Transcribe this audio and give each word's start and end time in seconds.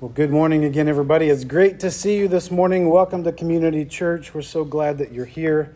Well, 0.00 0.08
good 0.08 0.30
morning 0.30 0.64
again, 0.64 0.88
everybody. 0.88 1.28
It's 1.28 1.44
great 1.44 1.78
to 1.80 1.90
see 1.90 2.16
you 2.16 2.26
this 2.26 2.50
morning. 2.50 2.88
Welcome 2.88 3.22
to 3.24 3.32
Community 3.32 3.84
Church. 3.84 4.32
We're 4.32 4.40
so 4.40 4.64
glad 4.64 4.96
that 4.96 5.12
you're 5.12 5.26
here. 5.26 5.74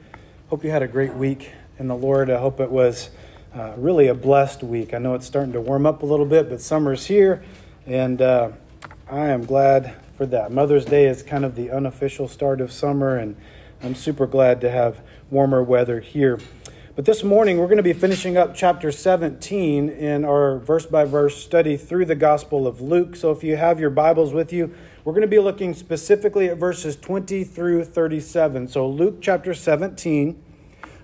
Hope 0.48 0.64
you 0.64 0.70
had 0.70 0.82
a 0.82 0.88
great 0.88 1.12
week 1.12 1.50
in 1.78 1.88
the 1.88 1.94
Lord. 1.94 2.30
I 2.30 2.38
hope 2.38 2.58
it 2.58 2.70
was 2.70 3.10
uh, 3.54 3.74
really 3.76 4.08
a 4.08 4.14
blessed 4.14 4.62
week. 4.62 4.94
I 4.94 4.98
know 4.98 5.12
it's 5.12 5.26
starting 5.26 5.52
to 5.52 5.60
warm 5.60 5.84
up 5.84 6.02
a 6.02 6.06
little 6.06 6.24
bit, 6.24 6.48
but 6.48 6.62
summer's 6.62 7.04
here, 7.04 7.44
and 7.84 8.22
uh, 8.22 8.52
I 9.10 9.26
am 9.26 9.44
glad 9.44 9.94
for 10.16 10.24
that. 10.24 10.50
Mother's 10.50 10.86
Day 10.86 11.04
is 11.04 11.22
kind 11.22 11.44
of 11.44 11.54
the 11.54 11.70
unofficial 11.70 12.26
start 12.26 12.62
of 12.62 12.72
summer, 12.72 13.18
and 13.18 13.36
I'm 13.82 13.94
super 13.94 14.26
glad 14.26 14.62
to 14.62 14.70
have 14.70 15.02
warmer 15.30 15.62
weather 15.62 16.00
here. 16.00 16.40
But 16.96 17.06
this 17.06 17.24
morning, 17.24 17.58
we're 17.58 17.66
going 17.66 17.78
to 17.78 17.82
be 17.82 17.92
finishing 17.92 18.36
up 18.36 18.54
chapter 18.54 18.92
17 18.92 19.88
in 19.88 20.24
our 20.24 20.60
verse 20.60 20.86
by 20.86 21.04
verse 21.04 21.36
study 21.36 21.76
through 21.76 22.04
the 22.04 22.14
Gospel 22.14 22.68
of 22.68 22.80
Luke. 22.80 23.16
So 23.16 23.32
if 23.32 23.42
you 23.42 23.56
have 23.56 23.80
your 23.80 23.90
Bibles 23.90 24.32
with 24.32 24.52
you, 24.52 24.72
we're 25.04 25.12
going 25.12 25.22
to 25.22 25.26
be 25.26 25.40
looking 25.40 25.74
specifically 25.74 26.48
at 26.48 26.56
verses 26.56 26.94
20 26.94 27.42
through 27.42 27.86
37. 27.86 28.68
So 28.68 28.88
Luke 28.88 29.16
chapter 29.20 29.54
17, 29.54 30.40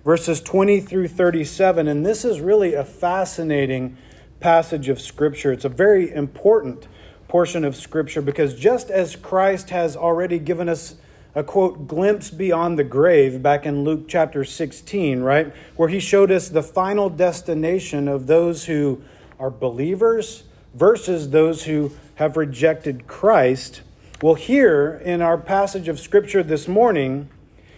verses 0.04 0.40
20 0.40 0.80
through 0.80 1.08
37. 1.08 1.88
And 1.88 2.06
this 2.06 2.24
is 2.24 2.40
really 2.40 2.74
a 2.74 2.84
fascinating 2.84 3.96
passage 4.38 4.88
of 4.88 5.00
Scripture. 5.00 5.50
It's 5.50 5.64
a 5.64 5.68
very 5.68 6.08
important 6.14 6.86
portion 7.26 7.64
of 7.64 7.74
Scripture 7.74 8.22
because 8.22 8.54
just 8.54 8.90
as 8.90 9.16
Christ 9.16 9.70
has 9.70 9.96
already 9.96 10.38
given 10.38 10.68
us 10.68 10.94
a 11.34 11.44
quote 11.44 11.86
glimpse 11.86 12.30
beyond 12.30 12.78
the 12.78 12.84
grave 12.84 13.42
back 13.42 13.64
in 13.64 13.84
Luke 13.84 14.08
chapter 14.08 14.44
16, 14.44 15.20
right? 15.20 15.52
Where 15.76 15.88
he 15.88 16.00
showed 16.00 16.30
us 16.30 16.48
the 16.48 16.62
final 16.62 17.08
destination 17.08 18.08
of 18.08 18.26
those 18.26 18.64
who 18.64 19.02
are 19.38 19.50
believers 19.50 20.44
versus 20.74 21.30
those 21.30 21.64
who 21.64 21.92
have 22.16 22.36
rejected 22.36 23.06
Christ. 23.06 23.82
Well, 24.22 24.34
here 24.34 25.00
in 25.04 25.22
our 25.22 25.38
passage 25.38 25.88
of 25.88 25.98
scripture 26.00 26.42
this 26.42 26.68
morning, 26.68 27.30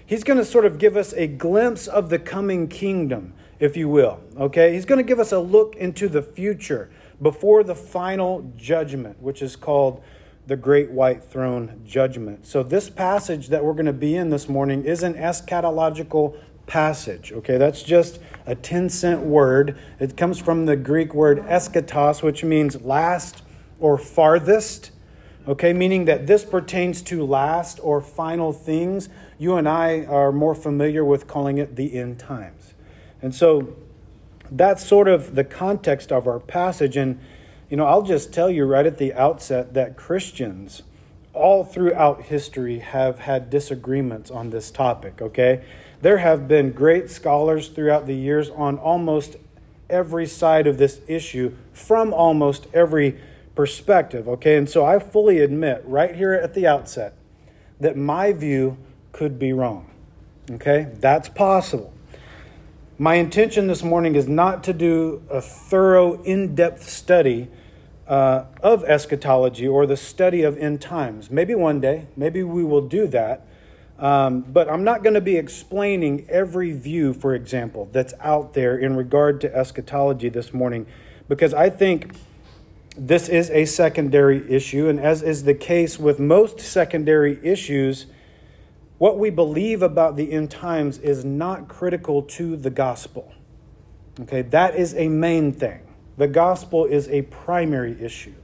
he's 0.05 0.25
going 0.25 0.39
to 0.39 0.44
sort 0.44 0.64
of 0.64 0.78
give 0.78 0.97
us 0.97 1.12
a 1.12 1.27
glimpse 1.27 1.87
of 1.87 2.11
the 2.11 2.19
coming 2.19 2.69
kingdom, 2.69 3.34
if 3.61 3.77
you 3.77 3.89
will. 3.89 4.20
Okay? 4.37 4.72
He's 4.75 4.84
going 4.84 4.98
to 4.98 5.05
give 5.05 5.20
us 5.20 5.31
a 5.31 5.39
look 5.39 5.77
into 5.77 6.09
the 6.09 6.22
future 6.22 6.91
before 7.20 7.62
the 7.62 7.75
final 7.75 8.50
judgment, 8.56 9.22
which 9.22 9.42
is 9.42 9.56
called 9.56 10.03
the 10.46 10.56
great 10.56 10.90
white 10.90 11.22
throne 11.22 11.80
judgment. 11.84 12.46
So, 12.46 12.62
this 12.62 12.90
passage 12.90 13.48
that 13.48 13.64
we're 13.64 13.74
going 13.74 13.86
to 13.86 13.92
be 13.92 14.16
in 14.16 14.30
this 14.30 14.48
morning 14.48 14.84
is 14.84 15.02
an 15.02 15.14
eschatological 15.14 16.36
passage. 16.66 17.32
Okay, 17.32 17.58
that's 17.58 17.82
just 17.82 18.18
a 18.46 18.54
10 18.54 18.88
cent 18.88 19.22
word. 19.22 19.78
It 20.00 20.16
comes 20.16 20.38
from 20.38 20.66
the 20.66 20.76
Greek 20.76 21.14
word 21.14 21.38
eschatos, 21.38 22.22
which 22.22 22.42
means 22.44 22.82
last 22.82 23.42
or 23.78 23.98
farthest. 23.98 24.90
Okay, 25.46 25.72
meaning 25.72 26.04
that 26.04 26.26
this 26.28 26.44
pertains 26.44 27.02
to 27.02 27.24
last 27.26 27.80
or 27.82 28.00
final 28.00 28.52
things. 28.52 29.08
You 29.38 29.56
and 29.56 29.68
I 29.68 30.04
are 30.04 30.30
more 30.30 30.54
familiar 30.54 31.04
with 31.04 31.26
calling 31.26 31.58
it 31.58 31.74
the 31.74 31.98
end 31.98 32.20
times. 32.20 32.74
And 33.20 33.34
so 33.34 33.76
that's 34.50 34.86
sort 34.86 35.08
of 35.08 35.34
the 35.34 35.44
context 35.44 36.12
of 36.12 36.26
our 36.28 36.38
passage. 36.38 36.96
And 36.96 37.18
you 37.73 37.78
know, 37.78 37.87
I'll 37.87 38.03
just 38.03 38.34
tell 38.34 38.51
you 38.51 38.67
right 38.67 38.84
at 38.84 38.98
the 38.98 39.15
outset 39.15 39.73
that 39.73 39.97
Christians 39.97 40.83
all 41.33 41.65
throughout 41.65 42.25
history 42.25 42.81
have 42.81 43.20
had 43.20 43.48
disagreements 43.48 44.31
on 44.31 44.51
this 44.51 44.70
topic, 44.70 45.23
okay? 45.23 45.65
There 46.03 46.19
have 46.19 46.47
been 46.47 46.73
great 46.73 47.11
scholars 47.11 47.69
throughout 47.69 48.06
the 48.06 48.15
years 48.15 48.50
on 48.50 48.77
almost 48.77 49.37
every 49.89 50.27
side 50.27 50.67
of 50.67 50.77
this 50.77 51.00
issue 51.09 51.56
from 51.72 52.12
almost 52.12 52.66
every 52.75 53.19
perspective, 53.55 54.28
okay? 54.28 54.59
And 54.59 54.69
so 54.69 54.84
I 54.84 54.99
fully 54.99 55.38
admit 55.38 55.82
right 55.87 56.15
here 56.15 56.34
at 56.34 56.53
the 56.53 56.66
outset 56.66 57.15
that 57.81 57.97
my 57.97 58.34
view 58.34 58.77
could 59.12 59.38
be 59.38 59.55
wrong, 59.55 59.91
okay? 60.50 60.88
That's 61.00 61.31
possible. 61.31 61.91
My 62.99 63.15
intention 63.15 63.66
this 63.66 63.82
morning 63.82 64.15
is 64.15 64.28
not 64.28 64.62
to 64.65 64.75
do 64.75 65.22
a 65.31 65.41
thorough, 65.41 66.22
in 66.25 66.55
depth 66.55 66.87
study 66.87 67.49
uh, 68.06 68.44
of 68.62 68.84
eschatology 68.84 69.66
or 69.66 69.86
the 69.86 69.96
study 69.96 70.42
of 70.42 70.58
end 70.58 70.80
times. 70.80 71.30
Maybe 71.30 71.54
one 71.54 71.80
day, 71.80 72.06
maybe 72.16 72.42
we 72.42 72.64
will 72.64 72.86
do 72.86 73.06
that. 73.08 73.46
Um, 73.98 74.40
but 74.40 74.68
I'm 74.68 74.82
not 74.82 75.04
going 75.04 75.14
to 75.14 75.20
be 75.20 75.36
explaining 75.36 76.26
every 76.28 76.72
view, 76.72 77.14
for 77.14 77.34
example, 77.34 77.88
that's 77.92 78.14
out 78.20 78.54
there 78.54 78.76
in 78.76 78.96
regard 78.96 79.40
to 79.42 79.54
eschatology 79.54 80.28
this 80.28 80.52
morning, 80.52 80.86
because 81.28 81.54
I 81.54 81.70
think 81.70 82.16
this 82.96 83.28
is 83.28 83.48
a 83.50 83.64
secondary 83.64 84.50
issue. 84.50 84.88
And 84.88 84.98
as 84.98 85.22
is 85.22 85.44
the 85.44 85.54
case 85.54 86.00
with 86.00 86.19
most 86.19 86.58
secondary 86.58 87.38
issues, 87.46 88.06
what 88.98 89.19
we 89.19 89.30
believe 89.30 89.82
about 89.82 90.16
the 90.16 90.32
end 90.32 90.50
times 90.50 90.98
is 90.98 91.24
not 91.24 91.69
critical 91.69 92.22
to 92.22 92.56
the 92.56 92.70
gospel. 92.70 93.32
Okay, 94.20 94.42
that 94.42 94.74
is 94.74 94.94
a 94.94 95.08
main 95.08 95.52
thing. 95.52 95.80
The 96.17 96.28
gospel 96.28 96.84
is 96.84 97.09
a 97.09 97.23
primary 97.23 98.00
issue. 98.00 98.34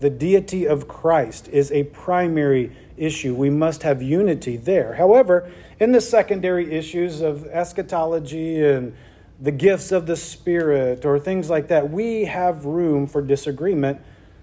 The 0.00 0.10
deity 0.10 0.66
of 0.66 0.86
Christ 0.86 1.48
is 1.48 1.72
a 1.72 1.84
primary 1.84 2.72
issue. 2.96 3.34
We 3.34 3.50
must 3.50 3.82
have 3.82 4.00
unity 4.00 4.56
there. 4.56 4.94
However, 4.94 5.50
in 5.80 5.92
the 5.92 6.00
secondary 6.00 6.72
issues 6.72 7.20
of 7.20 7.44
eschatology 7.46 8.64
and 8.64 8.94
the 9.40 9.52
gifts 9.52 9.92
of 9.92 10.06
the 10.06 10.16
Spirit 10.16 11.04
or 11.04 11.18
things 11.18 11.50
like 11.50 11.68
that, 11.68 11.90
we 11.90 12.24
have 12.24 12.64
room 12.64 13.06
for 13.06 13.22
disagreement, 13.22 14.00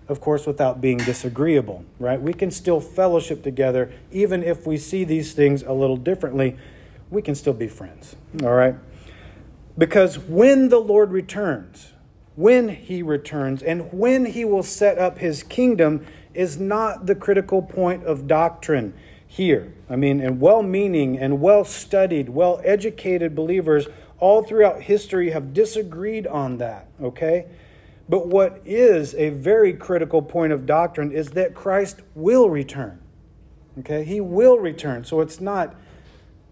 of 0.07 0.21
course, 0.21 0.45
without 0.45 0.81
being 0.81 0.97
disagreeable, 0.97 1.83
right? 1.99 2.21
We 2.21 2.33
can 2.33 2.51
still 2.51 2.79
fellowship 2.79 3.43
together, 3.43 3.91
even 4.11 4.43
if 4.43 4.67
we 4.67 4.77
see 4.77 5.03
these 5.03 5.33
things 5.33 5.63
a 5.63 5.73
little 5.73 5.97
differently. 5.97 6.57
We 7.09 7.21
can 7.21 7.35
still 7.35 7.53
be 7.53 7.67
friends, 7.67 8.15
all 8.43 8.53
right? 8.53 8.75
Because 9.77 10.17
when 10.17 10.69
the 10.69 10.79
Lord 10.79 11.11
returns, 11.11 11.93
when 12.35 12.69
he 12.69 13.01
returns 13.01 13.63
and 13.63 13.91
when 13.91 14.25
he 14.25 14.45
will 14.45 14.63
set 14.63 14.97
up 14.97 15.19
his 15.19 15.43
kingdom 15.43 16.05
is 16.33 16.57
not 16.57 17.05
the 17.05 17.15
critical 17.15 17.61
point 17.61 18.03
of 18.03 18.27
doctrine 18.27 18.93
here. 19.25 19.73
I 19.89 19.95
mean, 19.95 20.19
and 20.19 20.39
well 20.39 20.63
meaning 20.63 21.17
and 21.17 21.41
well 21.41 21.63
studied, 21.63 22.29
well 22.29 22.61
educated 22.63 23.35
believers 23.35 23.87
all 24.19 24.43
throughout 24.43 24.83
history 24.83 25.31
have 25.31 25.53
disagreed 25.53 26.27
on 26.27 26.57
that, 26.57 26.87
okay? 27.01 27.45
But 28.07 28.27
what 28.27 28.61
is 28.65 29.15
a 29.15 29.29
very 29.29 29.73
critical 29.73 30.21
point 30.21 30.53
of 30.53 30.65
doctrine 30.65 31.11
is 31.11 31.31
that 31.31 31.55
Christ 31.55 32.01
will 32.13 32.49
return. 32.49 32.99
Okay? 33.79 34.03
He 34.03 34.21
will 34.21 34.59
return. 34.59 35.03
So 35.03 35.21
it's 35.21 35.41
not 35.41 35.75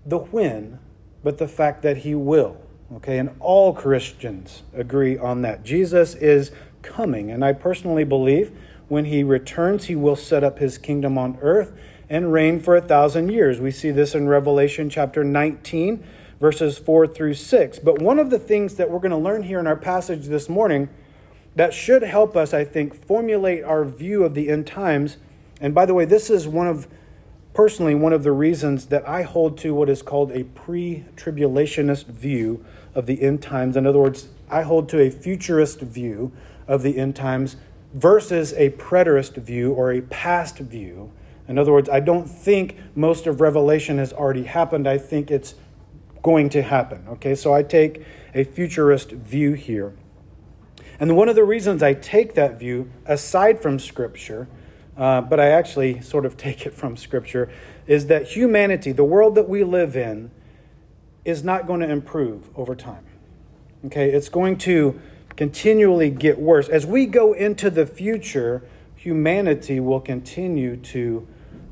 the 0.05 0.17
when, 0.17 0.79
but 1.23 1.37
the 1.37 1.47
fact 1.47 1.83
that 1.83 1.97
he 1.97 2.15
will. 2.15 2.57
Okay, 2.91 3.17
and 3.17 3.35
all 3.39 3.73
Christians 3.73 4.63
agree 4.73 5.17
on 5.17 5.41
that. 5.41 5.63
Jesus 5.63 6.15
is 6.15 6.51
coming, 6.81 7.31
and 7.31 7.43
I 7.43 7.53
personally 7.53 8.03
believe 8.03 8.51
when 8.87 9.05
he 9.05 9.23
returns, 9.23 9.85
he 9.85 9.95
will 9.95 10.15
set 10.15 10.43
up 10.43 10.59
his 10.59 10.77
kingdom 10.77 11.17
on 11.17 11.37
earth 11.41 11.71
and 12.09 12.31
reign 12.31 12.59
for 12.59 12.75
a 12.75 12.81
thousand 12.81 13.29
years. 13.31 13.59
We 13.59 13.71
see 13.71 13.89
this 13.89 14.13
in 14.13 14.27
Revelation 14.27 14.89
chapter 14.89 15.23
19, 15.23 16.03
verses 16.39 16.77
4 16.77 17.07
through 17.07 17.33
6. 17.35 17.79
But 17.79 18.01
one 18.01 18.19
of 18.19 18.29
the 18.29 18.37
things 18.37 18.75
that 18.75 18.91
we're 18.91 18.99
going 18.99 19.11
to 19.11 19.17
learn 19.17 19.43
here 19.43 19.59
in 19.59 19.65
our 19.65 19.77
passage 19.77 20.27
this 20.27 20.49
morning 20.49 20.89
that 21.55 21.73
should 21.73 22.03
help 22.03 22.35
us, 22.35 22.53
I 22.53 22.65
think, 22.65 22.93
formulate 22.93 23.63
our 23.63 23.85
view 23.85 24.23
of 24.23 24.33
the 24.33 24.49
end 24.49 24.67
times. 24.67 25.17
And 25.61 25.73
by 25.73 25.85
the 25.85 25.93
way, 25.93 26.05
this 26.05 26.29
is 26.29 26.47
one 26.47 26.67
of 26.67 26.87
personally 27.53 27.95
one 27.95 28.13
of 28.13 28.23
the 28.23 28.31
reasons 28.31 28.87
that 28.87 29.07
I 29.07 29.23
hold 29.23 29.57
to 29.59 29.73
what 29.73 29.89
is 29.89 30.01
called 30.01 30.31
a 30.31 30.43
pre 30.43 31.05
tribulationist 31.15 32.05
view 32.05 32.65
of 32.95 33.05
the 33.05 33.21
end 33.21 33.41
times. 33.41 33.77
In 33.77 33.85
other 33.87 33.99
words, 33.99 34.29
I 34.49 34.63
hold 34.63 34.89
to 34.89 34.99
a 34.99 35.09
futurist 35.09 35.79
view 35.79 36.31
of 36.67 36.81
the 36.81 36.97
end 36.97 37.15
times 37.15 37.55
versus 37.93 38.53
a 38.53 38.71
preterist 38.71 39.35
view 39.35 39.73
or 39.73 39.91
a 39.91 40.01
past 40.01 40.57
view. 40.57 41.11
In 41.47 41.57
other 41.57 41.71
words, 41.71 41.89
I 41.89 41.99
don't 41.99 42.25
think 42.25 42.77
most 42.95 43.27
of 43.27 43.41
Revelation 43.41 43.97
has 43.97 44.13
already 44.13 44.43
happened. 44.43 44.87
I 44.87 44.97
think 44.97 45.29
it's 45.29 45.55
going 46.21 46.49
to 46.49 46.61
happen. 46.61 47.05
Okay, 47.07 47.35
so 47.35 47.53
I 47.53 47.63
take 47.63 48.05
a 48.33 48.43
futurist 48.43 49.11
view 49.11 49.53
here. 49.53 49.93
And 50.99 51.17
one 51.17 51.27
of 51.27 51.35
the 51.35 51.43
reasons 51.43 51.83
I 51.83 51.93
take 51.93 52.33
that 52.35 52.57
view, 52.57 52.89
aside 53.05 53.61
from 53.61 53.77
Scripture, 53.77 54.47
uh, 54.97 55.21
but 55.21 55.39
I 55.39 55.49
actually 55.49 56.01
sort 56.01 56.25
of 56.25 56.37
take 56.37 56.65
it 56.65 56.73
from 56.73 56.97
Scripture, 56.97 57.51
is 57.87 58.07
that 58.07 58.29
humanity, 58.29 58.91
the 58.91 59.03
world 59.03 59.35
that 59.35 59.49
we 59.49 59.63
live 59.63 59.95
in, 59.95 60.31
is 61.25 61.43
not 61.43 61.67
going 61.67 61.79
to 61.79 61.89
improve 61.89 62.49
over 62.55 62.75
time. 62.75 63.05
Okay, 63.85 64.11
it's 64.11 64.29
going 64.29 64.57
to 64.59 64.99
continually 65.35 66.09
get 66.09 66.39
worse. 66.39 66.69
As 66.69 66.85
we 66.85 67.05
go 67.05 67.33
into 67.33 67.69
the 67.69 67.85
future, 67.85 68.63
humanity 68.95 69.79
will 69.79 69.99
continue 69.99 70.77
to 70.77 71.27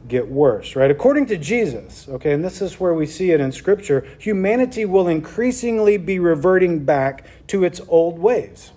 get 0.08 0.28
worse, 0.28 0.76
right? 0.76 0.92
According 0.92 1.28
to 1.28 1.38
Jesus, 1.38 2.08
okay, 2.10 2.34
and 2.34 2.44
this 2.44 2.62
is 2.62 2.80
where 2.80 2.94
we 2.94 3.06
see 3.06 3.32
it 3.32 3.40
in 3.40 3.52
Scripture, 3.52 4.06
humanity 4.20 4.84
will 4.84 5.08
increasingly 5.08 5.96
be 5.98 6.20
reverting 6.20 6.84
back 6.84 7.26
to 7.48 7.64
its 7.64 7.80
old 7.88 8.20
ways. 8.20 8.72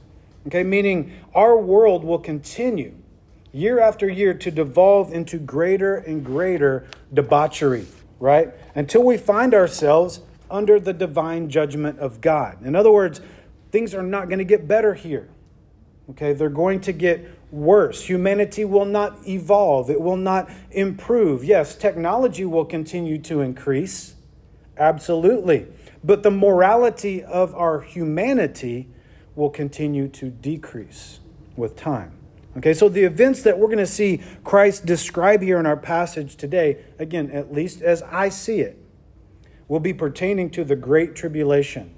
Okay, 0.47 0.63
meaning 0.63 1.13
our 1.35 1.59
world 1.59 2.05
will 2.05 2.19
continue 2.19 2.95
year 3.55 3.79
after 3.79 4.09
year 4.09 4.35
to 4.35 4.51
devolve 4.51 5.13
into 5.13 5.39
greater 5.39 5.97
and 5.97 6.25
greater 6.25 6.87
debauchery, 7.13 7.87
right? 8.19 8.53
Until 8.75 9.05
we 9.05 9.17
find 9.17 9.55
ourselves 9.55 10.21
under 10.51 10.81
the 10.81 10.93
divine 10.93 11.49
judgment 11.49 11.99
of 12.01 12.21
God. 12.21 12.65
In 12.65 12.75
other 12.75 12.91
words, 12.91 13.21
things 13.71 13.95
are 13.95 14.03
not 14.03 14.27
going 14.29 14.39
to 14.39 14.45
get 14.45 14.67
better 14.67 14.95
here. 14.95 15.29
Okay, 16.11 16.33
they're 16.33 16.51
going 16.51 16.81
to 16.83 16.93
get 16.93 17.27
worse. 17.51 18.05
Humanity 18.05 18.65
will 18.65 18.85
not 18.85 19.27
evolve, 19.27 19.89
it 19.89 20.01
will 20.01 20.17
not 20.17 20.51
improve. 20.71 21.45
Yes, 21.45 21.75
technology 21.77 22.45
will 22.45 22.65
continue 22.65 23.19
to 23.19 23.41
increase, 23.41 24.17
absolutely. 24.77 25.67
But 26.03 26.23
the 26.23 26.31
morality 26.31 27.23
of 27.23 27.55
our 27.55 27.81
humanity 27.81 28.89
will 29.35 29.49
continue 29.49 30.09
to 30.09 30.29
decrease 30.29 31.21
with 31.57 31.77
time. 31.77 32.13
Okay, 32.57 32.73
so 32.73 32.89
the 32.89 33.03
events 33.03 33.43
that 33.43 33.59
we're 33.59 33.67
going 33.67 33.79
to 33.79 33.87
see 33.87 34.23
Christ 34.45 34.87
describe 34.87 35.43
here 35.43 35.59
in 35.59 35.67
our 35.67 35.77
passage 35.77 36.37
today, 36.37 36.79
again, 36.99 37.31
at 37.33 37.53
least 37.53 37.83
as 37.83 38.03
I 38.03 38.29
see 38.29 38.61
it, 38.61 38.79
will 39.67 39.81
be 39.81 39.93
pertaining 39.93 40.51
to 40.51 40.65
the 40.65 40.77
Great 40.77 41.17
Tribulation, 41.17 41.95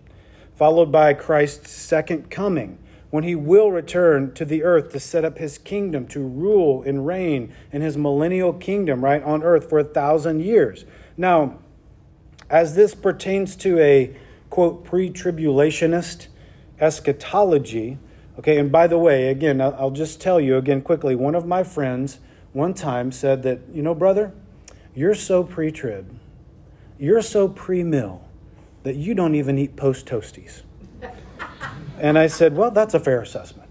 followed 0.54 0.90
by 0.90 1.12
Christ's 1.12 1.70
second 1.70 2.30
coming, 2.30 2.78
when 3.10 3.22
he 3.22 3.34
will 3.34 3.70
return 3.70 4.32
to 4.34 4.44
the 4.44 4.62
earth 4.62 4.92
to 4.92 5.00
set 5.00 5.24
up 5.24 5.38
his 5.38 5.58
kingdom, 5.58 6.06
to 6.08 6.20
rule 6.20 6.82
and 6.82 7.06
reign 7.06 7.52
in 7.70 7.82
his 7.82 7.96
millennial 7.96 8.52
kingdom, 8.52 9.04
right, 9.04 9.22
on 9.22 9.42
earth 9.42 9.68
for 9.68 9.78
a 9.78 9.84
thousand 9.84 10.40
years. 10.40 10.86
Now, 11.16 11.58
as 12.48 12.74
this 12.74 12.94
pertains 12.94 13.56
to 13.56 13.78
a 13.78 14.16
quote 14.48 14.84
pre 14.84 15.10
tribulationist 15.10 16.28
eschatology, 16.80 17.98
okay, 18.38 18.58
and 18.58 18.70
by 18.70 18.86
the 18.86 18.98
way, 18.98 19.28
again, 19.28 19.60
I'll 19.60 19.90
just 19.90 20.20
tell 20.20 20.40
you 20.40 20.56
again 20.56 20.82
quickly 20.82 21.14
one 21.14 21.34
of 21.34 21.46
my 21.46 21.62
friends 21.62 22.18
one 22.52 22.72
time 22.72 23.12
said 23.12 23.42
that, 23.42 23.60
you 23.70 23.82
know, 23.82 23.94
brother, 23.94 24.32
you're 24.94 25.14
so 25.14 25.44
pre 25.44 25.70
trib, 25.70 26.18
you're 26.98 27.20
so 27.20 27.48
pre 27.48 27.82
mill 27.82 28.24
that 28.82 28.96
you 28.96 29.14
don't 29.14 29.34
even 29.34 29.58
eat 29.58 29.76
post 29.76 30.06
toasties. 30.06 30.62
And 31.98 32.18
I 32.18 32.28
said, 32.28 32.56
well, 32.56 32.70
that's 32.70 32.94
a 32.94 33.00
fair 33.00 33.20
assessment. 33.20 33.68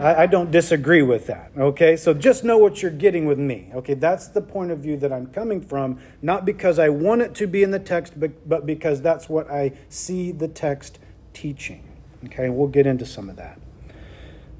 I, 0.00 0.22
I, 0.22 0.26
don't 0.26 0.50
disagree 0.50 1.02
with 1.02 1.26
that. 1.26 1.52
Okay, 1.56 1.96
so 1.96 2.14
just 2.14 2.44
know 2.44 2.58
what 2.58 2.82
you're 2.82 2.90
getting 2.90 3.26
with 3.26 3.38
me. 3.38 3.70
Okay, 3.74 3.94
that's 3.94 4.28
the 4.28 4.40
point 4.40 4.70
of 4.70 4.78
view 4.78 4.96
that 4.96 5.12
I'm 5.12 5.26
coming 5.26 5.60
from, 5.60 5.98
not 6.22 6.44
because 6.44 6.78
I 6.78 6.88
want 6.88 7.22
it 7.22 7.34
to 7.36 7.46
be 7.46 7.62
in 7.62 7.70
the 7.70 7.78
text, 7.78 8.18
but, 8.18 8.48
but 8.48 8.66
because 8.66 9.02
that's 9.02 9.28
what 9.28 9.50
I 9.50 9.72
see 9.88 10.32
the 10.32 10.48
text 10.48 10.98
teaching. 11.32 11.87
Okay, 12.26 12.48
we'll 12.48 12.68
get 12.68 12.86
into 12.86 13.06
some 13.06 13.28
of 13.28 13.36
that. 13.36 13.60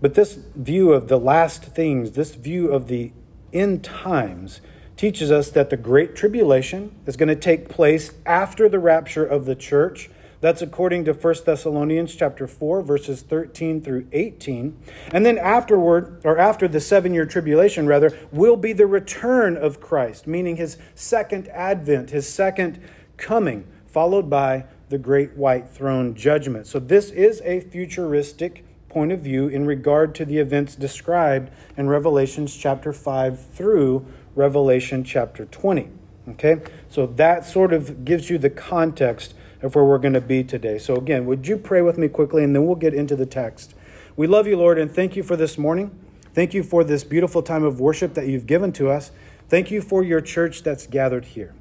But 0.01 0.15
this 0.15 0.35
view 0.35 0.93
of 0.93 1.09
the 1.09 1.19
last 1.19 1.65
things, 1.65 2.13
this 2.13 2.35
view 2.35 2.73
of 2.73 2.89
the 2.89 3.13
end 3.53 3.83
times, 3.83 4.61
teaches 4.97 5.31
us 5.31 5.51
that 5.51 5.71
the 5.71 5.77
Great 5.77 6.15
Tribulation 6.15 6.95
is 7.07 7.17
going 7.17 7.29
to 7.29 7.37
take 7.37 7.69
place 7.69 8.13
after 8.27 8.69
the 8.69 8.79
rapture 8.79 9.25
of 9.25 9.45
the 9.45 9.55
church 9.55 10.11
that's 10.41 10.63
according 10.63 11.05
to 11.05 11.13
1 11.13 11.35
Thessalonians 11.45 12.15
chapter 12.15 12.47
4 12.47 12.83
verses 12.83 13.23
13 13.23 13.83
through 13.83 14.07
18. 14.13 14.79
And 15.13 15.27
then 15.27 15.37
afterward 15.37 16.21
or 16.25 16.39
after 16.39 16.69
the 16.69 16.79
7-year 16.79 17.27
tribulation 17.27 17.87
rather 17.87 18.17
will 18.31 18.57
be 18.57 18.73
the 18.73 18.87
return 18.87 19.57
of 19.57 19.81
Christ, 19.81 20.27
meaning 20.27 20.57
his 20.57 20.79
second 20.95 21.49
advent, 21.49 22.11
his 22.11 22.33
second 22.33 22.81
coming, 23.17 23.67
followed 23.89 24.31
by 24.31 24.67
the 24.89 24.99
great 24.99 25.37
white 25.37 25.69
throne 25.69 26.15
judgment. 26.15 26.67
So 26.67 26.79
this 26.79 27.11
is 27.11 27.41
a 27.45 27.61
futuristic 27.61 28.65
point 28.89 29.13
of 29.13 29.21
view 29.21 29.49
in 29.49 29.67
regard 29.67 30.15
to 30.17 30.25
the 30.25 30.39
events 30.39 30.75
described 30.75 31.51
in 31.77 31.89
Revelations 31.89 32.57
chapter 32.57 32.93
5 32.93 33.39
through 33.53 34.07
Revelation 34.35 35.05
chapter 35.05 35.45
20. 35.45 35.91
Okay? 36.31 36.63
So 36.89 37.07
that 37.07 37.45
sort 37.45 37.73
of 37.73 38.05
gives 38.05 38.31
you 38.31 38.39
the 38.39 38.51
context 38.51 39.35
of 39.63 39.75
where 39.75 39.85
we're 39.85 39.99
going 39.99 40.15
to 40.15 40.21
be 40.21 40.45
today. 40.45 40.79
So, 40.79 40.97
again, 40.97 41.27
would 41.27 41.47
you 41.47 41.57
pray 41.57 41.83
with 41.83 41.99
me 41.99 42.09
quickly 42.09 42.45
and 42.45 42.55
then 42.55 42.67
we'll 42.67 42.77
get 42.77 42.95
into 42.95 43.17
the 43.17 43.27
text. 43.27 43.75
We 44.17 44.27
love 44.27 44.47
you, 44.47 44.57
Lord, 44.57 44.79
and 44.79 44.91
thank 44.91 45.17
you 45.17 45.23
for 45.23 45.37
this 45.37 45.59
morning. 45.59 45.97
Thank 46.35 46.55
you 46.55 46.63
for 46.63 46.85
this 46.85 47.05
beautiful 47.05 47.43
time 47.43 47.65
of 47.65 47.81
worship 47.81 48.15
that 48.15 48.29
you've 48.29 48.47
given 48.47 48.73
to 48.73 48.91
us. 48.91 49.11
Thank 49.49 49.71
you 49.71 49.81
for 49.81 50.05
your 50.05 50.21
church 50.21 50.63
that's 50.63 50.87
gathered 50.87 51.25
here. 51.25 51.55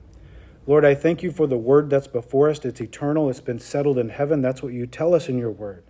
Lord, 0.68 0.84
I 0.84 0.96
thank 0.96 1.24
you 1.24 1.32
for 1.32 1.48
the 1.48 1.58
word 1.58 1.90
that's 1.90 2.08
before 2.08 2.50
us. 2.50 2.64
It's 2.66 2.82
eternal, 2.82 3.30
it's 3.30 3.40
been 3.40 3.58
settled 3.58 3.98
in 3.98 4.10
heaven. 4.10 4.42
That's 4.42 4.62
what 4.62 4.74
you 4.74 4.86
tell 4.86 5.16
us 5.16 5.30
in 5.30 5.38
your 5.38 5.50
word. 5.50 5.84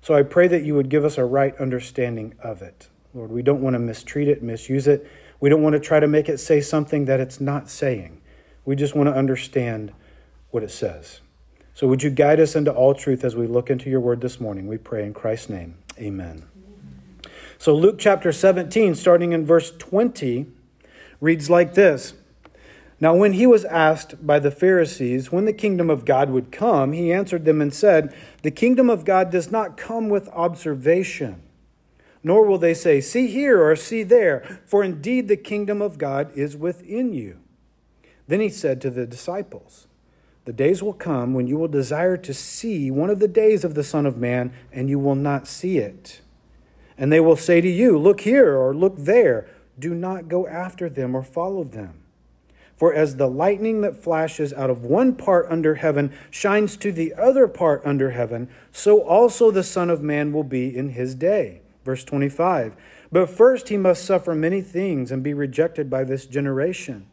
So 0.00 0.14
I 0.14 0.22
pray 0.22 0.46
that 0.48 0.64
you 0.64 0.74
would 0.74 0.88
give 0.88 1.04
us 1.04 1.18
a 1.18 1.24
right 1.24 1.56
understanding 1.56 2.34
of 2.42 2.62
it. 2.62 2.88
Lord, 3.12 3.32
we 3.32 3.42
don't 3.42 3.60
want 3.60 3.74
to 3.74 3.80
mistreat 3.80 4.28
it, 4.28 4.42
misuse 4.42 4.86
it. 4.86 5.06
We 5.40 5.50
don't 5.50 5.62
want 5.62 5.74
to 5.74 5.80
try 5.80 5.98
to 5.98 6.06
make 6.06 6.28
it 6.28 6.38
say 6.38 6.60
something 6.60 7.04
that 7.06 7.18
it's 7.18 7.40
not 7.40 7.68
saying. 7.68 8.20
We 8.64 8.76
just 8.76 8.94
want 8.94 9.08
to 9.08 9.14
understand 9.14 9.92
what 10.50 10.62
it 10.62 10.70
says. 10.70 11.20
So 11.74 11.88
would 11.88 12.02
you 12.02 12.10
guide 12.10 12.38
us 12.38 12.54
into 12.54 12.72
all 12.72 12.94
truth 12.94 13.24
as 13.24 13.34
we 13.34 13.48
look 13.48 13.70
into 13.70 13.90
your 13.90 14.00
word 14.00 14.20
this 14.20 14.38
morning? 14.38 14.68
We 14.68 14.78
pray 14.78 15.04
in 15.04 15.14
Christ's 15.14 15.48
name. 15.48 15.78
Amen. 15.98 16.44
So 17.58 17.74
Luke 17.74 17.96
chapter 17.98 18.30
17, 18.30 18.94
starting 18.94 19.32
in 19.32 19.44
verse 19.44 19.72
20, 19.72 20.46
reads 21.20 21.50
like 21.50 21.74
this. 21.74 22.14
Now, 23.02 23.16
when 23.16 23.32
he 23.32 23.48
was 23.48 23.64
asked 23.64 24.24
by 24.24 24.38
the 24.38 24.52
Pharisees 24.52 25.32
when 25.32 25.44
the 25.44 25.52
kingdom 25.52 25.90
of 25.90 26.04
God 26.04 26.30
would 26.30 26.52
come, 26.52 26.92
he 26.92 27.12
answered 27.12 27.44
them 27.44 27.60
and 27.60 27.74
said, 27.74 28.14
The 28.42 28.52
kingdom 28.52 28.88
of 28.88 29.04
God 29.04 29.28
does 29.28 29.50
not 29.50 29.76
come 29.76 30.08
with 30.08 30.28
observation, 30.28 31.42
nor 32.22 32.46
will 32.46 32.58
they 32.58 32.74
say, 32.74 33.00
See 33.00 33.26
here 33.26 33.60
or 33.60 33.74
see 33.74 34.04
there, 34.04 34.60
for 34.64 34.84
indeed 34.84 35.26
the 35.26 35.36
kingdom 35.36 35.82
of 35.82 35.98
God 35.98 36.30
is 36.36 36.56
within 36.56 37.12
you. 37.12 37.40
Then 38.28 38.38
he 38.38 38.48
said 38.48 38.80
to 38.82 38.90
the 38.90 39.04
disciples, 39.04 39.88
the 40.44 40.52
days 40.52 40.80
will 40.80 40.92
come 40.92 41.34
when 41.34 41.48
you 41.48 41.58
will 41.58 41.66
desire 41.66 42.16
to 42.18 42.32
see 42.32 42.88
one 42.88 43.10
of 43.10 43.18
the 43.18 43.26
days 43.26 43.64
of 43.64 43.74
the 43.74 43.82
Son 43.82 44.06
of 44.06 44.16
Man, 44.16 44.52
and 44.70 44.88
you 44.88 45.00
will 45.00 45.16
not 45.16 45.48
see 45.48 45.78
it. 45.78 46.20
And 46.96 47.10
they 47.10 47.18
will 47.18 47.34
say 47.34 47.60
to 47.60 47.68
you, 47.68 47.98
Look 47.98 48.20
here 48.20 48.56
or 48.56 48.72
look 48.72 48.94
there. 48.96 49.48
Do 49.76 49.92
not 49.92 50.28
go 50.28 50.46
after 50.46 50.88
them 50.88 51.16
or 51.16 51.24
follow 51.24 51.64
them. 51.64 52.01
For 52.82 52.92
as 52.92 53.14
the 53.14 53.28
lightning 53.28 53.82
that 53.82 54.02
flashes 54.02 54.52
out 54.52 54.68
of 54.68 54.84
one 54.84 55.14
part 55.14 55.46
under 55.48 55.76
heaven 55.76 56.12
shines 56.32 56.76
to 56.78 56.90
the 56.90 57.14
other 57.14 57.46
part 57.46 57.80
under 57.84 58.10
heaven, 58.10 58.48
so 58.72 59.02
also 59.02 59.52
the 59.52 59.62
Son 59.62 59.88
of 59.88 60.02
Man 60.02 60.32
will 60.32 60.42
be 60.42 60.76
in 60.76 60.88
his 60.88 61.14
day. 61.14 61.60
Verse 61.84 62.02
25. 62.02 62.74
But 63.12 63.30
first 63.30 63.68
he 63.68 63.76
must 63.76 64.04
suffer 64.04 64.34
many 64.34 64.60
things 64.62 65.12
and 65.12 65.22
be 65.22 65.32
rejected 65.32 65.88
by 65.88 66.02
this 66.02 66.26
generation. 66.26 67.06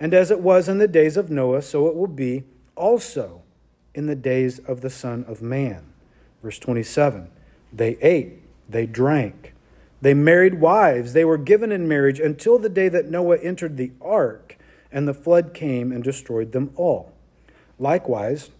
And 0.00 0.12
as 0.12 0.32
it 0.32 0.40
was 0.40 0.68
in 0.68 0.78
the 0.78 0.88
days 0.88 1.16
of 1.16 1.30
Noah, 1.30 1.62
so 1.62 1.86
it 1.86 1.94
will 1.94 2.08
be 2.08 2.42
also 2.74 3.42
in 3.94 4.06
the 4.06 4.16
days 4.16 4.58
of 4.58 4.80
the 4.80 4.90
Son 4.90 5.24
of 5.28 5.40
Man. 5.40 5.92
Verse 6.42 6.58
27 6.58 7.30
They 7.72 7.96
ate, 8.02 8.42
they 8.68 8.86
drank, 8.86 9.54
they 10.02 10.12
married 10.12 10.54
wives, 10.60 11.12
they 11.12 11.24
were 11.24 11.38
given 11.38 11.70
in 11.70 11.86
marriage 11.86 12.18
until 12.18 12.58
the 12.58 12.68
day 12.68 12.88
that 12.88 13.08
Noah 13.08 13.38
entered 13.38 13.76
the 13.76 13.92
ark, 14.00 14.58
and 14.94 15.06
the 15.06 15.12
flood 15.12 15.52
came 15.52 15.92
and 15.92 16.02
destroyed 16.02 16.52
them 16.52 16.70
all. 16.76 17.12
Likewise, 17.78 18.50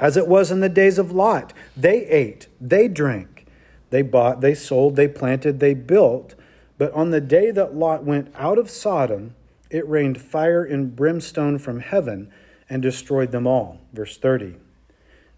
as 0.00 0.16
it 0.16 0.26
was 0.26 0.50
in 0.50 0.60
the 0.60 0.68
days 0.68 0.98
of 0.98 1.12
Lot, 1.12 1.52
they 1.76 2.04
ate, 2.06 2.48
they 2.60 2.88
drank, 2.88 3.46
they 3.90 4.02
bought, 4.02 4.40
they 4.40 4.54
sold, 4.54 4.96
they 4.96 5.08
planted, 5.08 5.60
they 5.60 5.72
built. 5.72 6.34
But 6.76 6.92
on 6.92 7.10
the 7.10 7.20
day 7.20 7.52
that 7.52 7.76
Lot 7.76 8.04
went 8.04 8.34
out 8.34 8.58
of 8.58 8.68
Sodom, 8.68 9.36
it 9.70 9.88
rained 9.88 10.20
fire 10.20 10.64
and 10.64 10.94
brimstone 10.94 11.58
from 11.58 11.80
heaven 11.80 12.30
and 12.68 12.82
destroyed 12.82 13.30
them 13.30 13.46
all. 13.46 13.78
Verse 13.92 14.16
30. 14.16 14.56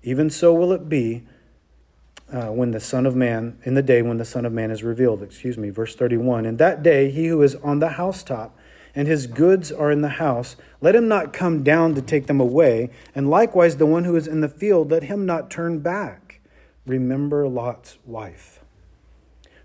Even 0.02 0.30
so 0.30 0.54
will 0.54 0.72
it 0.72 0.88
be 0.88 1.24
uh, 2.32 2.46
when 2.46 2.70
the 2.70 2.80
Son 2.80 3.04
of 3.04 3.14
Man, 3.14 3.58
in 3.64 3.74
the 3.74 3.82
day 3.82 4.00
when 4.02 4.16
the 4.16 4.24
Son 4.24 4.46
of 4.46 4.52
Man 4.52 4.70
is 4.70 4.82
revealed. 4.82 5.22
Excuse 5.22 5.58
me. 5.58 5.70
Verse 5.70 5.94
31. 5.94 6.46
In 6.46 6.56
that 6.56 6.82
day, 6.82 7.10
he 7.10 7.26
who 7.26 7.42
is 7.42 7.54
on 7.56 7.80
the 7.80 7.90
housetop 7.90 8.56
and 8.96 9.06
his 9.06 9.26
goods 9.26 9.70
are 9.70 9.90
in 9.90 10.00
the 10.00 10.08
house, 10.08 10.56
let 10.80 10.96
him 10.96 11.06
not 11.06 11.34
come 11.34 11.62
down 11.62 11.94
to 11.94 12.00
take 12.00 12.26
them 12.26 12.40
away. 12.40 12.90
And 13.14 13.28
likewise, 13.28 13.76
the 13.76 13.84
one 13.84 14.04
who 14.04 14.16
is 14.16 14.26
in 14.26 14.40
the 14.40 14.48
field, 14.48 14.90
let 14.90 15.04
him 15.04 15.26
not 15.26 15.50
turn 15.50 15.80
back. 15.80 16.40
Remember 16.86 17.46
Lot's 17.46 17.98
wife. 18.06 18.60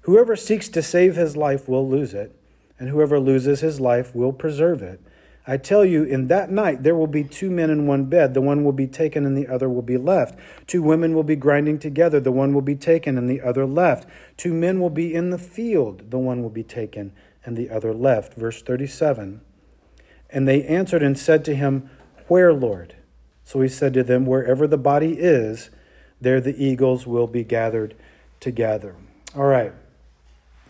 Whoever 0.02 0.36
seeks 0.36 0.68
to 0.70 0.82
save 0.82 1.16
his 1.16 1.38
life 1.38 1.70
will 1.70 1.88
lose 1.88 2.14
it, 2.14 2.36
and 2.78 2.90
whoever 2.90 3.20
loses 3.20 3.62
his 3.62 3.80
life 3.80 4.14
will 4.14 4.34
preserve 4.34 4.82
it. 4.82 5.00
I 5.48 5.58
tell 5.58 5.86
you, 5.86 6.04
in 6.04 6.28
that 6.28 6.52
night 6.52 6.84
there 6.84 6.96
will 6.96 7.08
be 7.08 7.24
two 7.24 7.50
men 7.50 7.70
in 7.70 7.88
one 7.88 8.06
bed. 8.06 8.34
The 8.34 8.42
one 8.42 8.64
will 8.64 8.74
be 8.74 8.86
taken 8.86 9.26
and 9.26 9.36
the 9.36 9.48
other 9.48 9.70
will 9.70 9.82
be 9.82 9.98
left. 9.98 10.38
Two 10.68 10.84
women 10.84 11.16
will 11.16 11.24
be 11.24 11.36
grinding 11.36 11.80
together. 11.80 12.20
The 12.20 12.32
one 12.32 12.54
will 12.54 12.62
be 12.62 12.76
taken 12.76 13.18
and 13.18 13.28
the 13.28 13.42
other 13.42 13.66
left. 13.66 14.08
Two 14.38 14.54
men 14.54 14.80
will 14.80 14.92
be 14.92 15.14
in 15.14 15.32
the 15.32 15.40
field. 15.40 16.12
The 16.12 16.20
one 16.20 16.44
will 16.44 16.52
be 16.52 16.64
taken 16.64 17.12
and 17.46 17.58
the 17.58 17.70
other 17.70 17.94
left. 17.94 18.36
Verse 18.36 18.62
37. 18.62 19.42
And 20.30 20.48
they 20.48 20.64
answered 20.64 21.04
and 21.04 21.18
said 21.18 21.44
to 21.46 21.56
him, 21.56 21.90
Where, 22.28 22.54
Lord? 22.54 22.96
So 23.44 23.62
he 23.62 23.68
said 23.68 23.94
to 23.96 24.04
them, 24.04 24.26
Wherever 24.26 24.68
the 24.68 24.78
body 24.78 25.14
is, 25.20 25.70
there 26.20 26.40
the 26.40 26.64
eagles 26.64 27.06
will 27.06 27.28
be 27.28 27.44
gathered 27.44 27.96
together. 28.40 28.96
All 29.36 29.46
right. 29.46 29.74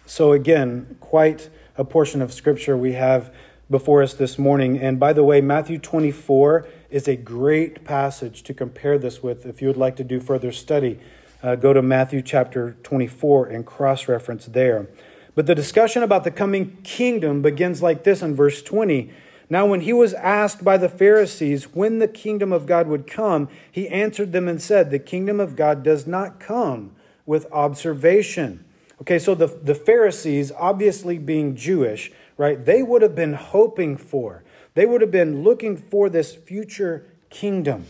So, 0.06 0.32
again, 0.32 0.98
quite 1.00 1.50
a 1.78 1.86
portion 1.86 2.22
of 2.22 2.34
scripture 2.34 2.76
we 2.76 2.94
have 2.94 3.34
before 3.70 4.04
us 4.04 4.14
this 4.14 4.38
morning. 4.38 4.78
And 4.78 5.00
by 5.00 5.14
the 5.14 5.24
way, 5.24 5.40
Matthew 5.40 5.78
24 5.78 6.68
is 6.90 7.08
a 7.08 7.16
great 7.16 7.86
passage 7.86 8.44
to 8.44 8.54
compare 8.54 8.98
this 9.00 9.24
with. 9.24 9.46
If 9.46 9.62
you 9.62 9.70
would 9.70 9.78
like 9.78 9.96
to 9.96 10.04
do 10.04 10.20
further 10.20 10.52
study, 10.52 11.00
uh, 11.42 11.56
go 11.56 11.72
to 11.72 11.82
Matthew 11.82 12.22
chapter 12.22 12.76
24 12.84 13.48
and 13.48 13.66
cross 13.66 14.08
reference 14.08 14.46
there. 14.48 14.88
But 15.36 15.46
the 15.46 15.56
discussion 15.56 16.04
about 16.04 16.24
the 16.24 16.32
coming 16.32 16.78
kingdom 16.84 17.42
begins 17.42 17.82
like 17.82 18.04
this 18.04 18.22
in 18.22 18.36
verse 18.36 18.62
20. 18.62 19.12
Now, 19.50 19.66
when 19.66 19.82
he 19.82 19.94
was 19.94 20.14
asked 20.14 20.64
by 20.64 20.78
the 20.78 20.90
Pharisees 20.90 21.74
when 21.74 22.00
the 22.00 22.08
kingdom 22.08 22.54
of 22.54 22.66
God 22.66 22.88
would 22.88 23.06
come, 23.06 23.50
he 23.70 23.88
answered 23.90 24.32
them 24.32 24.48
and 24.48 24.62
said, 24.62 24.92
The 24.92 25.00
kingdom 25.00 25.40
of 25.40 25.56
God 25.56 25.84
does 25.84 26.08
not 26.08 26.40
come 26.40 26.96
with 27.26 27.52
observation. 27.52 28.64
Okay, 29.02 29.20
so 29.20 29.34
the, 29.34 29.48
the 29.48 29.76
Pharisees, 29.76 30.52
obviously 30.58 31.18
being 31.18 31.56
Jewish, 31.56 32.12
right, 32.38 32.64
they 32.64 32.84
would 32.84 33.02
have 33.02 33.16
been 33.16 33.34
hoping 33.34 33.98
for, 33.98 34.44
they 34.74 34.86
would 34.86 35.02
have 35.02 35.12
been 35.12 35.44
looking 35.44 35.76
for 35.76 36.08
this 36.08 36.36
future 36.36 37.06
kingdom, 37.30 37.88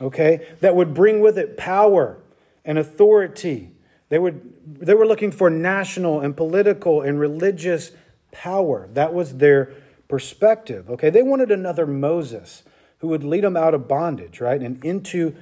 okay, 0.00 0.46
that 0.60 0.76
would 0.76 0.94
bring 0.94 1.20
with 1.20 1.36
it 1.36 1.56
power 1.56 2.18
and 2.64 2.78
authority. 2.78 3.70
They, 4.12 4.18
would, 4.18 4.42
they 4.66 4.92
were 4.92 5.06
looking 5.06 5.32
for 5.32 5.48
national 5.48 6.20
and 6.20 6.36
political 6.36 7.00
and 7.00 7.18
religious 7.18 7.92
power. 8.30 8.90
That 8.92 9.14
was 9.14 9.38
their 9.38 9.72
perspective, 10.06 10.90
okay? 10.90 11.08
They 11.08 11.22
wanted 11.22 11.50
another 11.50 11.86
Moses 11.86 12.62
who 12.98 13.08
would 13.08 13.24
lead 13.24 13.42
them 13.42 13.56
out 13.56 13.72
of 13.72 13.88
bondage, 13.88 14.38
right, 14.38 14.60
and 14.60 14.84
into 14.84 15.34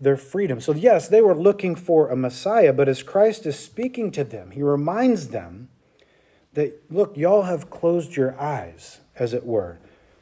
their 0.00 0.16
freedom. 0.16 0.60
So, 0.60 0.74
yes, 0.74 1.06
they 1.06 1.20
were 1.20 1.36
looking 1.36 1.76
for 1.76 2.08
a 2.08 2.16
Messiah, 2.16 2.72
but 2.72 2.88
as 2.88 3.04
Christ 3.04 3.46
is 3.46 3.56
speaking 3.56 4.10
to 4.10 4.24
them, 4.24 4.50
he 4.50 4.60
reminds 4.60 5.28
them 5.28 5.68
that, 6.54 6.82
look, 6.90 7.16
y'all 7.16 7.42
have 7.42 7.70
closed 7.70 8.16
your 8.16 8.36
eyes, 8.40 8.98
as 9.14 9.34
it 9.34 9.46
were, 9.46 9.78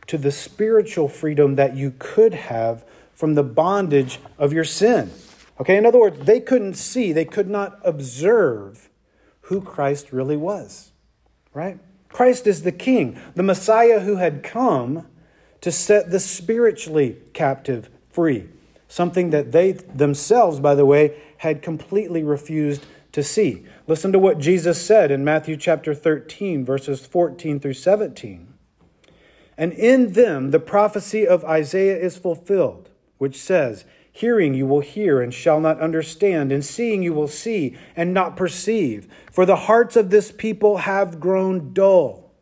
to 0.08 0.18
the 0.18 0.30
spiritual 0.30 1.08
freedom 1.08 1.54
that 1.54 1.74
you 1.74 1.94
could 1.98 2.34
have 2.34 2.84
from 3.14 3.34
the 3.34 3.42
bondage 3.42 4.18
of 4.36 4.52
your 4.52 4.64
sin. 4.64 5.10
Okay, 5.60 5.76
in 5.76 5.86
other 5.86 6.00
words, 6.00 6.26
they 6.26 6.40
couldn't 6.40 6.74
see, 6.74 7.12
they 7.12 7.24
could 7.24 7.48
not 7.48 7.78
observe 7.84 8.90
who 9.42 9.60
Christ 9.60 10.12
really 10.12 10.36
was, 10.36 10.92
right? 11.52 11.78
Christ 12.08 12.46
is 12.46 12.62
the 12.62 12.72
King, 12.72 13.20
the 13.34 13.42
Messiah 13.42 14.00
who 14.00 14.16
had 14.16 14.42
come 14.42 15.06
to 15.60 15.70
set 15.70 16.10
the 16.10 16.20
spiritually 16.20 17.18
captive 17.32 17.88
free 18.10 18.48
something 18.94 19.30
that 19.30 19.50
they 19.50 19.72
themselves, 19.72 20.60
by 20.60 20.72
the 20.72 20.86
way, 20.86 21.20
had 21.38 21.62
completely 21.62 22.22
refused 22.22 22.86
to 23.10 23.24
see. 23.24 23.66
Listen 23.88 24.12
to 24.12 24.20
what 24.20 24.38
Jesus 24.38 24.80
said 24.80 25.10
in 25.10 25.24
Matthew 25.24 25.56
chapter 25.56 25.96
13, 25.96 26.64
verses 26.64 27.04
14 27.04 27.58
through 27.58 27.74
17. 27.74 28.54
And 29.58 29.72
in 29.72 30.12
them 30.12 30.52
the 30.52 30.60
prophecy 30.60 31.26
of 31.26 31.44
Isaiah 31.44 31.98
is 31.98 32.16
fulfilled, 32.16 32.90
which 33.18 33.36
says, 33.36 33.84
Hearing 34.14 34.54
you 34.54 34.66
will 34.66 34.80
hear 34.80 35.20
and 35.20 35.34
shall 35.34 35.60
not 35.60 35.78
understand, 35.78 36.50
and 36.50 36.64
seeing 36.64 37.02
you 37.02 37.12
will 37.12 37.28
see 37.28 37.76
and 37.94 38.14
not 38.14 38.36
perceive. 38.36 39.06
For 39.30 39.44
the 39.44 39.56
hearts 39.68 39.96
of 39.96 40.08
this 40.08 40.32
people 40.32 40.78
have 40.78 41.20
grown 41.20 41.74
dull. 41.74 42.32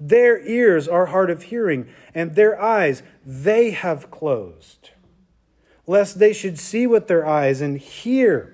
Their 0.00 0.44
ears 0.44 0.88
are 0.88 1.06
hard 1.06 1.30
of 1.30 1.44
hearing, 1.44 1.86
and 2.12 2.34
their 2.34 2.60
eyes 2.60 3.04
they 3.24 3.70
have 3.70 4.10
closed 4.10 4.90
lest 5.86 6.18
they 6.18 6.32
should 6.32 6.58
see 6.58 6.86
with 6.86 7.06
their 7.06 7.26
eyes 7.26 7.60
and 7.60 7.78
hear 7.78 8.52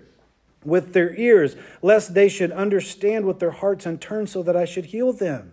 with 0.65 0.93
their 0.93 1.15
ears, 1.17 1.57
lest 1.81 2.15
they 2.15 2.29
should 2.29 2.53
understand 2.53 3.27
with 3.27 3.41
their 3.41 3.51
hearts 3.51 3.85
and 3.85 4.01
turn 4.01 4.27
so 4.27 4.43
that 4.43 4.57
I 4.57 4.65
should 4.65 4.87
heal 4.87 5.13
them. 5.13 5.53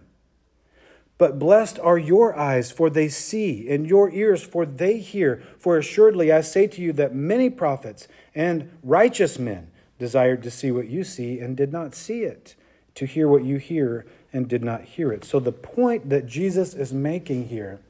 But 1.19 1.37
blessed 1.37 1.77
are 1.79 1.97
your 1.97 2.35
eyes, 2.35 2.71
for 2.71 2.89
they 2.89 3.09
see, 3.09 3.69
and 3.69 3.85
your 3.85 4.09
ears, 4.09 4.41
for 4.41 4.65
they 4.65 4.97
hear. 4.97 5.43
For 5.59 5.77
assuredly 5.77 6.31
I 6.31 6.39
say 6.39 6.65
to 6.67 6.81
you 6.81 6.93
that 6.93 7.13
many 7.13 7.49
prophets 7.49 8.07
and 8.33 8.71
righteous 8.81 9.37
men 9.37 9.69
desired 9.99 10.41
to 10.43 10.49
see 10.49 10.71
what 10.71 10.87
you 10.87 11.03
see 11.03 11.39
and 11.39 11.57
did 11.57 11.73
not 11.73 11.93
see 11.93 12.23
it, 12.23 12.55
to 12.95 13.05
hear 13.05 13.27
what 13.27 13.43
you 13.43 13.57
hear 13.57 14.05
and 14.31 14.47
did 14.47 14.63
not 14.63 14.81
hear 14.81 15.11
it. 15.11 15.25
So 15.25 15.41
the 15.41 15.51
point 15.51 16.09
that 16.09 16.25
Jesus 16.25 16.73
is 16.73 16.93
making 16.93 17.49
here 17.49 17.81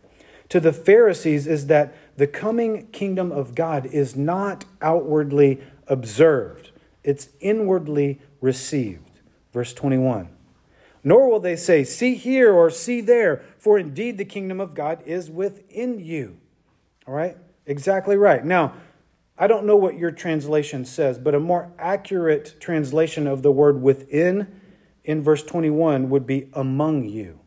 to 0.50 0.59
the 0.59 0.74
Pharisees 0.74 1.45
is 1.45 1.67
that 1.67 1.93
the 2.17 2.25
coming 2.25 2.88
kingdom 2.88 3.31
of 3.31 3.53
God 3.53 3.86
is 3.86 4.15
not 4.15 4.65
outwardly 4.81 5.62
observed, 5.88 6.71
it's 7.03 7.29
inwardly 7.39 8.19
received. 8.41 9.03
Verse 9.53 9.71
21. 9.74 10.29
Nor 11.03 11.29
will 11.29 11.39
they 11.39 11.55
say, 11.55 11.83
See 11.83 12.15
here 12.15 12.51
or 12.51 12.69
see 12.69 13.01
there, 13.01 13.43
for 13.57 13.77
indeed 13.77 14.17
the 14.17 14.25
kingdom 14.25 14.59
of 14.59 14.73
God 14.73 15.01
is 15.05 15.29
within 15.29 15.99
you. 15.99 16.37
All 17.07 17.13
right? 17.13 17.37
Exactly 17.65 18.17
right. 18.17 18.43
Now, 18.43 18.73
I 19.37 19.47
don't 19.47 19.65
know 19.65 19.77
what 19.77 19.97
your 19.97 20.11
translation 20.11 20.83
says, 20.83 21.17
but 21.17 21.35
a 21.35 21.39
more 21.39 21.71
accurate 21.79 22.59
translation 22.59 23.27
of 23.27 23.41
the 23.41 23.51
word 23.51 23.81
within 23.81 24.59
in 25.03 25.23
verse 25.23 25.43
21 25.43 26.09
would 26.09 26.27
be 26.27 26.49
among 26.53 27.05
you 27.05 27.39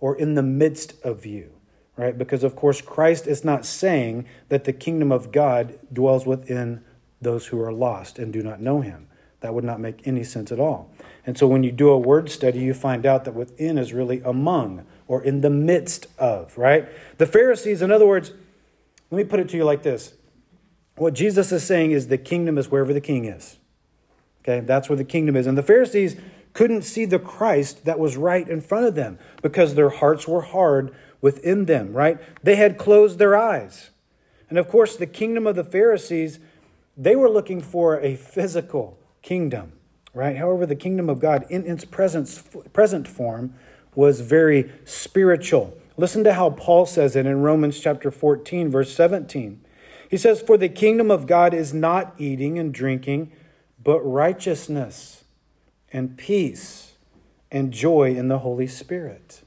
or 0.00 0.16
in 0.16 0.34
the 0.34 0.42
midst 0.42 0.94
of 1.04 1.26
you 1.26 1.56
right? 1.96 2.16
Because, 2.16 2.44
of 2.44 2.54
course, 2.54 2.80
Christ 2.80 3.26
is 3.26 3.44
not 3.44 3.64
saying 3.64 4.26
that 4.48 4.64
the 4.64 4.72
kingdom 4.72 5.10
of 5.10 5.32
God 5.32 5.78
dwells 5.92 6.26
within 6.26 6.84
those 7.20 7.46
who 7.46 7.60
are 7.60 7.72
lost 7.72 8.18
and 8.18 8.32
do 8.32 8.42
not 8.42 8.60
know 8.60 8.82
him. 8.82 9.08
That 9.40 9.54
would 9.54 9.64
not 9.64 9.80
make 9.80 10.06
any 10.06 10.22
sense 10.22 10.52
at 10.52 10.60
all. 10.60 10.90
And 11.26 11.36
so, 11.36 11.46
when 11.46 11.64
you 11.64 11.72
do 11.72 11.90
a 11.90 11.98
word 11.98 12.30
study, 12.30 12.60
you 12.60 12.72
find 12.72 13.04
out 13.04 13.24
that 13.24 13.34
within 13.34 13.76
is 13.76 13.92
really 13.92 14.22
among 14.24 14.86
or 15.08 15.22
in 15.22 15.40
the 15.40 15.50
midst 15.50 16.06
of, 16.18 16.56
right? 16.56 16.88
The 17.18 17.26
Pharisees, 17.26 17.82
in 17.82 17.90
other 17.90 18.06
words, 18.06 18.32
let 19.10 19.18
me 19.18 19.24
put 19.24 19.40
it 19.40 19.48
to 19.50 19.56
you 19.56 19.64
like 19.64 19.82
this 19.82 20.14
what 20.96 21.14
Jesus 21.14 21.52
is 21.52 21.62
saying 21.62 21.90
is 21.90 22.08
the 22.08 22.18
kingdom 22.18 22.56
is 22.56 22.70
wherever 22.70 22.92
the 22.92 23.00
king 23.00 23.26
is. 23.26 23.58
Okay, 24.42 24.60
that's 24.60 24.88
where 24.88 24.96
the 24.96 25.04
kingdom 25.04 25.36
is. 25.36 25.46
And 25.46 25.58
the 25.58 25.62
Pharisees 25.62 26.16
couldn't 26.52 26.82
see 26.82 27.04
the 27.04 27.18
Christ 27.18 27.84
that 27.84 27.98
was 27.98 28.16
right 28.16 28.48
in 28.48 28.60
front 28.60 28.86
of 28.86 28.94
them 28.94 29.18
because 29.42 29.74
their 29.74 29.90
hearts 29.90 30.26
were 30.26 30.40
hard 30.40 30.94
within 31.20 31.66
them, 31.66 31.92
right? 31.92 32.18
They 32.42 32.56
had 32.56 32.78
closed 32.78 33.18
their 33.18 33.36
eyes. 33.36 33.90
And 34.48 34.58
of 34.58 34.68
course, 34.68 34.96
the 34.96 35.06
kingdom 35.06 35.46
of 35.46 35.56
the 35.56 35.64
Pharisees, 35.64 36.38
they 36.96 37.16
were 37.16 37.28
looking 37.28 37.60
for 37.60 38.00
a 38.00 38.16
physical 38.16 38.98
kingdom, 39.20 39.72
right? 40.16 40.38
However, 40.38 40.64
the 40.64 40.74
kingdom 40.74 41.10
of 41.10 41.20
God 41.20 41.44
in 41.50 41.66
its 41.66 41.84
present, 41.84 42.42
present 42.72 43.06
form 43.06 43.52
was 43.94 44.22
very 44.22 44.72
spiritual. 44.86 45.76
Listen 45.98 46.24
to 46.24 46.32
how 46.32 46.50
Paul 46.50 46.86
says 46.86 47.14
it 47.16 47.26
in 47.26 47.42
Romans 47.42 47.78
chapter 47.78 48.10
14, 48.10 48.70
verse 48.70 48.94
17. 48.94 49.60
He 50.08 50.16
says, 50.16 50.40
For 50.40 50.56
the 50.56 50.70
kingdom 50.70 51.10
of 51.10 51.26
God 51.26 51.52
is 51.52 51.74
not 51.74 52.14
eating 52.16 52.58
and 52.58 52.72
drinking, 52.72 53.30
but 53.82 54.00
righteousness 54.00 55.24
and 55.92 56.16
peace 56.16 56.94
and 57.52 57.70
joy 57.70 58.14
in 58.16 58.28
the 58.28 58.38
Holy 58.38 58.66
Spirit. 58.66 59.42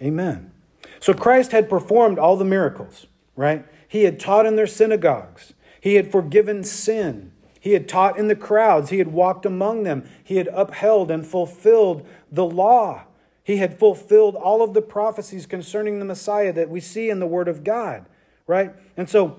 Amen. 0.00 0.52
So 1.00 1.12
Christ 1.12 1.52
had 1.52 1.68
performed 1.68 2.18
all 2.18 2.38
the 2.38 2.46
miracles, 2.46 3.06
right? 3.36 3.66
He 3.86 4.04
had 4.04 4.18
taught 4.18 4.46
in 4.46 4.56
their 4.56 4.66
synagogues, 4.66 5.52
he 5.82 5.96
had 5.96 6.10
forgiven 6.10 6.64
sin. 6.64 7.32
He 7.64 7.72
had 7.72 7.88
taught 7.88 8.18
in 8.18 8.28
the 8.28 8.36
crowds. 8.36 8.90
He 8.90 8.98
had 8.98 9.08
walked 9.08 9.46
among 9.46 9.84
them. 9.84 10.04
He 10.22 10.36
had 10.36 10.48
upheld 10.48 11.10
and 11.10 11.26
fulfilled 11.26 12.06
the 12.30 12.44
law. 12.44 13.04
He 13.42 13.56
had 13.56 13.78
fulfilled 13.78 14.36
all 14.36 14.62
of 14.62 14.74
the 14.74 14.82
prophecies 14.82 15.46
concerning 15.46 15.98
the 15.98 16.04
Messiah 16.04 16.52
that 16.52 16.68
we 16.68 16.80
see 16.80 17.08
in 17.08 17.20
the 17.20 17.26
Word 17.26 17.48
of 17.48 17.64
God, 17.64 18.04
right? 18.46 18.74
And 18.96 19.08
so, 19.08 19.38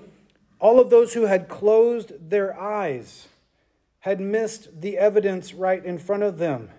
all 0.60 0.80
of 0.80 0.90
those 0.90 1.14
who 1.14 1.28
had 1.28 1.48
closed 1.48 2.14
their 2.30 2.60
eyes 2.60 3.28
had 4.00 4.20
missed 4.20 4.82
the 4.82 4.98
evidence 4.98 5.54
right 5.54 5.84
in 5.86 6.00
front 6.00 6.24
of 6.24 6.40
them, 6.40 6.70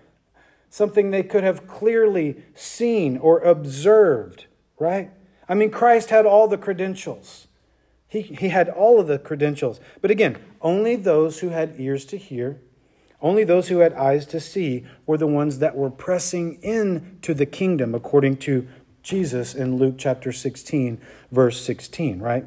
something 0.69 1.11
they 1.11 1.23
could 1.23 1.43
have 1.43 1.67
clearly 1.67 2.43
seen 2.55 3.17
or 3.17 3.39
observed 3.39 4.47
right? 4.79 5.11
I 5.49 5.53
mean, 5.53 5.71
Christ 5.71 6.09
had 6.09 6.25
all 6.25 6.47
the 6.47 6.57
credentials. 6.57 7.46
He, 8.07 8.21
he 8.21 8.49
had 8.49 8.69
all 8.69 8.99
of 8.99 9.07
the 9.07 9.19
credentials. 9.19 9.79
But 10.01 10.11
again, 10.11 10.37
only 10.61 10.95
those 10.95 11.39
who 11.39 11.49
had 11.49 11.75
ears 11.77 12.05
to 12.05 12.17
hear, 12.17 12.61
only 13.21 13.43
those 13.43 13.67
who 13.67 13.79
had 13.79 13.93
eyes 13.93 14.25
to 14.27 14.39
see 14.39 14.85
were 15.05 15.17
the 15.17 15.27
ones 15.27 15.59
that 15.59 15.75
were 15.75 15.89
pressing 15.89 16.55
in 16.61 17.17
to 17.23 17.33
the 17.33 17.45
kingdom, 17.45 17.93
according 17.93 18.37
to 18.37 18.67
Jesus 19.03 19.53
in 19.53 19.77
Luke 19.77 19.95
chapter 19.97 20.31
16, 20.31 21.01
verse 21.31 21.61
16, 21.61 22.19
right? 22.19 22.45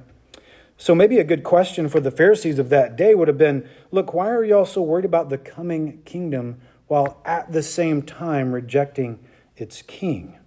So 0.77 0.95
maybe 0.95 1.19
a 1.19 1.25
good 1.25 1.45
question 1.45 1.89
for 1.89 2.01
the 2.01 2.11
Pharisees 2.11 2.59
of 2.59 2.71
that 2.71 2.97
day 2.97 3.15
would 3.15 3.29
have 3.29 3.37
been 3.37 3.69
look, 3.91 4.15
why 4.15 4.31
are 4.31 4.45
y'all 4.45 4.65
so 4.65 4.81
worried 4.81 5.05
about 5.05 5.29
the 5.29 5.39
coming 5.39 6.03
kingdom 6.05 6.61
while 6.87 7.21
at 7.25 7.53
the 7.53 7.63
same 7.63 8.03
time 8.03 8.53
rejecting 8.53 9.19
its 9.57 9.83
king? 9.83 10.39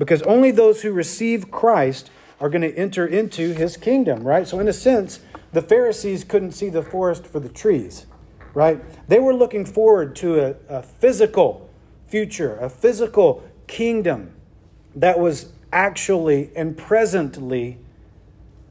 because 0.00 0.22
only 0.22 0.50
those 0.50 0.80
who 0.80 0.90
receive 0.90 1.50
Christ 1.50 2.10
are 2.40 2.48
going 2.48 2.62
to 2.62 2.74
enter 2.74 3.06
into 3.06 3.52
his 3.52 3.76
kingdom, 3.76 4.26
right? 4.26 4.48
So, 4.48 4.58
in 4.58 4.66
a 4.66 4.72
sense, 4.72 5.20
the 5.52 5.62
Pharisees 5.62 6.24
couldn't 6.24 6.52
see 6.52 6.70
the 6.70 6.82
forest 6.82 7.26
for 7.26 7.38
the 7.38 7.48
trees, 7.48 8.06
right? 8.54 8.80
They 9.08 9.18
were 9.18 9.34
looking 9.34 9.64
forward 9.64 10.16
to 10.16 10.40
a, 10.40 10.56
a 10.68 10.82
physical 10.82 11.68
future, 12.08 12.56
a 12.56 12.70
physical 12.70 13.44
kingdom 13.66 14.34
that 14.94 15.18
was 15.18 15.52
actually 15.72 16.50
and 16.56 16.76
presently 16.76 17.78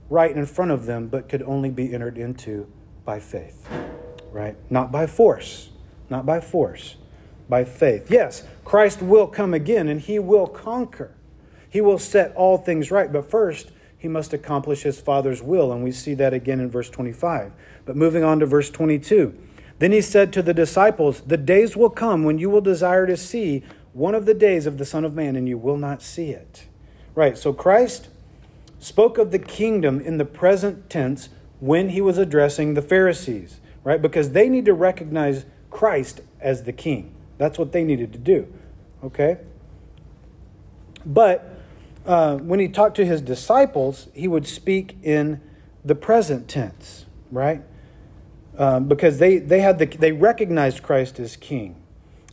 right 0.10 0.36
in 0.36 0.46
front 0.46 0.72
of 0.72 0.86
them, 0.86 1.08
but 1.08 1.30
could 1.30 1.44
only 1.44 1.70
be 1.70 1.94
entered 1.94 2.18
into 2.18 2.68
by 3.06 3.20
faith, 3.20 3.68
right? 4.32 4.56
Not 4.70 4.92
by 4.92 5.06
force, 5.06 5.70
not 6.10 6.26
by 6.26 6.40
force, 6.40 6.96
by 7.48 7.64
faith. 7.64 8.10
Yes, 8.10 8.44
Christ 8.66 9.02
will 9.02 9.28
come 9.28 9.54
again 9.54 9.88
and 9.88 10.02
he 10.02 10.20
will 10.20 10.48
conquer. 10.48 11.16
He 11.70 11.82
will 11.82 12.00
set 12.00 12.36
all 12.36 12.58
things 12.58 12.92
right, 12.92 13.12
but 13.12 13.30
first, 13.30 13.72
he 13.98 14.08
must 14.08 14.34
accomplish 14.34 14.84
his 14.84 15.00
Father's 15.00 15.44
will, 15.44 15.72
and 15.72 15.84
we 15.84 15.92
see 15.92 16.14
that 16.16 16.34
again 16.34 16.60
in 16.60 16.72
verse 16.72 16.90
25. 16.90 17.52
But 17.86 17.96
moving 17.96 18.24
on 18.24 18.40
to 18.40 18.46
verse 18.46 18.70
22. 18.70 19.38
Then 19.80 19.92
he 19.92 20.02
said 20.02 20.34
to 20.34 20.42
the 20.42 20.54
disciples, 20.54 21.22
The 21.22 21.38
days 21.38 21.76
will 21.76 21.90
come 21.90 22.24
when 22.24 22.38
you 22.38 22.50
will 22.50 22.62
desire 22.62 23.06
to 23.06 23.18
see 23.18 23.64
one 23.94 24.16
of 24.16 24.26
the 24.26 24.34
days 24.34 24.66
of 24.66 24.78
the 24.78 24.86
Son 24.86 25.04
of 25.04 25.14
Man, 25.14 25.36
and 25.36 25.48
you 25.48 25.58
will 25.58 25.78
not 25.78 26.02
see 26.02 26.32
it. 26.32 26.66
Right, 27.14 27.38
so 27.38 27.52
Christ 27.52 28.08
spoke 28.80 29.18
of 29.18 29.32
the 29.32 29.40
kingdom 29.40 30.00
in 30.00 30.18
the 30.18 30.26
present 30.26 30.90
tense 30.90 31.30
when 31.60 31.90
he 31.90 32.00
was 32.00 32.18
addressing 32.18 32.74
the 32.74 32.82
Pharisees, 32.82 33.60
right? 33.84 34.02
Because 34.02 34.32
they 34.32 34.48
need 34.48 34.66
to 34.66 34.74
recognize 34.74 35.46
Christ 35.70 36.22
as 36.40 36.64
the 36.64 36.72
king. 36.72 37.14
That's 37.38 37.60
what 37.60 37.74
they 37.74 37.84
needed 37.84 38.14
to 38.14 38.20
do, 38.20 38.54
okay? 39.04 39.40
But 41.06 41.59
uh, 42.06 42.38
when 42.38 42.60
he 42.60 42.68
talked 42.68 42.96
to 42.98 43.06
his 43.06 43.22
disciples, 43.22 44.08
he 44.14 44.28
would 44.28 44.48
speak 44.48 44.98
in 45.04 45.42
the 45.84 45.96
present 45.96 46.48
tense, 46.48 47.06
right? 47.32 47.62
Um, 48.58 48.88
because 48.88 49.20
they, 49.20 49.38
they, 49.38 49.62
had 49.62 49.80
the, 49.80 49.86
they 49.86 50.12
recognized 50.12 50.84
Christ 50.84 51.20
as 51.20 51.36
king. 51.36 51.76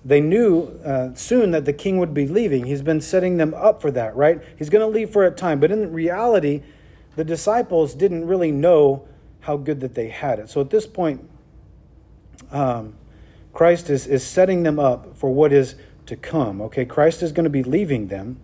They 0.04 0.20
knew 0.20 0.80
uh, 0.84 1.14
soon 1.14 1.50
that 1.50 1.64
the 1.64 1.72
king 1.72 1.98
would 1.98 2.14
be 2.14 2.28
leaving. 2.28 2.66
He's 2.66 2.82
been 2.82 3.00
setting 3.00 3.36
them 3.38 3.54
up 3.54 3.82
for 3.82 3.90
that, 3.90 4.14
right? 4.14 4.40
He's 4.56 4.70
going 4.70 4.82
to 4.82 4.92
leave 4.92 5.10
for 5.10 5.24
a 5.24 5.30
time. 5.30 5.58
But 5.58 5.72
in 5.72 5.92
reality, 5.92 6.62
the 7.16 7.24
disciples 7.24 7.94
didn't 7.94 8.26
really 8.26 8.52
know 8.52 9.06
how 9.40 9.56
good 9.56 9.80
that 9.80 9.94
they 9.94 10.08
had 10.08 10.38
it. 10.38 10.48
So 10.48 10.60
at 10.60 10.70
this 10.70 10.86
point, 10.86 11.28
um, 12.52 12.94
Christ 13.52 13.90
is, 13.90 14.06
is 14.06 14.24
setting 14.24 14.62
them 14.62 14.78
up 14.78 15.16
for 15.16 15.30
what 15.30 15.52
is 15.52 15.74
to 16.06 16.14
come. 16.14 16.60
Okay, 16.62 16.84
Christ 16.84 17.22
is 17.22 17.32
going 17.32 17.44
to 17.44 17.50
be 17.50 17.62
leaving 17.62 18.08
them 18.08 18.38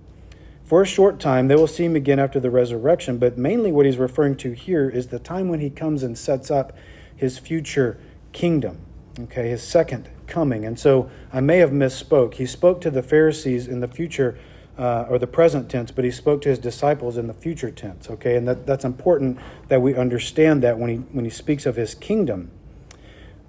for 0.73 0.81
a 0.81 0.87
short 0.87 1.21
time. 1.21 1.49
They 1.49 1.55
will 1.55 1.67
see 1.67 1.85
him 1.85 1.97
again 1.97 2.19
after 2.19 2.41
the 2.41 2.50
resurrection. 2.50 3.19
But 3.19 3.37
mainly 3.37 3.71
what 3.71 3.85
he's 3.85 3.99
referring 3.99 4.37
to 4.37 4.52
here 4.52 4.88
is 4.88 5.09
the 5.09 5.19
time 5.19 5.49
when 5.49 5.61
he 5.61 5.69
comes 5.69 6.02
and 6.02 6.17
sets 6.17 6.50
up 6.50 6.73
his 7.14 7.38
future 7.38 8.00
kingdom. 8.33 8.79
Okay, 9.21 9.50
his 9.50 9.62
second 9.62 10.09
coming. 10.26 10.64
And 10.64 10.79
so 10.79 11.11
I 11.31 11.43
may 11.43 11.59
have 11.59 11.73
misspoke. 11.73 12.33
He 12.33 12.47
spoke 12.47 12.81
to 12.81 12.91
the 12.91 13.02
Pharisees 13.02 13.69
in 13.69 13.81
the 13.81 13.87
future 13.87 14.38
uh, 14.79 15.05
or 15.11 15.19
the 15.19 15.26
present 15.26 15.71
tense, 15.71 15.91
but 15.91 16.07
he 16.07 16.11
spoke 16.11 16.41
to 16.41 16.49
his 16.49 16.59
disciples 16.59 17.19
in 17.19 17.26
the 17.26 17.35
future 17.35 17.71
tense. 17.71 18.09
Okay, 18.09 18.35
and 18.35 18.49
that, 18.49 18.67
that's 18.67 18.87
important 18.87 19.38
that 19.69 19.83
we 19.83 19.95
understand 19.95 20.62
that 20.62 20.79
when 20.79 20.88
he 20.88 20.97
when 20.97 21.26
he 21.26 21.31
speaks 21.31 21.67
of 21.67 21.76
his 21.76 21.95
kingdom. 21.95 22.50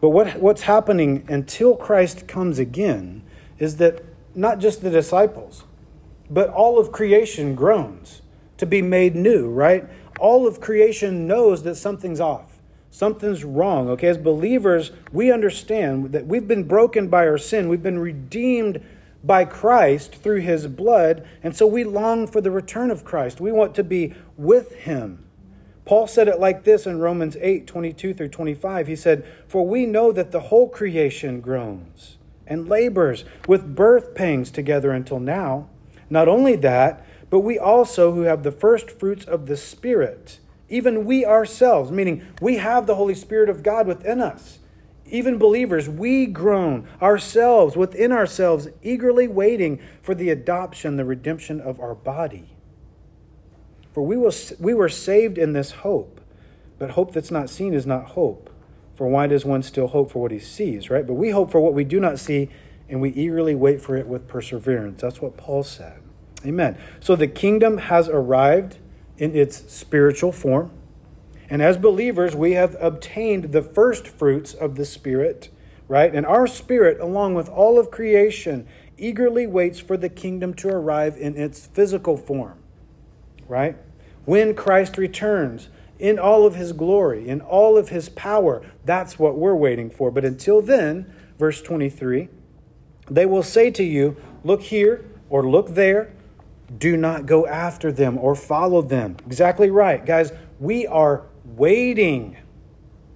But 0.01 0.09
what 0.09 0.41
what's 0.41 0.63
happening 0.63 1.23
until 1.29 1.77
Christ 1.77 2.27
comes 2.27 2.59
again 2.59 3.23
is 3.59 3.77
that 3.77 4.03
not 4.35 4.59
just 4.59 4.81
the 4.81 4.89
disciples, 4.89 5.63
but 6.29 6.49
all 6.49 6.79
of 6.79 6.91
creation 6.91 7.55
groans 7.55 8.21
to 8.57 8.65
be 8.65 8.81
made 8.81 9.15
new, 9.15 9.49
right? 9.49 9.85
All 10.19 10.47
of 10.47 10.61
creation 10.61 11.27
knows 11.27 11.63
that 11.63 11.75
something's 11.75 12.19
off. 12.19 12.61
Something's 12.89 13.43
wrong. 13.43 13.89
Okay, 13.89 14.07
as 14.07 14.17
believers, 14.17 14.91
we 15.11 15.31
understand 15.31 16.11
that 16.11 16.27
we've 16.27 16.47
been 16.47 16.63
broken 16.63 17.07
by 17.07 17.27
our 17.27 17.39
sin. 17.39 17.67
We've 17.67 17.81
been 17.81 17.99
redeemed 17.99 18.83
by 19.23 19.45
Christ 19.45 20.15
through 20.15 20.41
his 20.41 20.67
blood, 20.67 21.27
and 21.41 21.55
so 21.55 21.65
we 21.65 21.83
long 21.83 22.27
for 22.27 22.41
the 22.41 22.51
return 22.51 22.91
of 22.91 23.03
Christ. 23.03 23.41
We 23.41 23.51
want 23.51 23.73
to 23.75 23.83
be 23.83 24.13
with 24.37 24.73
him. 24.75 25.25
Paul 25.85 26.07
said 26.07 26.27
it 26.27 26.39
like 26.39 26.63
this 26.63 26.85
in 26.85 26.99
Romans 26.99 27.35
8 27.41 27.67
22 27.67 28.13
through 28.13 28.29
25. 28.29 28.87
He 28.87 28.95
said, 28.95 29.25
For 29.47 29.65
we 29.67 29.85
know 29.85 30.11
that 30.11 30.31
the 30.31 30.41
whole 30.41 30.69
creation 30.69 31.41
groans 31.41 32.17
and 32.47 32.67
labors 32.67 33.25
with 33.47 33.75
birth 33.75 34.15
pangs 34.15 34.51
together 34.51 34.91
until 34.91 35.19
now. 35.19 35.67
Not 36.13 36.27
only 36.27 36.55
that, 36.57 37.05
but 37.29 37.39
we 37.39 37.57
also 37.57 38.13
who 38.13 38.21
have 38.21 38.43
the 38.43 38.51
first 38.51 38.91
fruits 38.91 39.25
of 39.25 39.47
the 39.47 39.57
Spirit 39.57 40.39
even 40.69 41.05
we 41.05 41.23
ourselves, 41.23 41.91
meaning 41.91 42.25
we 42.41 42.57
have 42.57 42.87
the 42.87 42.95
Holy 42.95 43.13
Spirit 43.13 43.47
of 43.47 43.61
God 43.61 43.85
within 43.85 44.19
us. 44.19 44.57
Even 45.05 45.37
believers, 45.37 45.87
we 45.87 46.25
groan 46.25 46.87
ourselves 46.99 47.77
within 47.77 48.11
ourselves, 48.11 48.67
eagerly 48.81 49.27
waiting 49.27 49.79
for 50.01 50.15
the 50.15 50.31
adoption, 50.31 50.97
the 50.97 51.05
redemption 51.05 51.61
of 51.61 51.79
our 51.79 51.93
body. 51.93 52.55
For 53.93 54.01
we, 54.01 54.17
will, 54.17 54.33
we 54.59 54.73
were 54.73 54.89
saved 54.89 55.37
in 55.37 55.53
this 55.53 55.71
hope, 55.71 56.19
but 56.79 56.91
hope 56.91 57.13
that's 57.13 57.29
not 57.29 57.51
seen 57.51 57.75
is 57.75 57.85
not 57.85 58.05
hope. 58.05 58.49
For 58.95 59.07
why 59.07 59.27
does 59.27 59.45
one 59.45 59.61
still 59.61 59.87
hope 59.87 60.11
for 60.11 60.23
what 60.23 60.31
he 60.31 60.39
sees, 60.39 60.89
right? 60.89 61.05
But 61.05 61.13
we 61.13 61.29
hope 61.29 61.51
for 61.51 61.59
what 61.59 61.73
we 61.75 61.83
do 61.83 61.99
not 61.99 62.17
see, 62.17 62.49
and 62.89 62.99
we 62.99 63.11
eagerly 63.11 63.53
wait 63.53 63.81
for 63.81 63.95
it 63.95 64.07
with 64.07 64.27
perseverance. 64.27 65.01
That's 65.01 65.21
what 65.21 65.37
Paul 65.37 65.61
said. 65.63 66.02
Amen. 66.45 66.77
So 66.99 67.15
the 67.15 67.27
kingdom 67.27 67.77
has 67.77 68.09
arrived 68.09 68.77
in 69.17 69.35
its 69.35 69.71
spiritual 69.71 70.31
form. 70.31 70.71
And 71.49 71.61
as 71.61 71.77
believers, 71.77 72.35
we 72.35 72.53
have 72.53 72.75
obtained 72.79 73.51
the 73.51 73.61
first 73.61 74.07
fruits 74.07 74.53
of 74.53 74.75
the 74.75 74.85
Spirit, 74.85 75.49
right? 75.87 76.13
And 76.13 76.25
our 76.25 76.47
spirit, 76.47 76.99
along 76.99 77.35
with 77.35 77.47
all 77.49 77.77
of 77.77 77.91
creation, 77.91 78.67
eagerly 78.97 79.45
waits 79.45 79.79
for 79.79 79.97
the 79.97 80.09
kingdom 80.09 80.53
to 80.55 80.69
arrive 80.69 81.17
in 81.17 81.37
its 81.37 81.67
physical 81.67 82.17
form, 82.17 82.57
right? 83.47 83.77
When 84.25 84.55
Christ 84.55 84.97
returns 84.97 85.69
in 85.99 86.17
all 86.17 86.45
of 86.45 86.55
his 86.55 86.73
glory, 86.73 87.27
in 87.27 87.41
all 87.41 87.77
of 87.77 87.89
his 87.89 88.09
power, 88.09 88.65
that's 88.85 89.19
what 89.19 89.37
we're 89.37 89.55
waiting 89.55 89.89
for. 89.89 90.11
But 90.11 90.25
until 90.25 90.61
then, 90.61 91.13
verse 91.37 91.61
23, 91.61 92.29
they 93.09 93.25
will 93.25 93.43
say 93.43 93.69
to 93.71 93.83
you, 93.83 94.17
Look 94.43 94.61
here 94.63 95.05
or 95.29 95.47
look 95.47 95.75
there 95.75 96.11
do 96.77 96.97
not 96.97 97.25
go 97.25 97.45
after 97.47 97.91
them 97.91 98.17
or 98.17 98.35
follow 98.35 98.81
them. 98.81 99.17
Exactly 99.25 99.69
right. 99.69 100.05
Guys, 100.05 100.31
we 100.59 100.87
are 100.87 101.23
waiting, 101.45 102.37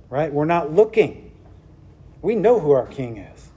right? 0.10 0.32
We're 0.32 0.46
not 0.46 0.74
looking. 0.74 1.32
We 2.22 2.36
know 2.36 2.60
who 2.60 2.72
our 2.72 2.88
King 2.88 3.18
is, 3.18 3.50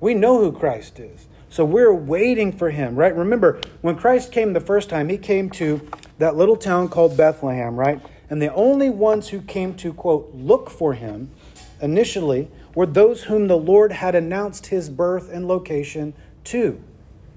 we 0.00 0.14
know 0.14 0.38
who 0.38 0.52
Christ 0.52 0.98
is. 0.98 1.26
So 1.48 1.64
we're 1.64 1.92
waiting 1.92 2.52
for 2.52 2.70
him, 2.70 2.94
right? 2.94 3.14
Remember, 3.14 3.60
when 3.80 3.96
Christ 3.96 4.30
came 4.30 4.52
the 4.52 4.60
first 4.60 4.88
time, 4.88 5.08
he 5.08 5.18
came 5.18 5.50
to 5.50 5.80
that 6.18 6.36
little 6.36 6.54
town 6.54 6.88
called 6.88 7.16
Bethlehem, 7.16 7.74
right? 7.74 8.00
And 8.28 8.40
the 8.40 8.54
only 8.54 8.88
ones 8.88 9.30
who 9.30 9.40
came 9.40 9.74
to, 9.74 9.92
quote, 9.92 10.30
look 10.32 10.70
for 10.70 10.94
him 10.94 11.32
initially 11.82 12.48
were 12.76 12.86
those 12.86 13.24
whom 13.24 13.48
the 13.48 13.56
Lord 13.56 13.90
had 13.90 14.14
announced 14.14 14.66
his 14.66 14.88
birth 14.88 15.28
and 15.28 15.48
location 15.48 16.14
to 16.44 16.80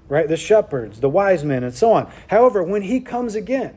right? 0.08 0.28
The 0.28 0.36
shepherds, 0.36 1.00
the 1.00 1.08
wise 1.08 1.44
men, 1.44 1.64
and 1.64 1.74
so 1.74 1.92
on. 1.92 2.10
However, 2.28 2.62
when 2.62 2.82
he 2.82 3.00
comes 3.00 3.34
again, 3.34 3.76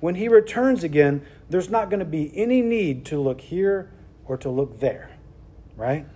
when 0.00 0.16
he 0.16 0.28
returns 0.28 0.84
again, 0.84 1.24
there's 1.50 1.70
not 1.70 1.90
going 1.90 2.00
to 2.00 2.06
be 2.06 2.30
any 2.36 2.62
need 2.62 3.04
to 3.06 3.20
look 3.20 3.40
here 3.40 3.90
or 4.26 4.36
to 4.38 4.50
look 4.50 4.80
there, 4.80 5.10
right? 5.76 6.06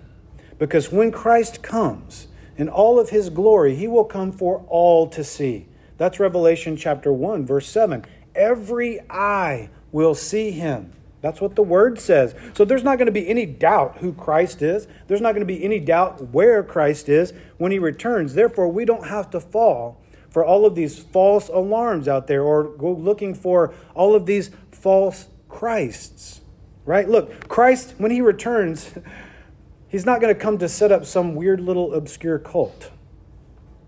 Because 0.59 0.93
when 0.93 1.11
Christ 1.11 1.63
comes 1.63 2.29
in 2.57 2.69
all 2.69 3.01
of 3.01 3.11
his 3.11 3.31
glory, 3.31 3.75
he 3.75 3.89
will 3.89 4.05
come 4.05 4.31
for 4.31 4.65
all 4.69 5.09
to 5.09 5.25
see. 5.25 5.67
That's 5.99 6.21
Revelation 6.21 6.77
chapter 6.77 7.13
1, 7.13 7.47
verse 7.47 7.69
7. 7.69 8.05
Every 8.35 9.01
eye 9.11 9.71
will 9.91 10.15
see 10.15 10.51
him 10.51 10.93
that's 11.23 11.41
what 11.41 11.55
the 11.55 11.63
word 11.63 12.01
says. 12.01 12.35
So 12.53 12.65
there's 12.65 12.83
not 12.83 12.99
going 12.99 13.07
to 13.07 13.13
be 13.13 13.29
any 13.29 13.47
doubt 13.47 13.99
who 13.99 14.13
Christ 14.13 14.61
is. 14.61 14.89
There's 15.07 15.21
not 15.21 15.33
going 15.33 15.47
to 15.47 15.55
be 15.55 15.65
any 15.65 15.79
doubt 15.79 16.31
where 16.31 16.65
Christ 16.65 17.09
is 17.09 17.33
when 17.59 17.71
he 17.71 17.79
returns. 17.79 18.35
Therefore, 18.35 18.69
we 18.69 18.85
don't 18.85 19.07
have 19.07 19.31
to 19.31 19.41
fall 19.41 20.03
for 20.29 20.45
all 20.45 20.67
of 20.67 20.75
these 20.75 20.99
false 20.99 21.49
alarms 21.49 22.09
out 22.09 22.27
there 22.27 22.43
or 22.43 22.65
go 22.65 22.93
looking 22.93 23.35
for 23.35 23.73
all 23.95 24.17
of 24.17 24.27
these 24.27 24.51
false 24.73 25.29
Christs. 25.49 26.41
Right? 26.85 27.09
Look, 27.09 27.49
Christ, 27.49 27.95
when 27.99 28.11
he 28.11 28.21
returns, 28.21 28.93
he's 29.89 30.05
not 30.05 30.21
going 30.21 30.35
to 30.35 30.41
come 30.41 30.59
to 30.59 30.69
set 30.69 30.91
up 30.91 31.07
some 31.07 31.37
weird 31.37 31.61
little 31.61 31.95
obscure 31.95 32.41
cult 32.41 32.91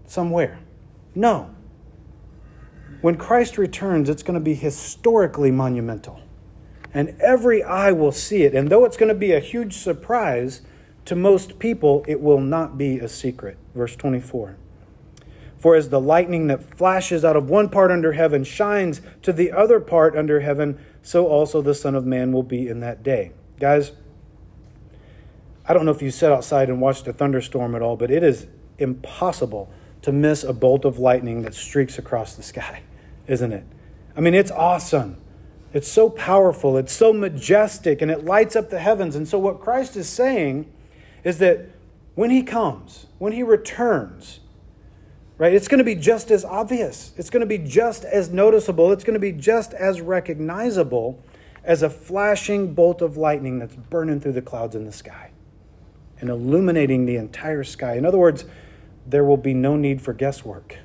somewhere. 0.06 0.60
No. 1.16 1.52
When 3.00 3.16
Christ 3.16 3.58
returns, 3.58 4.08
it's 4.08 4.22
going 4.22 4.38
to 4.38 4.40
be 4.40 4.54
historically 4.54 5.50
monumental 5.50 6.20
and 6.94 7.16
every 7.20 7.62
eye 7.62 7.90
will 7.90 8.12
see 8.12 8.44
it. 8.44 8.54
And 8.54 8.70
though 8.70 8.84
it's 8.84 8.96
going 8.96 9.08
to 9.08 9.14
be 9.14 9.32
a 9.32 9.40
huge 9.40 9.76
surprise 9.76 10.62
to 11.04 11.16
most 11.16 11.58
people, 11.58 12.04
it 12.06 12.20
will 12.20 12.40
not 12.40 12.78
be 12.78 13.00
a 13.00 13.08
secret. 13.08 13.58
Verse 13.74 13.96
24. 13.96 14.56
For 15.58 15.74
as 15.74 15.88
the 15.88 16.00
lightning 16.00 16.46
that 16.46 16.76
flashes 16.76 17.24
out 17.24 17.36
of 17.36 17.50
one 17.50 17.68
part 17.68 17.90
under 17.90 18.12
heaven 18.12 18.44
shines 18.44 19.00
to 19.22 19.32
the 19.32 19.50
other 19.50 19.80
part 19.80 20.16
under 20.16 20.40
heaven, 20.40 20.78
so 21.02 21.26
also 21.26 21.60
the 21.60 21.74
Son 21.74 21.94
of 21.94 22.06
Man 22.06 22.32
will 22.32 22.42
be 22.42 22.68
in 22.68 22.80
that 22.80 23.02
day. 23.02 23.32
Guys, 23.58 23.92
I 25.66 25.72
don't 25.72 25.86
know 25.86 25.90
if 25.90 26.02
you 26.02 26.10
sat 26.10 26.30
outside 26.30 26.68
and 26.68 26.80
watched 26.80 27.08
a 27.08 27.12
thunderstorm 27.12 27.74
at 27.74 27.82
all, 27.82 27.96
but 27.96 28.10
it 28.10 28.22
is 28.22 28.46
impossible 28.78 29.72
to 30.02 30.12
miss 30.12 30.44
a 30.44 30.52
bolt 30.52 30.84
of 30.84 30.98
lightning 30.98 31.42
that 31.42 31.54
streaks 31.54 31.98
across 31.98 32.34
the 32.34 32.42
sky, 32.42 32.82
isn't 33.26 33.52
it? 33.52 33.64
I 34.16 34.20
mean, 34.20 34.34
it's 34.34 34.50
awesome. 34.50 35.16
It's 35.74 35.88
so 35.88 36.08
powerful, 36.08 36.78
it's 36.78 36.92
so 36.92 37.12
majestic, 37.12 38.00
and 38.00 38.10
it 38.10 38.24
lights 38.24 38.56
up 38.56 38.70
the 38.70 38.78
heavens. 38.78 39.16
And 39.16 39.28
so, 39.28 39.38
what 39.38 39.60
Christ 39.60 39.96
is 39.96 40.08
saying 40.08 40.72
is 41.24 41.38
that 41.38 41.66
when 42.14 42.30
he 42.30 42.42
comes, 42.42 43.06
when 43.18 43.32
he 43.32 43.42
returns, 43.42 44.38
right, 45.36 45.52
it's 45.52 45.66
going 45.66 45.78
to 45.78 45.84
be 45.84 45.96
just 45.96 46.30
as 46.30 46.44
obvious. 46.44 47.12
It's 47.16 47.28
going 47.28 47.40
to 47.40 47.46
be 47.46 47.58
just 47.58 48.04
as 48.04 48.30
noticeable. 48.30 48.92
It's 48.92 49.04
going 49.04 49.14
to 49.14 49.20
be 49.20 49.32
just 49.32 49.74
as 49.74 50.00
recognizable 50.00 51.20
as 51.64 51.82
a 51.82 51.90
flashing 51.90 52.72
bolt 52.72 53.02
of 53.02 53.16
lightning 53.16 53.58
that's 53.58 53.74
burning 53.74 54.20
through 54.20 54.32
the 54.32 54.42
clouds 54.42 54.76
in 54.76 54.84
the 54.84 54.92
sky 54.92 55.30
and 56.20 56.30
illuminating 56.30 57.06
the 57.06 57.16
entire 57.16 57.64
sky. 57.64 57.96
In 57.96 58.06
other 58.06 58.18
words, 58.18 58.44
there 59.06 59.24
will 59.24 59.36
be 59.36 59.54
no 59.54 59.76
need 59.76 60.00
for 60.00 60.12
guesswork. 60.12 60.78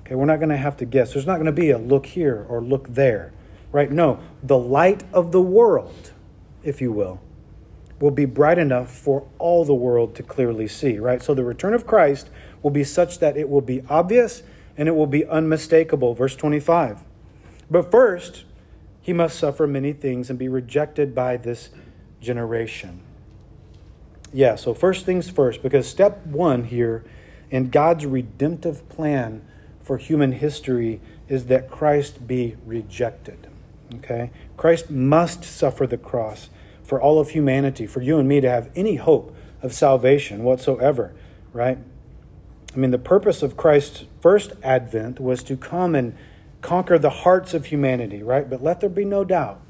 Okay, 0.00 0.14
we're 0.14 0.24
not 0.24 0.38
going 0.38 0.48
to 0.48 0.56
have 0.56 0.76
to 0.78 0.84
guess. 0.84 1.12
There's 1.12 1.26
not 1.26 1.34
going 1.34 1.46
to 1.46 1.52
be 1.52 1.70
a 1.70 1.78
look 1.78 2.06
here 2.06 2.46
or 2.48 2.62
look 2.62 2.88
there, 2.88 3.32
right? 3.72 3.90
No, 3.90 4.20
the 4.42 4.58
light 4.58 5.04
of 5.12 5.32
the 5.32 5.40
world, 5.40 6.12
if 6.62 6.80
you 6.80 6.92
will, 6.92 7.20
will 8.00 8.10
be 8.10 8.24
bright 8.24 8.58
enough 8.58 8.90
for 8.90 9.26
all 9.38 9.64
the 9.64 9.74
world 9.74 10.14
to 10.16 10.22
clearly 10.22 10.66
see, 10.66 10.98
right? 10.98 11.22
So 11.22 11.34
the 11.34 11.44
return 11.44 11.74
of 11.74 11.86
Christ 11.86 12.30
will 12.62 12.70
be 12.70 12.84
such 12.84 13.18
that 13.18 13.36
it 13.36 13.48
will 13.48 13.60
be 13.60 13.82
obvious 13.88 14.42
and 14.76 14.88
it 14.88 14.92
will 14.92 15.06
be 15.06 15.26
unmistakable. 15.26 16.14
Verse 16.14 16.34
25. 16.34 17.02
But 17.70 17.90
first, 17.90 18.44
he 19.00 19.12
must 19.12 19.38
suffer 19.38 19.66
many 19.66 19.92
things 19.92 20.30
and 20.30 20.38
be 20.38 20.48
rejected 20.48 21.14
by 21.14 21.36
this 21.36 21.70
generation. 22.20 23.02
Yeah, 24.32 24.54
so 24.54 24.74
first 24.74 25.04
things 25.04 25.28
first, 25.28 25.62
because 25.62 25.88
step 25.88 26.24
one 26.26 26.64
here 26.64 27.04
in 27.50 27.68
God's 27.70 28.06
redemptive 28.06 28.88
plan 28.88 29.44
for 29.82 29.98
human 29.98 30.32
history 30.32 31.00
is 31.28 31.46
that 31.46 31.68
Christ 31.68 32.26
be 32.26 32.56
rejected. 32.64 33.49
Okay? 33.96 34.30
Christ 34.56 34.90
must 34.90 35.44
suffer 35.44 35.86
the 35.86 35.98
cross 35.98 36.50
for 36.82 37.00
all 37.00 37.20
of 37.20 37.30
humanity, 37.30 37.86
for 37.86 38.00
you 38.00 38.18
and 38.18 38.28
me 38.28 38.40
to 38.40 38.48
have 38.50 38.70
any 38.74 38.96
hope 38.96 39.34
of 39.62 39.72
salvation 39.72 40.42
whatsoever, 40.42 41.12
right? 41.52 41.78
I 42.74 42.76
mean, 42.76 42.90
the 42.90 42.98
purpose 42.98 43.42
of 43.42 43.56
Christ's 43.56 44.04
first 44.20 44.52
advent 44.62 45.20
was 45.20 45.42
to 45.44 45.56
come 45.56 45.94
and 45.94 46.16
conquer 46.62 46.98
the 46.98 47.10
hearts 47.10 47.54
of 47.54 47.66
humanity, 47.66 48.22
right? 48.22 48.48
But 48.48 48.62
let 48.62 48.80
there 48.80 48.90
be 48.90 49.04
no 49.04 49.24
doubt. 49.24 49.60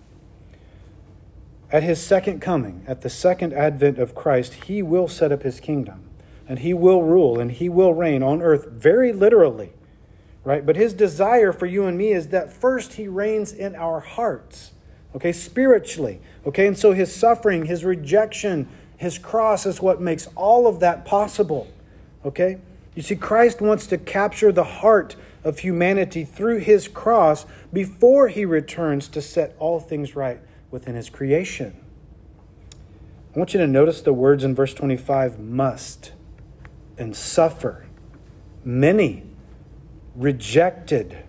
At 1.72 1.82
his 1.82 2.04
second 2.04 2.40
coming, 2.40 2.84
at 2.86 3.02
the 3.02 3.10
second 3.10 3.52
advent 3.52 3.98
of 3.98 4.14
Christ, 4.14 4.54
he 4.64 4.82
will 4.82 5.06
set 5.06 5.30
up 5.30 5.42
his 5.42 5.60
kingdom 5.60 6.04
and 6.48 6.58
he 6.58 6.74
will 6.74 7.04
rule 7.04 7.38
and 7.38 7.52
he 7.52 7.68
will 7.68 7.94
reign 7.94 8.24
on 8.24 8.42
earth 8.42 8.66
very 8.66 9.12
literally, 9.12 9.72
right? 10.44 10.64
But 10.64 10.76
his 10.76 10.92
desire 10.92 11.52
for 11.52 11.66
you 11.66 11.86
and 11.86 11.98
me 11.98 12.12
is 12.12 12.28
that 12.28 12.52
first 12.52 12.94
he 12.94 13.08
reigns 13.08 13.52
in 13.52 13.74
our 13.74 14.00
hearts, 14.00 14.72
okay, 15.14 15.32
spiritually, 15.32 16.20
okay? 16.46 16.66
And 16.66 16.78
so 16.78 16.92
his 16.92 17.14
suffering, 17.14 17.66
his 17.66 17.84
rejection, 17.84 18.68
his 18.96 19.18
cross 19.18 19.66
is 19.66 19.80
what 19.80 20.00
makes 20.00 20.28
all 20.36 20.66
of 20.66 20.80
that 20.80 21.04
possible, 21.04 21.70
okay? 22.24 22.58
You 22.94 23.02
see, 23.02 23.16
Christ 23.16 23.60
wants 23.60 23.86
to 23.88 23.98
capture 23.98 24.52
the 24.52 24.64
heart 24.64 25.16
of 25.44 25.60
humanity 25.60 26.24
through 26.24 26.58
his 26.58 26.88
cross 26.88 27.46
before 27.72 28.28
he 28.28 28.44
returns 28.44 29.08
to 29.08 29.22
set 29.22 29.56
all 29.58 29.80
things 29.80 30.14
right 30.14 30.40
within 30.70 30.94
his 30.94 31.08
creation. 31.08 31.76
I 33.34 33.38
want 33.38 33.54
you 33.54 33.60
to 33.60 33.66
notice 33.66 34.02
the 34.02 34.12
words 34.12 34.42
in 34.42 34.54
verse 34.54 34.74
25 34.74 35.38
must 35.38 36.12
and 36.98 37.14
suffer. 37.14 37.86
Many 38.64 39.22
rejected, 40.20 41.24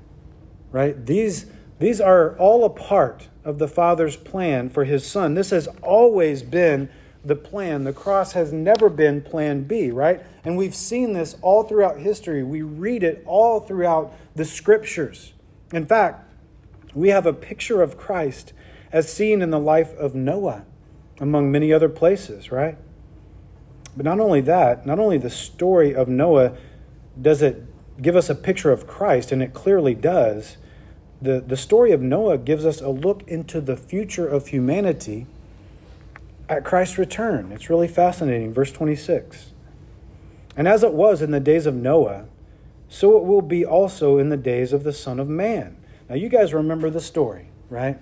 right? 0.71 1.05
These, 1.05 1.45
these 1.79 2.01
are 2.01 2.37
all 2.37 2.65
a 2.65 2.69
part 2.69 3.29
of 3.43 3.57
the 3.57 3.67
Father's 3.67 4.17
plan 4.17 4.69
for 4.69 4.83
his 4.83 5.05
Son. 5.05 5.33
This 5.33 5.49
has 5.49 5.67
always 5.81 6.43
been 6.43 6.89
the 7.23 7.35
plan. 7.35 7.85
The 7.85 7.93
cross 7.93 8.33
has 8.33 8.51
never 8.51 8.89
been 8.89 9.21
plan 9.21 9.63
B, 9.63 9.91
right? 9.91 10.21
And 10.43 10.57
we've 10.57 10.75
seen 10.75 11.13
this 11.13 11.35
all 11.41 11.63
throughout 11.63 11.99
history. 11.99 12.43
We 12.43 12.61
read 12.61 13.03
it 13.03 13.23
all 13.25 13.61
throughout 13.61 14.13
the 14.35 14.45
scriptures. 14.45 15.33
In 15.71 15.85
fact, 15.85 16.29
we 16.93 17.09
have 17.09 17.25
a 17.25 17.33
picture 17.33 17.81
of 17.81 17.97
Christ 17.97 18.53
as 18.91 19.11
seen 19.11 19.41
in 19.41 19.51
the 19.51 19.59
life 19.59 19.93
of 19.93 20.15
Noah, 20.15 20.65
among 21.19 21.49
many 21.49 21.71
other 21.71 21.87
places, 21.87 22.51
right? 22.51 22.77
But 23.95 24.05
not 24.05 24.19
only 24.19 24.41
that, 24.41 24.85
not 24.85 24.99
only 24.99 25.17
the 25.17 25.29
story 25.29 25.95
of 25.95 26.09
Noah 26.09 26.57
does 27.21 27.41
it 27.41 27.65
give 27.99 28.15
us 28.15 28.29
a 28.29 28.35
picture 28.35 28.71
of 28.71 28.87
Christ, 28.87 29.31
and 29.31 29.41
it 29.41 29.53
clearly 29.53 29.95
does. 29.95 30.57
The, 31.21 31.39
the 31.39 31.57
story 31.57 31.91
of 31.91 32.01
Noah 32.01 32.37
gives 32.37 32.65
us 32.65 32.81
a 32.81 32.89
look 32.89 33.27
into 33.27 33.61
the 33.61 33.77
future 33.77 34.27
of 34.27 34.47
humanity 34.47 35.27
at 36.49 36.63
Christ's 36.63 36.97
return. 36.97 37.51
It's 37.51 37.69
really 37.69 37.87
fascinating. 37.87 38.53
Verse 38.53 38.71
26. 38.71 39.51
And 40.57 40.67
as 40.67 40.83
it 40.83 40.93
was 40.93 41.21
in 41.21 41.31
the 41.31 41.39
days 41.39 41.65
of 41.65 41.75
Noah, 41.75 42.25
so 42.89 43.17
it 43.17 43.23
will 43.23 43.41
be 43.41 43.65
also 43.65 44.17
in 44.17 44.29
the 44.29 44.37
days 44.37 44.73
of 44.73 44.83
the 44.83 44.91
Son 44.91 45.19
of 45.19 45.29
Man. 45.29 45.77
Now, 46.09 46.15
you 46.15 46.27
guys 46.27 46.53
remember 46.53 46.89
the 46.89 46.99
story, 46.99 47.47
right? 47.69 47.97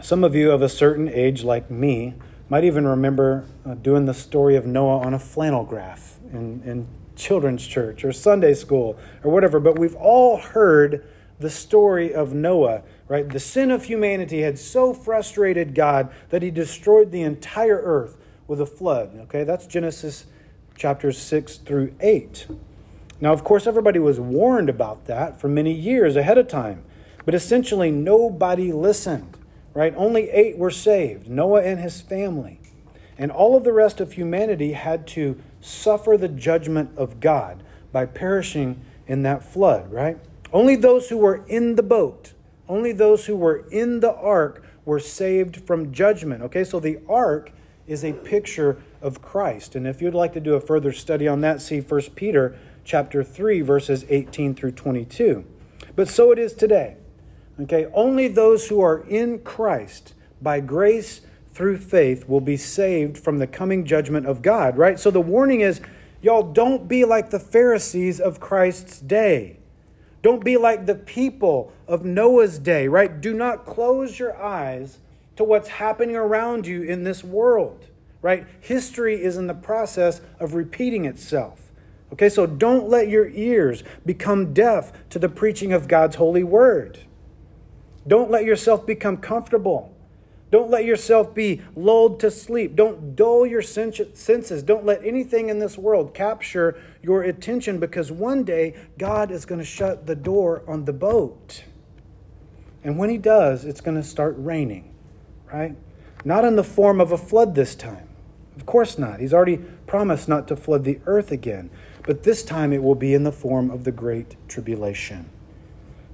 Some 0.00 0.24
of 0.24 0.34
you 0.34 0.50
of 0.50 0.60
a 0.60 0.68
certain 0.68 1.08
age, 1.08 1.44
like 1.44 1.70
me, 1.70 2.14
might 2.48 2.64
even 2.64 2.86
remember 2.86 3.46
uh, 3.64 3.74
doing 3.74 4.06
the 4.06 4.14
story 4.14 4.56
of 4.56 4.66
Noah 4.66 4.98
on 4.98 5.14
a 5.14 5.18
flannel 5.20 5.64
graph 5.64 6.18
in, 6.32 6.62
in 6.64 6.88
children's 7.16 7.66
church 7.66 8.04
or 8.04 8.12
Sunday 8.12 8.54
school 8.54 8.98
or 9.22 9.30
whatever. 9.30 9.60
But 9.60 9.78
we've 9.78 9.96
all 9.96 10.38
heard 10.38 11.06
the 11.38 11.50
story 11.50 12.14
of 12.14 12.32
Noah, 12.32 12.82
right? 13.08 13.28
The 13.28 13.40
sin 13.40 13.70
of 13.70 13.84
humanity 13.84 14.42
had 14.42 14.58
so 14.58 14.94
frustrated 14.94 15.74
God 15.74 16.12
that 16.30 16.42
he 16.42 16.50
destroyed 16.50 17.10
the 17.10 17.22
entire 17.22 17.80
earth 17.82 18.16
with 18.46 18.60
a 18.60 18.66
flood. 18.66 19.18
Okay, 19.22 19.44
that's 19.44 19.66
Genesis 19.66 20.26
chapters 20.76 21.18
6 21.18 21.58
through 21.58 21.94
8. 22.00 22.46
Now, 23.20 23.32
of 23.32 23.44
course, 23.44 23.66
everybody 23.66 23.98
was 23.98 24.18
warned 24.18 24.68
about 24.68 25.04
that 25.06 25.40
for 25.40 25.48
many 25.48 25.72
years 25.72 26.16
ahead 26.16 26.38
of 26.38 26.48
time, 26.48 26.82
but 27.24 27.34
essentially 27.34 27.90
nobody 27.90 28.72
listened, 28.72 29.38
right? 29.74 29.94
Only 29.96 30.28
eight 30.30 30.58
were 30.58 30.72
saved 30.72 31.28
Noah 31.28 31.62
and 31.62 31.78
his 31.78 32.00
family. 32.00 32.58
And 33.22 33.30
all 33.30 33.56
of 33.56 33.62
the 33.62 33.72
rest 33.72 34.00
of 34.00 34.14
humanity 34.14 34.72
had 34.72 35.06
to 35.08 35.40
suffer 35.60 36.16
the 36.16 36.26
judgment 36.26 36.90
of 36.98 37.20
God 37.20 37.62
by 37.92 38.04
perishing 38.04 38.84
in 39.06 39.22
that 39.22 39.44
flood, 39.44 39.92
right? 39.92 40.18
Only 40.52 40.74
those 40.74 41.08
who 41.08 41.18
were 41.18 41.44
in 41.46 41.76
the 41.76 41.84
boat, 41.84 42.32
only 42.68 42.90
those 42.90 43.26
who 43.26 43.36
were 43.36 43.64
in 43.70 44.00
the 44.00 44.12
ark 44.12 44.64
were 44.84 44.98
saved 44.98 45.64
from 45.64 45.92
judgment. 45.92 46.42
Okay, 46.42 46.64
so 46.64 46.80
the 46.80 46.98
ark 47.08 47.52
is 47.86 48.04
a 48.04 48.12
picture 48.12 48.82
of 49.00 49.22
Christ. 49.22 49.76
And 49.76 49.86
if 49.86 50.02
you'd 50.02 50.14
like 50.14 50.32
to 50.32 50.40
do 50.40 50.54
a 50.54 50.60
further 50.60 50.92
study 50.92 51.28
on 51.28 51.42
that, 51.42 51.62
see 51.62 51.80
1 51.80 52.00
Peter 52.16 52.58
chapter 52.82 53.22
3 53.22 53.60
verses 53.60 54.04
18 54.08 54.56
through 54.56 54.72
22. 54.72 55.44
But 55.94 56.08
so 56.08 56.32
it 56.32 56.40
is 56.40 56.54
today. 56.54 56.96
Okay, 57.60 57.86
only 57.94 58.26
those 58.26 58.66
who 58.66 58.80
are 58.80 58.98
in 58.98 59.38
Christ 59.38 60.14
by 60.40 60.58
grace 60.58 61.20
through 61.52 61.78
faith 61.78 62.28
will 62.28 62.40
be 62.40 62.56
saved 62.56 63.18
from 63.18 63.38
the 63.38 63.46
coming 63.46 63.84
judgment 63.84 64.26
of 64.26 64.42
God, 64.42 64.76
right? 64.76 64.98
So 64.98 65.10
the 65.10 65.20
warning 65.20 65.60
is 65.60 65.80
y'all 66.22 66.42
don't 66.42 66.88
be 66.88 67.04
like 67.04 67.30
the 67.30 67.38
Pharisees 67.38 68.20
of 68.20 68.40
Christ's 68.40 69.00
day. 69.00 69.58
Don't 70.22 70.44
be 70.44 70.56
like 70.56 70.86
the 70.86 70.94
people 70.94 71.72
of 71.86 72.04
Noah's 72.04 72.58
day, 72.58 72.88
right? 72.88 73.20
Do 73.20 73.34
not 73.34 73.66
close 73.66 74.18
your 74.18 74.40
eyes 74.40 74.98
to 75.36 75.44
what's 75.44 75.68
happening 75.68 76.16
around 76.16 76.66
you 76.66 76.82
in 76.82 77.04
this 77.04 77.24
world, 77.24 77.86
right? 78.22 78.46
History 78.60 79.22
is 79.22 79.36
in 79.36 79.46
the 79.46 79.54
process 79.54 80.20
of 80.38 80.54
repeating 80.54 81.04
itself. 81.04 81.72
Okay, 82.12 82.28
so 82.28 82.46
don't 82.46 82.88
let 82.88 83.08
your 83.08 83.28
ears 83.28 83.82
become 84.06 84.52
deaf 84.52 84.92
to 85.10 85.18
the 85.18 85.30
preaching 85.30 85.72
of 85.72 85.88
God's 85.88 86.16
holy 86.16 86.44
word. 86.44 87.00
Don't 88.06 88.30
let 88.30 88.44
yourself 88.44 88.86
become 88.86 89.16
comfortable 89.16 89.94
don't 90.52 90.70
let 90.70 90.84
yourself 90.84 91.34
be 91.34 91.62
lulled 91.74 92.20
to 92.20 92.30
sleep. 92.30 92.76
Don't 92.76 93.16
dull 93.16 93.46
your 93.46 93.62
senses. 93.62 94.62
Don't 94.62 94.84
let 94.84 95.02
anything 95.02 95.48
in 95.48 95.58
this 95.58 95.78
world 95.78 96.12
capture 96.12 96.78
your 97.02 97.22
attention 97.22 97.80
because 97.80 98.12
one 98.12 98.44
day 98.44 98.76
God 98.98 99.30
is 99.30 99.46
going 99.46 99.60
to 99.60 99.64
shut 99.64 100.06
the 100.06 100.14
door 100.14 100.62
on 100.68 100.84
the 100.84 100.92
boat. 100.92 101.64
And 102.84 102.98
when 102.98 103.08
He 103.08 103.16
does, 103.16 103.64
it's 103.64 103.80
going 103.80 103.96
to 103.96 104.02
start 104.02 104.34
raining, 104.36 104.94
right? 105.50 105.74
Not 106.22 106.44
in 106.44 106.56
the 106.56 106.64
form 106.64 107.00
of 107.00 107.12
a 107.12 107.18
flood 107.18 107.54
this 107.54 107.74
time. 107.74 108.10
Of 108.54 108.66
course 108.66 108.98
not. 108.98 109.20
He's 109.20 109.32
already 109.32 109.56
promised 109.86 110.28
not 110.28 110.48
to 110.48 110.56
flood 110.56 110.84
the 110.84 111.00
earth 111.06 111.32
again. 111.32 111.70
But 112.02 112.24
this 112.24 112.42
time 112.42 112.74
it 112.74 112.82
will 112.82 112.94
be 112.94 113.14
in 113.14 113.24
the 113.24 113.32
form 113.32 113.70
of 113.70 113.84
the 113.84 113.92
Great 113.92 114.36
Tribulation. 114.48 115.30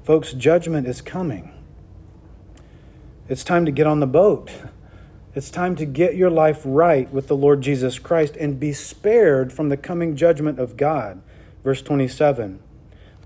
Folks, 0.05 0.33
judgment 0.33 0.87
is 0.87 1.01
coming. 1.01 1.58
It's 3.29 3.45
time 3.45 3.67
to 3.67 3.71
get 3.71 3.87
on 3.87 4.01
the 4.01 4.07
boat. 4.07 4.51
It's 5.35 5.51
time 5.51 5.77
to 5.77 5.85
get 5.85 6.17
your 6.17 6.31
life 6.31 6.62
right 6.64 7.12
with 7.12 7.29
the 7.29 7.37
Lord 7.37 7.61
Jesus 7.61 7.99
Christ 7.99 8.35
and 8.37 8.59
be 8.59 8.73
spared 8.73 9.53
from 9.53 9.69
the 9.69 9.77
coming 9.77 10.17
judgment 10.17 10.59
of 10.59 10.79
God. 10.79 11.21
Verse 11.62 11.83
27 11.83 12.59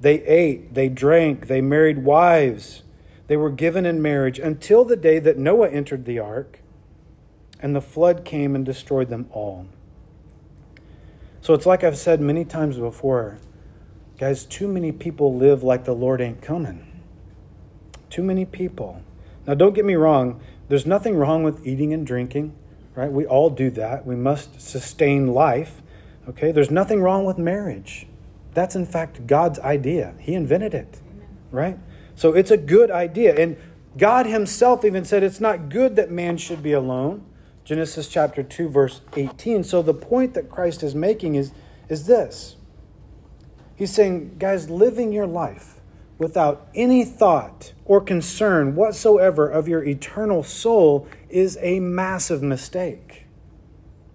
They 0.01 0.23
ate, 0.25 0.75
they 0.75 0.88
drank, 0.88 1.47
they 1.47 1.61
married 1.61 2.05
wives, 2.05 2.83
they 3.29 3.37
were 3.37 3.51
given 3.51 3.87
in 3.87 4.03
marriage 4.03 4.41
until 4.41 4.85
the 4.85 4.97
day 4.97 5.21
that 5.21 5.38
Noah 5.38 5.71
entered 5.71 6.05
the 6.05 6.19
ark, 6.19 6.59
and 7.61 7.75
the 7.77 7.81
flood 7.81 8.25
came 8.25 8.57
and 8.57 8.67
destroyed 8.67 9.09
them 9.09 9.29
all. 9.31 9.67
So 11.41 11.55
it's 11.55 11.67
like 11.67 11.85
I've 11.85 11.97
said 11.97 12.21
many 12.21 12.45
times 12.45 12.77
before 12.77 13.38
guys, 14.19 14.45
too 14.45 14.69
many 14.69 14.93
people 14.93 15.35
live 15.35 15.62
like 15.62 15.85
the 15.85 15.95
Lord 15.95 16.21
ain't 16.21 16.43
coming. 16.43 17.03
Too 18.11 18.23
many 18.23 18.45
people. 18.45 19.03
Now, 19.46 19.55
don't 19.55 19.74
get 19.74 19.85
me 19.85 19.94
wrong, 19.94 20.40
there's 20.68 20.87
nothing 20.87 21.16
wrong 21.16 21.42
with 21.42 21.66
eating 21.66 21.92
and 21.92 22.07
drinking, 22.07 22.55
right? 22.94 23.11
We 23.11 23.26
all 23.26 23.50
do 23.50 23.70
that. 23.70 24.07
We 24.07 24.16
must 24.16 24.61
sustain 24.61 25.28
life, 25.28 25.83
okay? 26.28 26.52
There's 26.52 26.70
nothing 26.70 27.02
wrong 27.02 27.24
with 27.24 27.38
marriage. 27.38 28.07
That's, 28.55 28.76
in 28.76 28.87
fact, 28.87 29.26
God's 29.26 29.59
idea. 29.59 30.14
He 30.18 30.35
invented 30.35 30.74
it, 30.74 31.00
right? 31.50 31.78
So 32.14 32.33
it's 32.35 32.50
a 32.50 32.57
good 32.57 32.90
idea. 32.90 33.35
And 33.37 33.57
God 33.96 34.26
Himself 34.26 34.85
even 34.85 35.05
said 35.05 35.22
it's 35.22 35.40
not 35.40 35.68
good 35.68 35.96
that 35.96 36.11
man 36.11 36.37
should 36.37 36.62
be 36.62 36.72
alone. 36.72 37.24
Genesis 37.64 38.09
chapter 38.09 38.42
2, 38.42 38.68
verse 38.68 39.00
18. 39.16 39.64
So 39.64 39.83
the 39.83 39.94
point 39.94 40.35
that 40.35 40.50
Christ 40.50 40.83
is 40.83 40.94
making 40.94 41.35
is, 41.35 41.52
is 41.88 42.07
this 42.07 42.57
He's 43.76 43.92
saying, 43.92 44.37
guys, 44.38 44.70
living 44.70 45.12
your 45.12 45.26
life 45.26 45.81
without 46.23 46.69
any 46.75 47.05
thought 47.05 47.73
or 47.85 48.01
concern 48.01 48.75
whatsoever 48.75 49.49
of 49.49 49.69
your 49.69 49.85
eternal 49.85 50.43
soul 50.43 51.07
is 51.29 51.59
a 51.61 51.81
massive 51.81 52.43
mistake. 52.43 53.27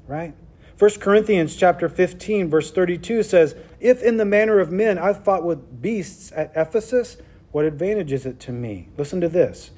Right? 0.07 0.33
1 0.79 0.91
Corinthians 0.99 1.55
chapter 1.55 1.89
15 1.89 2.49
verse 2.49 2.71
32 2.71 3.23
says, 3.23 3.55
"If 3.79 4.01
in 4.01 4.17
the 4.17 4.25
manner 4.25 4.59
of 4.59 4.71
men 4.71 4.97
I've 4.97 5.23
fought 5.23 5.43
with 5.43 5.81
beasts 5.81 6.31
at 6.35 6.51
Ephesus, 6.55 7.17
what 7.51 7.65
advantage 7.65 8.11
is 8.11 8.25
it 8.25 8.39
to 8.41 8.51
me?" 8.51 8.89
Listen 8.97 9.19
to 9.21 9.29
this. 9.29 9.71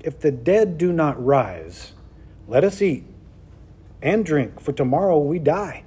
If 0.00 0.18
the 0.18 0.32
dead 0.32 0.78
do 0.78 0.92
not 0.92 1.22
rise, 1.22 1.92
let 2.48 2.64
us 2.64 2.80
eat 2.80 3.04
and 4.02 4.24
drink, 4.24 4.60
for 4.60 4.72
tomorrow 4.72 5.18
we 5.18 5.38
die. 5.38 5.82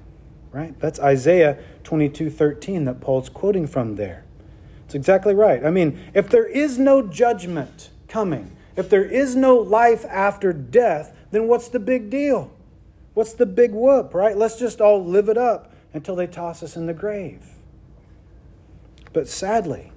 Right? 0.51 0.79
That's 0.79 0.99
Isaiah 0.99 1.57
22 1.83 2.29
13 2.29 2.85
that 2.85 3.01
Paul's 3.01 3.29
quoting 3.29 3.67
from 3.67 3.95
there. 3.95 4.23
It's 4.89 4.95
exactly 4.95 5.35
right. 5.35 5.63
I 5.63 5.69
mean, 5.69 5.99
if 6.15 6.29
there 6.29 6.47
is 6.47 6.79
no 6.79 7.03
judgment 7.03 7.91
coming, 8.07 8.57
if 8.75 8.89
there 8.89 9.05
is 9.05 9.35
no 9.35 9.55
life 9.55 10.03
after 10.05 10.51
death, 10.51 11.15
then 11.29 11.47
what's 11.47 11.67
the 11.67 11.79
big 11.79 12.09
deal? 12.09 12.49
What's 13.13 13.33
the 13.33 13.45
big 13.45 13.71
whoop, 13.71 14.15
right? 14.15 14.35
Let's 14.35 14.57
just 14.57 14.81
all 14.81 15.05
live 15.05 15.29
it 15.29 15.37
up 15.37 15.71
until 15.93 16.15
they 16.15 16.25
toss 16.25 16.63
us 16.63 16.75
in 16.75 16.87
the 16.87 16.93
grave. 16.95 17.45
But 19.13 19.27
sadly, 19.27 19.91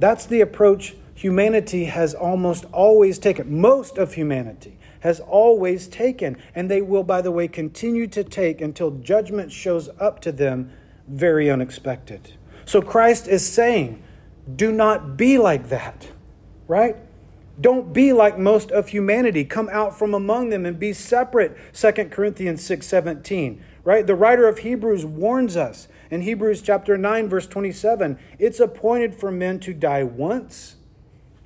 that's 0.00 0.26
the 0.26 0.40
approach 0.40 0.96
humanity 1.14 1.84
has 1.84 2.14
almost 2.14 2.64
always 2.72 3.20
taken. 3.20 3.60
Most 3.60 3.96
of 3.96 4.14
humanity 4.14 4.76
has 5.00 5.20
always 5.20 5.86
taken. 5.86 6.36
And 6.52 6.68
they 6.68 6.82
will, 6.82 7.04
by 7.04 7.22
the 7.22 7.30
way, 7.30 7.46
continue 7.46 8.08
to 8.08 8.24
take 8.24 8.60
until 8.60 8.90
judgment 8.90 9.52
shows 9.52 9.88
up 10.00 10.20
to 10.22 10.32
them 10.32 10.72
very 11.06 11.48
unexpected. 11.48 12.32
So 12.68 12.82
Christ 12.82 13.26
is 13.28 13.50
saying, 13.50 14.02
do 14.54 14.70
not 14.70 15.16
be 15.16 15.38
like 15.38 15.70
that, 15.70 16.08
right? 16.66 16.96
Don't 17.58 17.94
be 17.94 18.12
like 18.12 18.38
most 18.38 18.70
of 18.70 18.88
humanity. 18.88 19.46
Come 19.46 19.70
out 19.72 19.98
from 19.98 20.12
among 20.12 20.50
them 20.50 20.66
and 20.66 20.78
be 20.78 20.92
separate. 20.92 21.56
2 21.72 21.92
Corinthians 22.10 22.62
6 22.62 22.86
17, 22.86 23.64
right? 23.84 24.06
The 24.06 24.14
writer 24.14 24.46
of 24.46 24.58
Hebrews 24.58 25.06
warns 25.06 25.56
us 25.56 25.88
in 26.10 26.20
Hebrews 26.20 26.60
chapter 26.60 26.98
9, 26.98 27.26
verse 27.30 27.46
27 27.46 28.18
it's 28.38 28.60
appointed 28.60 29.14
for 29.14 29.32
men 29.32 29.60
to 29.60 29.72
die 29.72 30.04
once, 30.04 30.76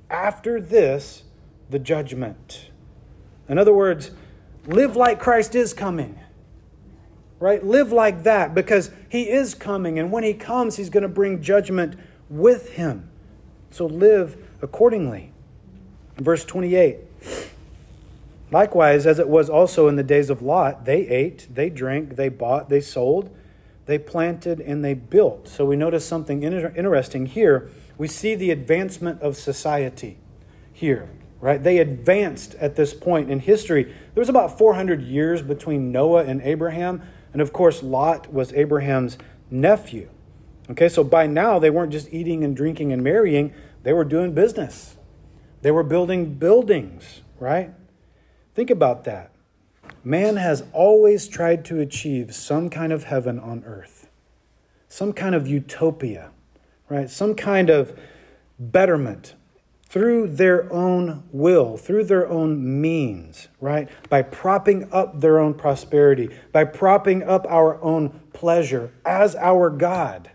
after 0.09 0.59
this, 0.59 1.23
the 1.69 1.79
judgment. 1.79 2.69
In 3.47 3.57
other 3.57 3.73
words, 3.73 4.11
live 4.67 4.97
like 4.97 5.21
Christ 5.21 5.55
is 5.55 5.73
coming. 5.73 6.19
Right? 7.43 7.61
Live 7.61 7.91
like 7.91 8.23
that 8.23 8.55
because 8.55 8.89
he 9.09 9.29
is 9.29 9.53
coming. 9.53 9.99
And 9.99 10.13
when 10.13 10.23
he 10.23 10.33
comes, 10.33 10.77
he's 10.77 10.89
going 10.89 11.01
to 11.01 11.09
bring 11.09 11.41
judgment 11.41 11.99
with 12.29 12.69
him. 12.75 13.09
So 13.69 13.85
live 13.85 14.37
accordingly. 14.61 15.33
Verse 16.15 16.45
28 16.45 16.99
Likewise, 18.49 19.05
as 19.05 19.19
it 19.19 19.27
was 19.27 19.49
also 19.49 19.89
in 19.89 19.97
the 19.97 20.03
days 20.03 20.29
of 20.29 20.41
Lot, 20.41 20.85
they 20.85 21.05
ate, 21.09 21.53
they 21.53 21.69
drank, 21.69 22.15
they 22.15 22.29
bought, 22.29 22.69
they 22.69 22.79
sold, 22.79 23.29
they 23.87 23.97
planted, 23.97 24.61
and 24.61 24.85
they 24.85 24.93
built. 24.93 25.49
So 25.49 25.65
we 25.65 25.75
notice 25.75 26.07
something 26.07 26.43
interesting 26.43 27.25
here. 27.25 27.69
We 27.97 28.07
see 28.07 28.35
the 28.35 28.51
advancement 28.51 29.21
of 29.21 29.35
society 29.35 30.17
here 30.71 31.09
right? 31.43 31.61
They 31.61 31.79
advanced 31.79 32.55
at 32.55 32.77
this 32.77 32.93
point 32.93 33.29
in 33.29 33.41
history. 33.41 33.83
There 33.83 34.21
was 34.21 34.29
about 34.29 34.57
400 34.57 35.01
years 35.01 35.41
between 35.41 35.91
Noah 35.91 36.23
and 36.23 36.41
Abraham, 36.41 37.01
and 37.33 37.41
of 37.41 37.51
course, 37.51 37.83
Lot 37.83 38.31
was 38.31 38.53
Abraham's 38.53 39.17
nephew. 39.49 40.09
Okay, 40.69 40.87
so 40.87 41.03
by 41.03 41.27
now 41.27 41.59
they 41.59 41.69
weren't 41.69 41.91
just 41.91 42.13
eating 42.13 42.43
and 42.43 42.55
drinking 42.55 42.93
and 42.93 43.03
marrying, 43.03 43.53
they 43.83 43.91
were 43.91 44.05
doing 44.05 44.33
business. 44.33 44.95
They 45.61 45.71
were 45.71 45.83
building 45.83 46.35
buildings, 46.35 47.21
right? 47.39 47.71
Think 48.55 48.69
about 48.69 49.03
that. 49.03 49.31
Man 50.03 50.37
has 50.37 50.63
always 50.71 51.27
tried 51.27 51.65
to 51.65 51.79
achieve 51.79 52.33
some 52.33 52.69
kind 52.69 52.93
of 52.93 53.05
heaven 53.05 53.39
on 53.39 53.63
earth, 53.65 54.09
some 54.87 55.11
kind 55.11 55.35
of 55.35 55.47
utopia, 55.47 56.31
right? 56.89 57.09
Some 57.09 57.35
kind 57.35 57.69
of 57.69 57.97
betterment 58.59 59.35
through 59.93 60.25
their 60.25 60.73
own 60.73 61.21
will, 61.31 61.77
through 61.77 62.03
their 62.03 62.27
own 62.27 62.81
means, 62.81 63.47
right? 63.61 63.87
By 64.09 64.23
propping 64.23 64.91
up 64.91 65.21
their 65.21 65.37
own 65.37 65.53
prosperity, 65.53 66.35
by 66.51 66.63
propping 66.63 67.21
up 67.21 67.45
our 67.47 67.79
own 67.79 68.19
pleasure 68.33 68.91
as 69.05 69.35
our 69.35 69.69
God, 69.69 70.31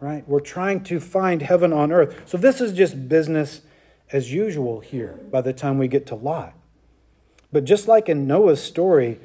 right? 0.00 0.26
We're 0.26 0.40
trying 0.40 0.82
to 0.84 0.98
find 0.98 1.42
heaven 1.42 1.74
on 1.74 1.92
earth. 1.92 2.22
So 2.24 2.38
this 2.38 2.58
is 2.62 2.72
just 2.72 3.06
business 3.06 3.60
as 4.12 4.32
usual 4.32 4.80
here 4.80 5.20
by 5.30 5.42
the 5.42 5.52
time 5.52 5.76
we 5.76 5.88
get 5.88 6.06
to 6.06 6.14
Lot. 6.14 6.54
But 7.52 7.64
just 7.64 7.86
like 7.86 8.08
in 8.08 8.26
Noah's 8.26 8.62
story, 8.62 9.20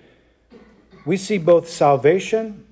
we 1.05 1.15
see 1.15 1.37
both 1.37 1.69
salvation 1.69 2.65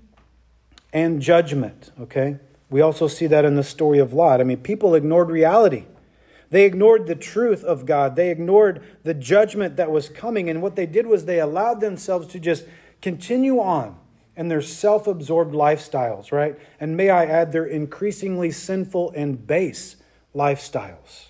and 0.91 1.21
judgment, 1.21 1.91
okay? 1.97 2.39
We 2.69 2.81
also 2.81 3.07
see 3.07 3.27
that 3.27 3.45
in 3.45 3.55
the 3.55 3.63
story 3.63 3.99
of 3.99 4.11
Lot. 4.11 4.41
I 4.41 4.43
mean, 4.43 4.57
people 4.57 4.95
ignored 4.95 5.29
reality. 5.29 5.85
They 6.49 6.65
ignored 6.65 7.07
the 7.07 7.15
truth 7.15 7.63
of 7.63 7.85
God. 7.85 8.15
They 8.15 8.31
ignored 8.31 8.81
the 9.03 9.13
judgment 9.13 9.75
that 9.75 9.91
was 9.91 10.09
coming. 10.09 10.49
And 10.49 10.61
what 10.61 10.75
they 10.75 10.85
did 10.85 11.05
was 11.05 11.25
they 11.25 11.39
allowed 11.39 11.79
themselves 11.79 12.27
to 12.29 12.39
just 12.39 12.65
continue 13.01 13.59
on 13.59 13.97
in 14.35 14.47
their 14.47 14.61
self 14.61 15.05
absorbed 15.05 15.53
lifestyles, 15.53 16.31
right? 16.31 16.57
And 16.79 16.97
may 16.97 17.09
I 17.09 17.25
add, 17.25 17.51
their 17.51 17.65
increasingly 17.65 18.51
sinful 18.51 19.11
and 19.15 19.45
base 19.45 19.97
lifestyles, 20.33 21.27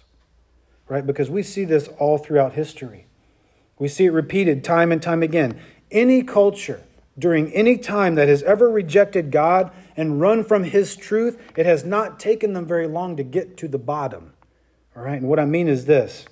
right? 0.87 1.05
Because 1.05 1.29
we 1.29 1.43
see 1.43 1.65
this 1.65 1.87
all 1.99 2.17
throughout 2.17 2.53
history. 2.53 3.07
We 3.77 3.87
see 3.87 4.05
it 4.05 4.11
repeated 4.11 4.63
time 4.63 4.91
and 4.91 5.01
time 5.01 5.23
again. 5.23 5.59
Any 5.91 6.21
culture 6.21 6.81
during 7.17 7.51
any 7.51 7.77
time 7.77 8.15
that 8.15 8.27
has 8.27 8.43
ever 8.43 8.69
rejected 8.69 9.31
God 9.31 9.71
and 9.97 10.21
run 10.21 10.43
from 10.43 10.63
His 10.63 10.95
truth, 10.95 11.41
it 11.57 11.65
has 11.65 11.83
not 11.83 12.19
taken 12.19 12.53
them 12.53 12.65
very 12.65 12.87
long 12.87 13.17
to 13.17 13.23
get 13.23 13.57
to 13.57 13.67
the 13.67 13.77
bottom. 13.77 14.33
All 14.99 15.05
right, 15.05 15.21
and 15.21 15.29
what 15.29 15.39
I 15.39 15.45
mean 15.45 15.69
is 15.69 15.85
this 15.85 16.25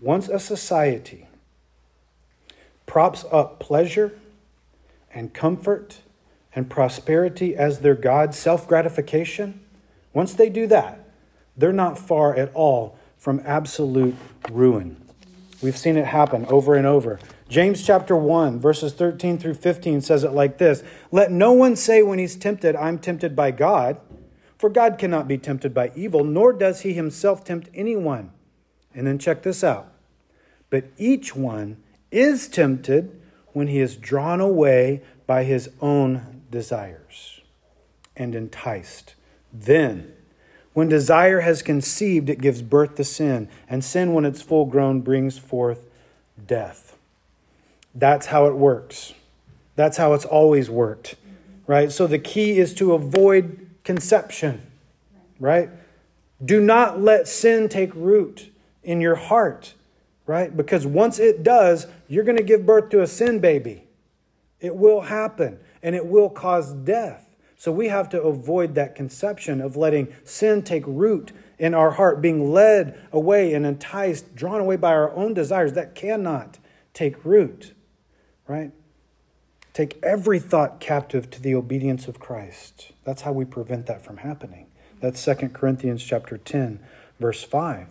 once 0.00 0.28
a 0.28 0.40
society 0.40 1.28
props 2.84 3.24
up 3.30 3.60
pleasure 3.60 4.18
and 5.14 5.32
comfort 5.32 6.00
and 6.52 6.68
prosperity 6.68 7.54
as 7.54 7.78
their 7.78 7.94
God, 7.94 8.34
self 8.34 8.66
gratification, 8.66 9.60
once 10.12 10.34
they 10.34 10.48
do 10.48 10.66
that, 10.66 11.08
they're 11.56 11.72
not 11.72 11.98
far 11.98 12.34
at 12.34 12.52
all 12.52 12.98
from 13.16 13.40
absolute 13.44 14.16
ruin. 14.50 15.00
We've 15.62 15.78
seen 15.78 15.96
it 15.96 16.06
happen 16.06 16.46
over 16.46 16.74
and 16.74 16.88
over. 16.88 17.20
James 17.48 17.86
chapter 17.86 18.16
1, 18.16 18.58
verses 18.58 18.92
13 18.92 19.38
through 19.38 19.54
15 19.54 20.00
says 20.00 20.24
it 20.24 20.32
like 20.32 20.58
this 20.58 20.82
Let 21.12 21.30
no 21.30 21.52
one 21.52 21.76
say 21.76 22.02
when 22.02 22.18
he's 22.18 22.34
tempted, 22.34 22.74
I'm 22.74 22.98
tempted 22.98 23.36
by 23.36 23.52
God. 23.52 24.00
For 24.60 24.68
God 24.68 24.98
cannot 24.98 25.26
be 25.26 25.38
tempted 25.38 25.72
by 25.72 25.90
evil, 25.94 26.22
nor 26.22 26.52
does 26.52 26.82
he 26.82 26.92
himself 26.92 27.42
tempt 27.42 27.70
anyone. 27.74 28.30
And 28.94 29.06
then 29.06 29.18
check 29.18 29.42
this 29.42 29.64
out. 29.64 29.90
But 30.68 30.84
each 30.98 31.34
one 31.34 31.78
is 32.10 32.46
tempted 32.46 33.18
when 33.54 33.68
he 33.68 33.80
is 33.80 33.96
drawn 33.96 34.38
away 34.38 35.00
by 35.26 35.44
his 35.44 35.70
own 35.80 36.42
desires 36.50 37.40
and 38.14 38.34
enticed. 38.34 39.14
Then, 39.50 40.12
when 40.74 40.90
desire 40.90 41.40
has 41.40 41.62
conceived, 41.62 42.28
it 42.28 42.42
gives 42.42 42.60
birth 42.60 42.96
to 42.96 43.04
sin, 43.04 43.48
and 43.66 43.82
sin, 43.82 44.12
when 44.12 44.26
it's 44.26 44.42
full 44.42 44.66
grown, 44.66 45.00
brings 45.00 45.38
forth 45.38 45.86
death. 46.46 46.98
That's 47.94 48.26
how 48.26 48.44
it 48.44 48.56
works. 48.56 49.14
That's 49.74 49.96
how 49.96 50.12
it's 50.12 50.26
always 50.26 50.68
worked, 50.68 51.14
right? 51.66 51.90
So 51.90 52.06
the 52.06 52.18
key 52.18 52.58
is 52.58 52.74
to 52.74 52.92
avoid 52.92 53.69
conception, 53.84 54.62
right? 55.38 55.70
Do 56.44 56.60
not 56.60 57.00
let 57.00 57.28
sin 57.28 57.68
take 57.68 57.94
root 57.94 58.50
in 58.82 59.00
your 59.00 59.16
heart, 59.16 59.74
right? 60.26 60.56
Because 60.56 60.86
once 60.86 61.18
it 61.18 61.42
does, 61.42 61.86
you're 62.08 62.24
going 62.24 62.36
to 62.36 62.42
give 62.42 62.64
birth 62.64 62.88
to 62.90 63.02
a 63.02 63.06
sin 63.06 63.40
baby. 63.40 63.84
It 64.60 64.76
will 64.76 65.02
happen 65.02 65.58
and 65.82 65.94
it 65.94 66.06
will 66.06 66.30
cause 66.30 66.72
death. 66.72 67.26
So 67.56 67.70
we 67.70 67.88
have 67.88 68.08
to 68.10 68.22
avoid 68.22 68.74
that 68.74 68.94
conception 68.94 69.60
of 69.60 69.76
letting 69.76 70.08
sin 70.24 70.62
take 70.62 70.84
root 70.86 71.32
in 71.58 71.74
our 71.74 71.90
heart, 71.90 72.22
being 72.22 72.52
led 72.52 72.98
away 73.12 73.52
and 73.52 73.66
enticed, 73.66 74.34
drawn 74.34 74.60
away 74.60 74.76
by 74.76 74.92
our 74.92 75.14
own 75.14 75.34
desires. 75.34 75.74
That 75.74 75.94
cannot 75.94 76.58
take 76.94 77.22
root, 77.22 77.74
right? 78.46 78.72
Take 79.72 79.98
every 80.02 80.38
thought 80.38 80.80
captive 80.80 81.30
to 81.30 81.40
the 81.40 81.54
obedience 81.54 82.08
of 82.08 82.18
Christ. 82.18 82.92
That's 83.04 83.22
how 83.22 83.32
we 83.32 83.44
prevent 83.44 83.86
that 83.86 84.04
from 84.04 84.18
happening. 84.18 84.66
That's 85.00 85.24
2 85.24 85.34
Corinthians 85.50 86.02
chapter 86.02 86.36
10, 86.36 86.80
verse 87.18 87.42
5. 87.42 87.86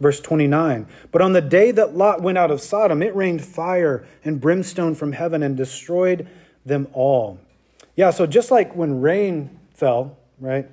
Verse 0.00 0.20
29 0.20 0.86
But 1.12 1.22
on 1.22 1.32
the 1.32 1.40
day 1.40 1.70
that 1.70 1.96
Lot 1.96 2.20
went 2.20 2.36
out 2.36 2.50
of 2.50 2.60
Sodom, 2.60 3.02
it 3.02 3.14
rained 3.14 3.44
fire 3.44 4.06
and 4.24 4.40
brimstone 4.40 4.94
from 4.94 5.12
heaven 5.12 5.42
and 5.42 5.56
destroyed 5.56 6.28
them 6.66 6.88
all. 6.92 7.38
Yeah, 7.94 8.10
so 8.10 8.26
just 8.26 8.50
like 8.50 8.74
when 8.74 9.00
rain 9.00 9.58
fell, 9.72 10.18
right? 10.40 10.68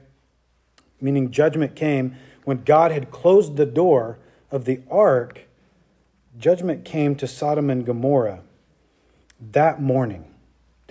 Meaning 0.99 1.31
judgment 1.31 1.75
came, 1.75 2.15
when 2.45 2.63
God 2.63 2.91
had 2.91 3.11
closed 3.11 3.57
the 3.57 3.65
door 3.65 4.17
of 4.49 4.65
the 4.65 4.81
ark, 4.89 5.41
judgment 6.37 6.83
came 6.83 7.15
to 7.15 7.27
Sodom 7.27 7.69
and 7.69 7.85
Gomorrah 7.85 8.41
that 9.51 9.81
morning. 9.81 10.30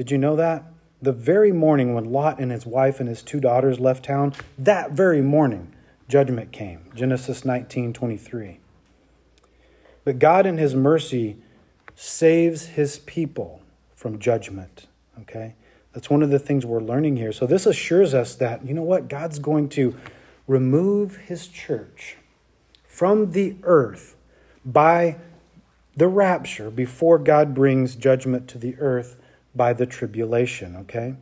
Did 0.01 0.11
you 0.11 0.17
know 0.17 0.35
that? 0.37 0.65
The 1.03 1.13
very 1.13 1.53
morning 1.53 1.93
when 1.93 2.11
Lot 2.11 2.39
and 2.41 2.51
his 2.51 2.65
wife 2.65 3.01
and 3.01 3.09
his 3.11 3.21
two 3.21 3.39
daughters 3.39 3.79
left 3.79 4.03
town, 4.03 4.33
that 4.57 4.93
very 4.93 5.21
morning, 5.21 5.75
judgment 6.09 6.53
came. 6.53 6.87
Genesis 6.95 7.45
19 7.45 7.93
23. 7.93 8.61
But 10.03 10.19
God, 10.19 10.47
in 10.47 10.57
his 10.57 10.75
mercy, 10.75 11.37
saves 11.95 12.69
his 12.69 13.01
people 13.01 13.61
from 13.95 14.19
judgment. 14.19 14.87
Okay? 15.21 15.55
That's 15.93 16.09
one 16.09 16.23
of 16.23 16.31
the 16.31 16.39
things 16.39 16.65
we're 16.65 16.81
learning 16.81 17.19
here. 17.19 17.31
So, 17.31 17.45
this 17.45 17.67
assures 17.67 18.15
us 18.15 18.35
that, 18.37 18.65
you 18.65 18.73
know 18.73 18.83
what? 18.83 19.07
God's 19.07 19.39
going 19.39 19.69
to 19.71 19.95
remove 20.47 21.17
his 21.17 21.47
church 21.47 22.17
from 22.89 23.33
the 23.33 23.57
earth 23.65 24.17
by 24.65 25.19
the 25.95 26.09
rapture 26.09 26.71
before 26.71 27.19
God 27.19 27.53
brings 27.53 27.97
judgment 27.97 28.49
to 28.49 28.57
the 28.57 28.77
earth 28.79 29.20
by 29.55 29.73
the 29.73 29.87
tribulation, 29.87 30.77
okay? 30.77 31.17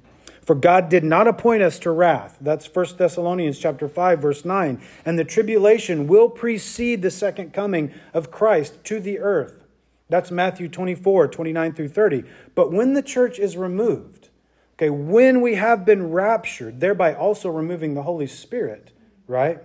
For 0.48 0.54
God 0.54 0.88
did 0.88 1.04
not 1.04 1.28
appoint 1.28 1.62
us 1.62 1.78
to 1.80 1.90
wrath. 1.90 2.38
That's 2.40 2.74
1 2.74 2.96
Thessalonians 2.96 3.58
chapter 3.58 3.86
5 3.86 4.22
verse 4.22 4.46
9. 4.46 4.80
And 5.04 5.18
the 5.18 5.24
tribulation 5.24 6.06
will 6.06 6.30
precede 6.30 7.02
the 7.02 7.10
second 7.10 7.52
coming 7.52 7.92
of 8.14 8.30
Christ 8.30 8.82
to 8.84 8.98
the 8.98 9.18
earth. 9.18 9.64
That's 10.08 10.30
Matthew 10.30 10.68
24, 10.68 11.28
29 11.28 11.74
through 11.74 11.88
30. 11.88 12.24
But 12.54 12.72
when 12.72 12.94
the 12.94 13.02
church 13.02 13.38
is 13.38 13.58
removed, 13.58 14.30
okay, 14.76 14.88
when 14.88 15.42
we 15.42 15.56
have 15.56 15.84
been 15.84 16.10
raptured, 16.10 16.80
thereby 16.80 17.14
also 17.14 17.50
removing 17.50 17.92
the 17.92 18.04
Holy 18.04 18.26
Spirit, 18.26 18.92
right? 19.26 19.62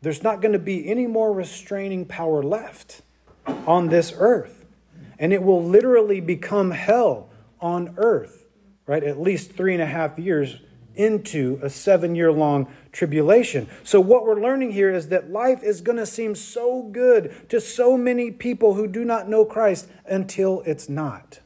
There's 0.00 0.22
not 0.22 0.40
going 0.40 0.52
to 0.52 0.60
be 0.60 0.88
any 0.88 1.08
more 1.08 1.32
restraining 1.32 2.06
power 2.06 2.40
left 2.40 3.02
on 3.66 3.88
this 3.88 4.12
earth. 4.16 4.64
And 5.18 5.32
it 5.32 5.42
will 5.42 5.64
literally 5.64 6.20
become 6.20 6.70
hell 6.70 7.30
on 7.60 7.94
earth, 7.96 8.46
right? 8.86 9.02
At 9.02 9.20
least 9.20 9.52
three 9.52 9.72
and 9.72 9.82
a 9.82 9.86
half 9.86 10.18
years 10.18 10.58
into 10.98 11.60
a 11.62 11.70
seven 11.70 12.14
year 12.14 12.30
long 12.32 12.66
tribulation. 12.92 13.68
So, 13.84 14.00
what 14.00 14.26
we're 14.26 14.40
learning 14.40 14.72
here 14.72 14.92
is 14.92 15.08
that 15.08 15.30
life 15.30 15.62
is 15.62 15.80
going 15.80 15.98
to 15.98 16.06
seem 16.06 16.34
so 16.34 16.82
good 16.82 17.48
to 17.48 17.60
so 17.60 17.96
many 17.96 18.30
people 18.30 18.74
who 18.74 18.86
do 18.86 19.04
not 19.04 19.28
know 19.28 19.44
Christ 19.44 19.88
until 20.06 20.62
it's 20.66 20.88
not. 20.88 21.38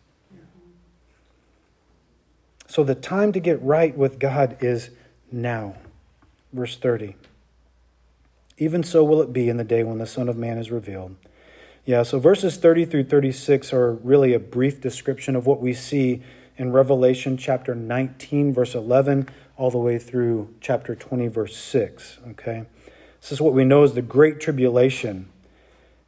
So, 2.66 2.82
the 2.82 2.94
time 2.94 3.32
to 3.32 3.40
get 3.40 3.62
right 3.62 3.96
with 3.96 4.18
God 4.18 4.56
is 4.60 4.90
now. 5.30 5.76
Verse 6.52 6.76
30. 6.76 7.16
Even 8.58 8.82
so 8.82 9.04
will 9.04 9.20
it 9.20 9.32
be 9.32 9.48
in 9.48 9.58
the 9.58 9.64
day 9.64 9.82
when 9.82 9.98
the 9.98 10.06
Son 10.06 10.28
of 10.28 10.36
Man 10.36 10.56
is 10.56 10.70
revealed. 10.70 11.16
Yeah, 11.84 12.04
so 12.04 12.20
verses 12.20 12.58
30 12.58 12.84
through 12.84 13.04
36 13.04 13.72
are 13.72 13.94
really 13.94 14.34
a 14.34 14.38
brief 14.38 14.80
description 14.80 15.34
of 15.34 15.46
what 15.46 15.60
we 15.60 15.74
see 15.74 16.22
in 16.56 16.70
Revelation 16.70 17.36
chapter 17.36 17.74
19, 17.74 18.54
verse 18.54 18.76
11, 18.76 19.28
all 19.56 19.68
the 19.72 19.78
way 19.78 19.98
through 19.98 20.54
chapter 20.60 20.94
20, 20.94 21.26
verse 21.26 21.56
6. 21.56 22.20
Okay? 22.28 22.66
This 23.20 23.32
is 23.32 23.40
what 23.40 23.52
we 23.52 23.64
know 23.64 23.82
as 23.82 23.94
the 23.94 24.02
Great 24.02 24.38
Tribulation. 24.38 25.28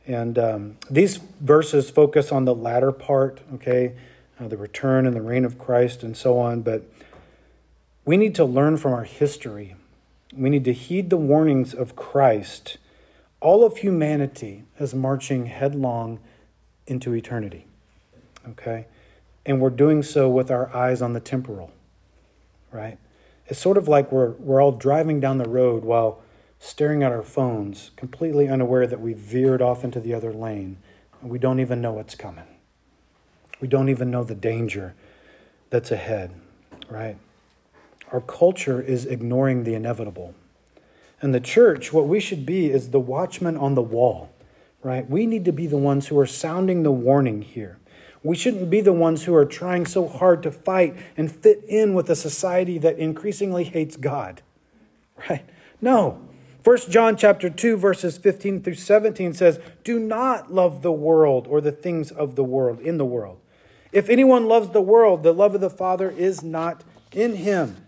And 0.07 0.39
um, 0.39 0.77
these 0.89 1.17
verses 1.17 1.91
focus 1.91 2.31
on 2.31 2.45
the 2.45 2.55
latter 2.55 2.93
part, 2.93 3.41
okay? 3.55 3.97
Uh, 4.39 4.47
the 4.47 4.57
return 4.57 5.07
and 5.07 5.17
the 5.17 5.23
reign 5.23 5.45
of 5.45 5.59
Christ 5.59 6.05
and 6.05 6.17
so 6.17 6.39
on. 6.39 6.63
But 6.63 6.89
we 8.05 8.17
need 8.17 8.37
to 8.37 8.45
learn 8.45 8.77
from 8.77 8.93
our 8.93 9.05
history. 9.05 9.75
We 10.33 10.51
need 10.51 10.65
to 10.67 10.73
heed 10.73 11.11
the 11.11 11.17
warnings 11.17 11.75
of 11.75 11.97
Christ 11.97 12.79
all 13.45 13.63
of 13.63 13.77
humanity 13.77 14.65
is 14.81 14.95
marching 14.95 15.47
headlong 15.47 16.19
into 16.87 17.15
eternity. 17.15 17.67
Okay? 18.49 18.87
And 19.45 19.61
we're 19.61 19.69
doing 19.69 20.03
so 20.03 20.31
with 20.31 20.51
our 20.51 20.75
eyes 20.75 21.03
on 21.03 21.13
the 21.13 21.21
temporal, 21.21 21.71
right? 22.73 22.97
It's 23.47 23.61
sort 23.61 23.77
of 23.77 23.87
like 23.87 24.11
we're, 24.11 24.31
we're 24.31 24.63
all 24.63 24.73
driving 24.73 25.21
down 25.21 25.37
the 25.37 25.49
road 25.49 25.85
while 25.85 26.23
staring 26.59 27.03
at 27.03 27.13
our 27.13 27.23
phones, 27.23 27.91
completely 27.97 28.49
unaware 28.49 28.87
that 28.87 29.03
we 29.03 29.13
veered 29.13 29.61
off 29.61 29.85
into 29.85 30.01
the 30.01 30.15
other 30.15 30.33
lane 30.33 30.79
and 31.21 31.31
we 31.31 31.39
don't 31.39 31.61
even 31.61 31.83
know 31.83 31.93
what's 31.93 32.15
coming. 32.15 32.47
We 33.61 33.69
don't 33.69 33.91
even 33.91 34.11
know 34.11 34.25
the 34.25 34.35
danger 34.35 34.95
that's 35.69 35.91
ahead, 35.91 36.31
right? 36.89 37.19
Our 38.11 38.23
culture 38.23 38.81
is 38.81 39.05
ignoring 39.05 39.65
the 39.65 39.75
inevitable. 39.75 40.35
And 41.25 41.35
the 41.35 41.41
church, 41.41 41.91
what 41.91 42.07
we 42.07 42.21
should 42.21 42.45
be 42.45 42.71
is 42.71 42.91
the 42.91 43.01
watchman 43.01 43.57
on 43.57 43.75
the 43.75 43.81
wall, 43.81 44.29
right? 44.83 45.09
We 45.09 45.25
need 45.25 45.47
to 45.47 45.53
be 45.53 45.67
the 45.67 45.79
ones 45.79 46.09
who 46.09 46.19
are 46.19 46.27
sounding 46.27 46.83
the 46.83 46.93
warning 46.93 47.41
here. 47.41 47.79
We 48.23 48.37
shouldn't 48.37 48.69
be 48.69 48.83
the 48.83 48.93
ones 48.93 49.25
who 49.25 49.35
are 49.35 49.47
trying 49.47 49.87
so 49.87 50.07
hard 50.07 50.43
to 50.43 50.51
fight 50.51 50.95
and 51.17 51.33
fit 51.33 51.65
in 51.67 51.95
with 51.95 52.11
a 52.11 52.15
society 52.15 52.77
that 52.77 52.99
increasingly 52.99 53.65
hates 53.65 53.97
God. 53.97 54.43
Right? 55.31 55.49
No. 55.81 56.21
1 56.63 56.91
John 56.91 57.17
chapter 57.17 57.49
2 57.49 57.79
verses 57.79 58.19
15 58.19 58.63
through 58.63 58.75
17 58.75 59.33
says, 59.33 59.59
"Do 59.83 59.99
not 59.99 60.53
love 60.53 60.83
the 60.83 60.93
world 60.93 61.47
or 61.49 61.63
the 61.63 61.73
things 61.73 62.11
of 62.11 62.35
the 62.37 62.45
world 62.45 62.81
in 62.81 62.99
the 62.99 63.07
world. 63.07 63.39
If 63.93 64.11
anyone 64.11 64.47
loves 64.47 64.71
the 64.71 64.83
world, 64.83 65.23
the 65.23 65.33
love 65.33 65.55
of 65.55 65.63
the 65.63 65.71
Father 65.71 66.11
is 66.11 66.43
not 66.43 66.85
in 67.15 67.37
him." 67.37 67.84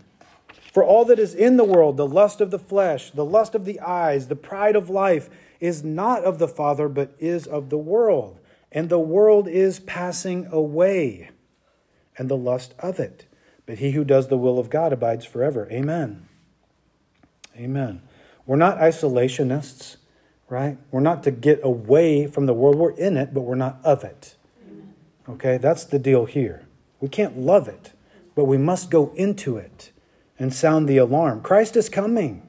For 0.77 0.83
all 0.83 1.05
that 1.05 1.17
is 1.17 1.33
in 1.33 1.57
the 1.57 1.63
world, 1.63 1.97
the 1.97 2.07
lust 2.07 2.39
of 2.39 2.51
the 2.51 2.59
flesh, 2.59 3.09
the 3.09 3.25
lust 3.25 3.55
of 3.55 3.65
the 3.65 3.79
eyes, 3.79 4.27
the 4.27 4.35
pride 4.35 4.75
of 4.75 4.91
life, 4.91 5.27
is 5.59 5.83
not 5.83 6.23
of 6.23 6.37
the 6.37 6.47
Father, 6.47 6.87
but 6.87 7.15
is 7.17 7.47
of 7.47 7.71
the 7.71 7.79
world. 7.79 8.39
And 8.71 8.87
the 8.87 8.99
world 8.99 9.47
is 9.47 9.79
passing 9.79 10.45
away, 10.51 11.31
and 12.15 12.29
the 12.29 12.37
lust 12.37 12.75
of 12.77 12.99
it. 12.99 13.25
But 13.65 13.79
he 13.79 13.93
who 13.93 14.03
does 14.03 14.27
the 14.27 14.37
will 14.37 14.59
of 14.59 14.69
God 14.69 14.93
abides 14.93 15.25
forever. 15.25 15.67
Amen. 15.71 16.27
Amen. 17.55 18.03
We're 18.45 18.55
not 18.55 18.77
isolationists, 18.77 19.95
right? 20.47 20.77
We're 20.91 20.99
not 20.99 21.23
to 21.23 21.31
get 21.31 21.59
away 21.63 22.27
from 22.27 22.45
the 22.45 22.53
world. 22.53 22.75
We're 22.75 22.91
in 22.91 23.17
it, 23.17 23.33
but 23.33 23.41
we're 23.41 23.55
not 23.55 23.79
of 23.83 24.03
it. 24.03 24.35
Okay, 25.27 25.57
that's 25.57 25.85
the 25.85 25.97
deal 25.97 26.25
here. 26.25 26.67
We 26.99 27.09
can't 27.09 27.35
love 27.35 27.67
it, 27.67 27.93
but 28.35 28.45
we 28.45 28.59
must 28.59 28.91
go 28.91 29.11
into 29.15 29.57
it 29.57 29.91
and 30.39 30.53
sound 30.53 30.87
the 30.87 30.97
alarm. 30.97 31.41
Christ 31.41 31.75
is 31.75 31.89
coming. 31.89 32.47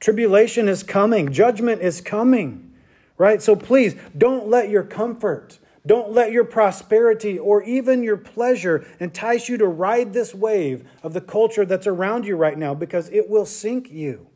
Tribulation 0.00 0.68
is 0.68 0.82
coming. 0.82 1.32
Judgment 1.32 1.82
is 1.82 2.00
coming. 2.00 2.72
Right? 3.16 3.42
So 3.42 3.56
please 3.56 3.96
don't 4.16 4.48
let 4.48 4.68
your 4.68 4.84
comfort, 4.84 5.58
don't 5.84 6.12
let 6.12 6.30
your 6.30 6.44
prosperity 6.44 7.38
or 7.38 7.62
even 7.62 8.02
your 8.02 8.16
pleasure 8.16 8.86
entice 9.00 9.48
you 9.48 9.56
to 9.56 9.66
ride 9.66 10.12
this 10.12 10.34
wave 10.34 10.88
of 11.02 11.14
the 11.14 11.20
culture 11.20 11.64
that's 11.64 11.86
around 11.86 12.26
you 12.26 12.36
right 12.36 12.56
now 12.56 12.74
because 12.74 13.08
it 13.08 13.28
will 13.28 13.46
sink 13.46 13.90
you. 13.90 14.28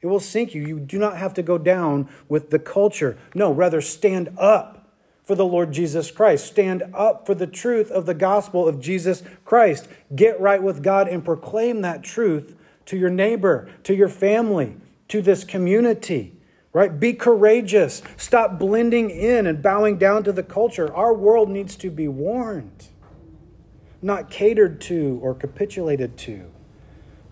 It 0.00 0.06
will 0.06 0.20
sink 0.20 0.54
you. 0.54 0.62
You 0.62 0.78
do 0.78 0.98
not 0.98 1.16
have 1.16 1.34
to 1.34 1.42
go 1.42 1.58
down 1.58 2.08
with 2.28 2.50
the 2.50 2.58
culture. 2.58 3.18
No, 3.34 3.52
rather 3.52 3.80
stand 3.80 4.30
up 4.38 4.77
for 5.28 5.34
the 5.34 5.44
Lord 5.44 5.72
Jesus 5.72 6.10
Christ. 6.10 6.46
Stand 6.46 6.84
up 6.94 7.26
for 7.26 7.34
the 7.34 7.46
truth 7.46 7.90
of 7.90 8.06
the 8.06 8.14
gospel 8.14 8.66
of 8.66 8.80
Jesus 8.80 9.22
Christ. 9.44 9.86
Get 10.16 10.40
right 10.40 10.62
with 10.62 10.82
God 10.82 11.06
and 11.06 11.22
proclaim 11.22 11.82
that 11.82 12.02
truth 12.02 12.56
to 12.86 12.96
your 12.96 13.10
neighbor, 13.10 13.70
to 13.82 13.94
your 13.94 14.08
family, 14.08 14.76
to 15.08 15.20
this 15.20 15.44
community. 15.44 16.32
Right? 16.72 16.98
Be 16.98 17.12
courageous. 17.12 18.00
Stop 18.16 18.58
blending 18.58 19.10
in 19.10 19.46
and 19.46 19.62
bowing 19.62 19.98
down 19.98 20.24
to 20.24 20.32
the 20.32 20.42
culture. 20.42 20.90
Our 20.94 21.12
world 21.12 21.50
needs 21.50 21.76
to 21.76 21.90
be 21.90 22.08
warned, 22.08 22.88
not 24.00 24.30
catered 24.30 24.80
to 24.82 25.18
or 25.22 25.34
capitulated 25.34 26.16
to. 26.18 26.50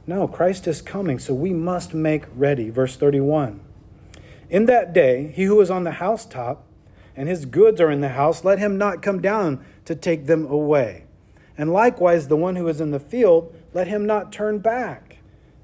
No, 0.07 0.28
Christ 0.28 0.66
is 0.66 0.82
coming, 0.82 1.18
so 1.18 1.32
we 1.32 1.55
must 1.55 1.94
make 1.94 2.24
ready. 2.34 2.68
Verse 2.68 2.94
31. 2.94 3.61
In 4.51 4.66
that 4.66 4.92
day, 4.92 5.32
he 5.34 5.44
who 5.44 5.59
is 5.62 5.70
on 5.70 5.84
the 5.84 5.92
housetop 5.92 6.65
and 7.16 7.28
his 7.28 7.46
goods 7.46 7.80
are 7.80 7.90
in 7.90 8.00
the 8.00 8.10
house, 8.10 8.44
let 8.44 8.58
him 8.58 8.76
not 8.76 9.02
come 9.02 9.20
down 9.20 9.64
to 9.86 9.94
take 9.94 10.26
them 10.26 10.46
away. 10.46 11.04
And 11.58 11.72
likewise, 11.72 12.28
the 12.28 12.36
one 12.36 12.56
who 12.56 12.68
is 12.68 12.80
in 12.80 12.90
the 12.90 13.00
field, 13.00 13.54
let 13.72 13.88
him 13.88 14.06
not 14.06 14.30
turn 14.30 14.58
back. 14.58 15.18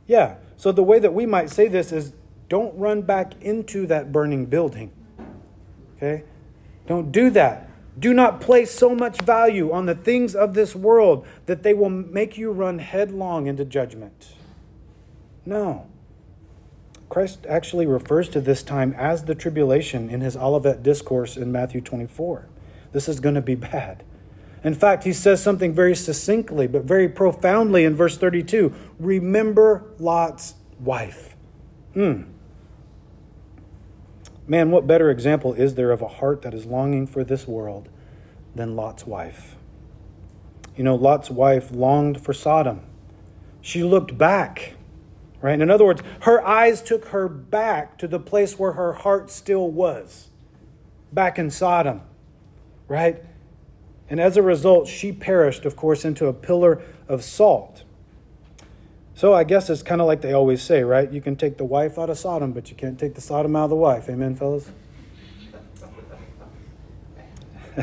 Yeah, 0.06 0.36
so 0.56 0.72
the 0.72 0.82
way 0.82 0.98
that 0.98 1.12
we 1.12 1.26
might 1.26 1.50
say 1.50 1.68
this 1.68 1.92
is 1.92 2.14
don't 2.48 2.76
run 2.78 3.02
back 3.02 3.34
into 3.42 3.86
that 3.86 4.12
burning 4.12 4.46
building. 4.46 4.92
Okay? 5.96 6.24
Don't 6.86 7.12
do 7.12 7.30
that. 7.30 7.68
Do 7.98 8.14
not 8.14 8.40
place 8.40 8.70
so 8.70 8.94
much 8.94 9.20
value 9.20 9.70
on 9.70 9.86
the 9.86 9.94
things 9.94 10.34
of 10.34 10.54
this 10.54 10.74
world 10.74 11.26
that 11.46 11.62
they 11.62 11.74
will 11.74 11.90
make 11.90 12.38
you 12.38 12.50
run 12.50 12.78
headlong 12.78 13.46
into 13.46 13.64
judgment. 13.64 14.34
No. 15.44 15.88
Christ 17.12 17.44
actually 17.46 17.84
refers 17.84 18.30
to 18.30 18.40
this 18.40 18.62
time 18.62 18.94
as 18.96 19.24
the 19.24 19.34
tribulation 19.34 20.08
in 20.08 20.22
his 20.22 20.34
Olivet 20.34 20.82
discourse 20.82 21.36
in 21.36 21.52
Matthew 21.52 21.82
24. 21.82 22.48
This 22.92 23.06
is 23.06 23.20
going 23.20 23.34
to 23.34 23.42
be 23.42 23.54
bad. 23.74 24.02
In 24.64 24.72
fact, 24.72 25.04
he 25.04 25.12
says 25.12 25.42
something 25.42 25.74
very 25.74 25.94
succinctly, 25.94 26.66
but 26.66 26.84
very 26.84 27.10
profoundly 27.10 27.84
in 27.84 27.94
verse 27.94 28.16
32 28.16 28.72
Remember 28.98 29.84
Lot's 29.98 30.54
wife. 30.80 31.36
Hmm. 31.92 32.22
Man, 34.46 34.70
what 34.70 34.86
better 34.86 35.10
example 35.10 35.52
is 35.52 35.74
there 35.74 35.90
of 35.90 36.00
a 36.00 36.08
heart 36.08 36.40
that 36.40 36.54
is 36.54 36.64
longing 36.64 37.06
for 37.06 37.24
this 37.24 37.46
world 37.46 37.90
than 38.54 38.74
Lot's 38.74 39.06
wife? 39.06 39.56
You 40.78 40.84
know, 40.84 40.94
Lot's 40.94 41.30
wife 41.30 41.70
longed 41.72 42.24
for 42.24 42.32
Sodom. 42.32 42.80
She 43.60 43.84
looked 43.84 44.16
back 44.16 44.76
Right? 45.42 45.60
In 45.60 45.70
other 45.70 45.84
words, 45.84 46.02
her 46.20 46.44
eyes 46.46 46.80
took 46.80 47.06
her 47.06 47.28
back 47.28 47.98
to 47.98 48.08
the 48.08 48.20
place 48.20 48.58
where 48.58 48.72
her 48.72 48.92
heart 48.92 49.30
still 49.30 49.68
was, 49.68 50.28
back 51.12 51.38
in 51.38 51.50
Sodom. 51.50 52.00
Right? 52.86 53.22
And 54.08 54.20
as 54.20 54.36
a 54.36 54.42
result, 54.42 54.86
she 54.86 55.10
perished, 55.10 55.64
of 55.64 55.74
course, 55.74 56.04
into 56.04 56.26
a 56.26 56.32
pillar 56.32 56.80
of 57.08 57.24
salt. 57.24 57.82
So 59.14 59.34
I 59.34 59.42
guess 59.44 59.68
it's 59.68 59.82
kind 59.82 60.00
of 60.00 60.06
like 60.06 60.20
they 60.20 60.32
always 60.32 60.62
say, 60.62 60.84
right? 60.84 61.10
You 61.10 61.20
can 61.20 61.34
take 61.36 61.58
the 61.58 61.64
wife 61.64 61.98
out 61.98 62.08
of 62.08 62.18
Sodom, 62.18 62.52
but 62.52 62.70
you 62.70 62.76
can't 62.76 62.98
take 62.98 63.14
the 63.14 63.20
Sodom 63.20 63.56
out 63.56 63.64
of 63.64 63.70
the 63.70 63.76
wife. 63.76 64.08
Amen, 64.08 64.36
fellas? 64.36 64.70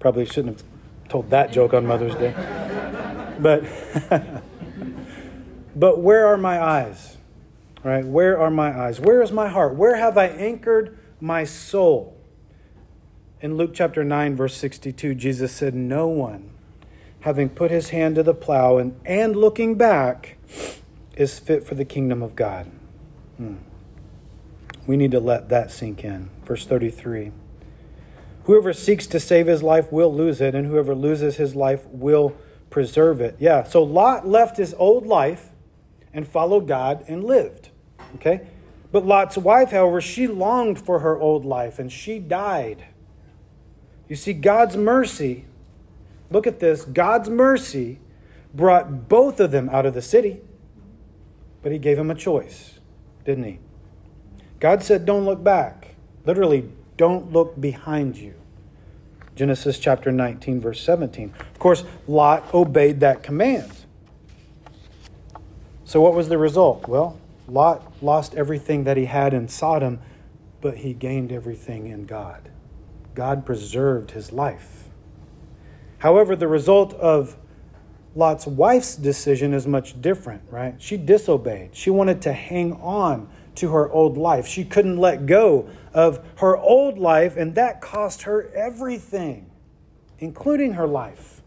Probably 0.00 0.24
shouldn't 0.24 0.58
have 0.58 0.66
told 1.08 1.30
that 1.30 1.52
joke 1.52 1.74
on 1.74 1.86
Mother's 1.86 2.14
Day. 2.14 2.34
But 3.38 3.64
But 5.74 6.00
where 6.00 6.26
are 6.26 6.36
my 6.36 6.62
eyes? 6.62 7.16
Right? 7.82 8.04
Where 8.04 8.38
are 8.38 8.50
my 8.50 8.78
eyes? 8.78 9.00
Where 9.00 9.22
is 9.22 9.32
my 9.32 9.48
heart? 9.48 9.74
Where 9.74 9.96
have 9.96 10.18
I 10.18 10.26
anchored 10.26 10.98
my 11.20 11.44
soul? 11.44 12.16
In 13.40 13.56
Luke 13.56 13.70
chapter 13.72 14.04
9, 14.04 14.36
verse 14.36 14.54
62, 14.56 15.14
Jesus 15.14 15.52
said, 15.52 15.74
No 15.74 16.06
one, 16.06 16.50
having 17.20 17.48
put 17.48 17.70
his 17.70 17.88
hand 17.90 18.16
to 18.16 18.22
the 18.22 18.34
plow 18.34 18.76
and, 18.76 19.00
and 19.06 19.34
looking 19.34 19.76
back, 19.76 20.36
is 21.16 21.38
fit 21.38 21.64
for 21.64 21.74
the 21.74 21.84
kingdom 21.84 22.22
of 22.22 22.36
God. 22.36 22.70
Hmm. 23.38 23.56
We 24.86 24.96
need 24.96 25.10
to 25.12 25.20
let 25.20 25.48
that 25.48 25.70
sink 25.70 26.04
in. 26.04 26.30
Verse 26.44 26.66
33 26.66 27.32
Whoever 28.44 28.72
seeks 28.72 29.06
to 29.06 29.20
save 29.20 29.46
his 29.46 29.62
life 29.62 29.92
will 29.92 30.12
lose 30.12 30.40
it, 30.40 30.54
and 30.54 30.66
whoever 30.66 30.94
loses 30.94 31.36
his 31.36 31.54
life 31.54 31.86
will 31.86 32.34
preserve 32.68 33.20
it. 33.20 33.36
Yeah, 33.38 33.64
so 33.64 33.82
Lot 33.82 34.26
left 34.26 34.56
his 34.56 34.74
old 34.74 35.06
life 35.06 35.49
and 36.12 36.26
followed 36.26 36.66
God 36.66 37.04
and 37.08 37.24
lived. 37.24 37.70
Okay? 38.16 38.46
But 38.92 39.06
Lot's 39.06 39.38
wife, 39.38 39.70
however, 39.70 40.00
she 40.00 40.26
longed 40.26 40.78
for 40.78 41.00
her 41.00 41.18
old 41.18 41.44
life 41.44 41.78
and 41.78 41.90
she 41.92 42.18
died. 42.18 42.84
You 44.08 44.16
see, 44.16 44.32
God's 44.32 44.76
mercy, 44.76 45.44
look 46.30 46.46
at 46.46 46.58
this 46.58 46.84
God's 46.84 47.28
mercy 47.28 48.00
brought 48.52 49.08
both 49.08 49.38
of 49.38 49.52
them 49.52 49.68
out 49.68 49.86
of 49.86 49.94
the 49.94 50.02
city, 50.02 50.40
but 51.62 51.70
He 51.70 51.78
gave 51.78 51.96
them 51.96 52.10
a 52.10 52.16
choice, 52.16 52.80
didn't 53.24 53.44
He? 53.44 53.58
God 54.58 54.82
said, 54.82 55.06
Don't 55.06 55.24
look 55.24 55.44
back. 55.44 55.94
Literally, 56.26 56.70
don't 56.96 57.32
look 57.32 57.60
behind 57.60 58.16
you. 58.16 58.34
Genesis 59.36 59.78
chapter 59.78 60.12
19, 60.12 60.60
verse 60.60 60.82
17. 60.82 61.32
Of 61.38 61.58
course, 61.58 61.84
Lot 62.06 62.52
obeyed 62.52 63.00
that 63.00 63.22
command. 63.22 63.72
So, 65.90 66.00
what 66.00 66.14
was 66.14 66.28
the 66.28 66.38
result? 66.38 66.86
Well, 66.86 67.18
Lot 67.48 67.82
lost 68.00 68.36
everything 68.36 68.84
that 68.84 68.96
he 68.96 69.06
had 69.06 69.34
in 69.34 69.48
Sodom, 69.48 69.98
but 70.60 70.76
he 70.76 70.92
gained 70.94 71.32
everything 71.32 71.88
in 71.88 72.06
God. 72.06 72.48
God 73.16 73.44
preserved 73.44 74.12
his 74.12 74.30
life. 74.30 74.84
However, 75.98 76.36
the 76.36 76.46
result 76.46 76.94
of 76.94 77.36
Lot's 78.14 78.46
wife's 78.46 78.94
decision 78.94 79.52
is 79.52 79.66
much 79.66 80.00
different, 80.00 80.44
right? 80.48 80.80
She 80.80 80.96
disobeyed. 80.96 81.74
She 81.74 81.90
wanted 81.90 82.22
to 82.22 82.34
hang 82.34 82.74
on 82.74 83.28
to 83.56 83.72
her 83.72 83.90
old 83.90 84.16
life. 84.16 84.46
She 84.46 84.62
couldn't 84.62 84.96
let 84.96 85.26
go 85.26 85.68
of 85.92 86.24
her 86.36 86.56
old 86.56 86.98
life, 86.98 87.36
and 87.36 87.56
that 87.56 87.80
cost 87.80 88.22
her 88.22 88.48
everything, 88.54 89.50
including 90.20 90.74
her 90.74 90.86
life. 90.86 91.42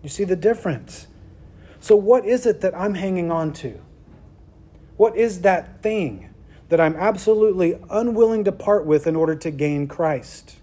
You 0.00 0.08
see 0.08 0.22
the 0.22 0.36
difference? 0.36 1.07
So, 1.80 1.96
what 1.96 2.24
is 2.24 2.46
it 2.46 2.60
that 2.60 2.74
I'm 2.76 2.94
hanging 2.94 3.30
on 3.30 3.52
to? 3.54 3.80
What 4.96 5.16
is 5.16 5.42
that 5.42 5.82
thing 5.82 6.34
that 6.68 6.80
I'm 6.80 6.96
absolutely 6.96 7.78
unwilling 7.88 8.44
to 8.44 8.52
part 8.52 8.84
with 8.84 9.06
in 9.06 9.16
order 9.16 9.34
to 9.36 9.50
gain 9.50 9.86
Christ? 9.86 10.56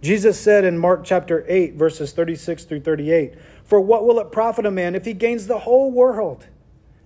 Jesus 0.00 0.38
said 0.38 0.64
in 0.64 0.78
Mark 0.78 1.04
chapter 1.04 1.44
8, 1.48 1.74
verses 1.74 2.12
36 2.12 2.64
through 2.64 2.80
38 2.80 3.34
For 3.64 3.80
what 3.80 4.04
will 4.06 4.20
it 4.20 4.32
profit 4.32 4.66
a 4.66 4.70
man 4.70 4.94
if 4.94 5.04
he 5.04 5.12
gains 5.12 5.46
the 5.46 5.60
whole 5.60 5.90
world 5.90 6.46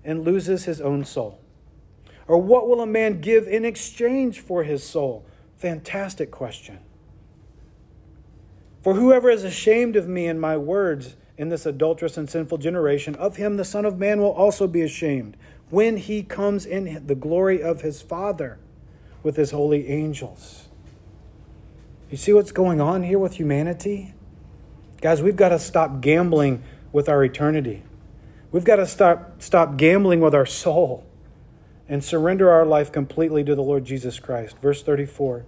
and 0.05 0.24
loses 0.24 0.64
his 0.64 0.80
own 0.80 1.05
soul? 1.05 1.38
Or 2.26 2.38
what 2.38 2.68
will 2.68 2.80
a 2.80 2.86
man 2.86 3.20
give 3.20 3.46
in 3.46 3.64
exchange 3.64 4.40
for 4.40 4.64
his 4.64 4.82
soul? 4.82 5.26
Fantastic 5.57 6.30
question. 6.30 6.78
For 8.82 8.94
whoever 8.94 9.30
is 9.30 9.44
ashamed 9.44 9.96
of 9.96 10.09
me 10.09 10.26
and 10.26 10.40
my 10.40 10.57
words, 10.57 11.16
in 11.43 11.49
this 11.49 11.66
adulterous 11.66 12.16
and 12.16 12.30
sinful 12.30 12.57
generation, 12.57 13.16
of 13.16 13.34
him 13.34 13.57
the 13.57 13.64
Son 13.64 13.84
of 13.84 13.99
Man 13.99 14.20
will 14.20 14.30
also 14.30 14.68
be 14.68 14.80
ashamed 14.80 15.36
when 15.70 15.97
he 15.97 16.22
comes 16.22 16.64
in 16.64 17.05
the 17.05 17.16
glory 17.16 17.61
of 17.61 17.80
his 17.80 18.01
Father 18.01 18.61
with 19.24 19.34
his 19.34 19.51
holy 19.51 19.88
angels. 19.88 20.68
You 22.12 22.16
see 22.16 22.32
what's 22.32 22.53
going 22.53 22.80
on 22.80 23.03
here 23.03 23.18
with 23.18 23.40
humanity? 23.40 24.14
Guys, 25.01 25.20
we've 25.20 25.34
got 25.34 25.49
to 25.49 25.59
stop 25.59 26.01
gambling 26.01 26.62
with 26.93 27.09
our 27.09 27.24
eternity. 27.24 27.82
We've 28.53 28.64
got 28.64 28.76
to 28.76 28.86
stop, 28.86 29.43
stop 29.43 29.76
gambling 29.76 30.20
with 30.20 30.36
our 30.36 30.47
soul 30.47 31.05
and 31.88 32.05
surrender 32.05 32.53
our 32.53 32.64
life 32.64 32.93
completely 32.93 33.43
to 33.43 33.57
the 33.57 33.62
Lord 33.64 33.84
Jesus 33.84 34.20
Christ. 34.20 34.59
Verse 34.62 34.80
34 34.84 35.45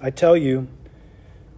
I 0.00 0.08
tell 0.08 0.38
you, 0.38 0.68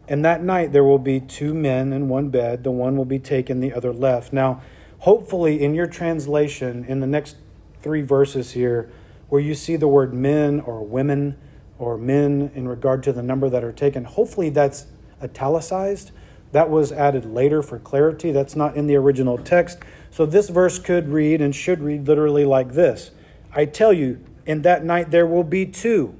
and 0.09 0.24
that 0.24 0.42
night 0.42 0.72
there 0.72 0.84
will 0.84 0.98
be 0.98 1.20
two 1.20 1.55
men 1.55 1.92
in 1.92 2.09
one 2.09 2.28
bed, 2.28 2.64
the 2.64 2.70
one 2.70 2.96
will 2.96 3.05
be 3.05 3.18
taken, 3.18 3.61
the 3.61 3.72
other 3.72 3.92
left. 3.92 4.32
Now, 4.32 4.62
hopefully, 5.00 5.62
in 5.62 5.74
your 5.74 5.86
translation, 5.86 6.84
in 6.84 7.00
the 7.00 7.07
next 7.07 7.36
three 7.82 8.02
verses 8.02 8.52
here, 8.52 8.90
where 9.28 9.40
you 9.40 9.55
see 9.55 9.76
the 9.76 9.88
word 9.88 10.12
men 10.12 10.61
or 10.61 10.84
women 10.84 11.36
or 11.78 11.96
men 11.96 12.50
in 12.55 12.68
regard 12.68 13.02
to 13.05 13.12
the 13.12 13.22
number 13.22 13.48
that 13.48 13.64
are 13.64 13.72
taken, 13.72 14.05
hopefully 14.05 14.50
that's 14.50 14.86
italicized. 15.22 16.11
That 16.52 16.70
was 16.70 16.92
added 16.92 17.24
later 17.24 17.62
for 17.62 17.78
clarity. 17.78 18.30
That's 18.30 18.55
not 18.55 18.76
in 18.76 18.86
the 18.86 18.94
original 18.94 19.38
text. 19.38 19.78
So 20.11 20.24
this 20.24 20.50
verse 20.50 20.78
could 20.78 21.09
read 21.09 21.40
and 21.40 21.55
should 21.55 21.80
read 21.80 22.07
literally 22.07 22.44
like 22.44 22.72
this 22.72 23.11
I 23.52 23.64
tell 23.64 23.92
you, 23.92 24.24
in 24.46 24.62
that 24.62 24.84
night 24.84 25.11
there 25.11 25.26
will 25.26 25.44
be 25.44 25.66
two 25.66 26.14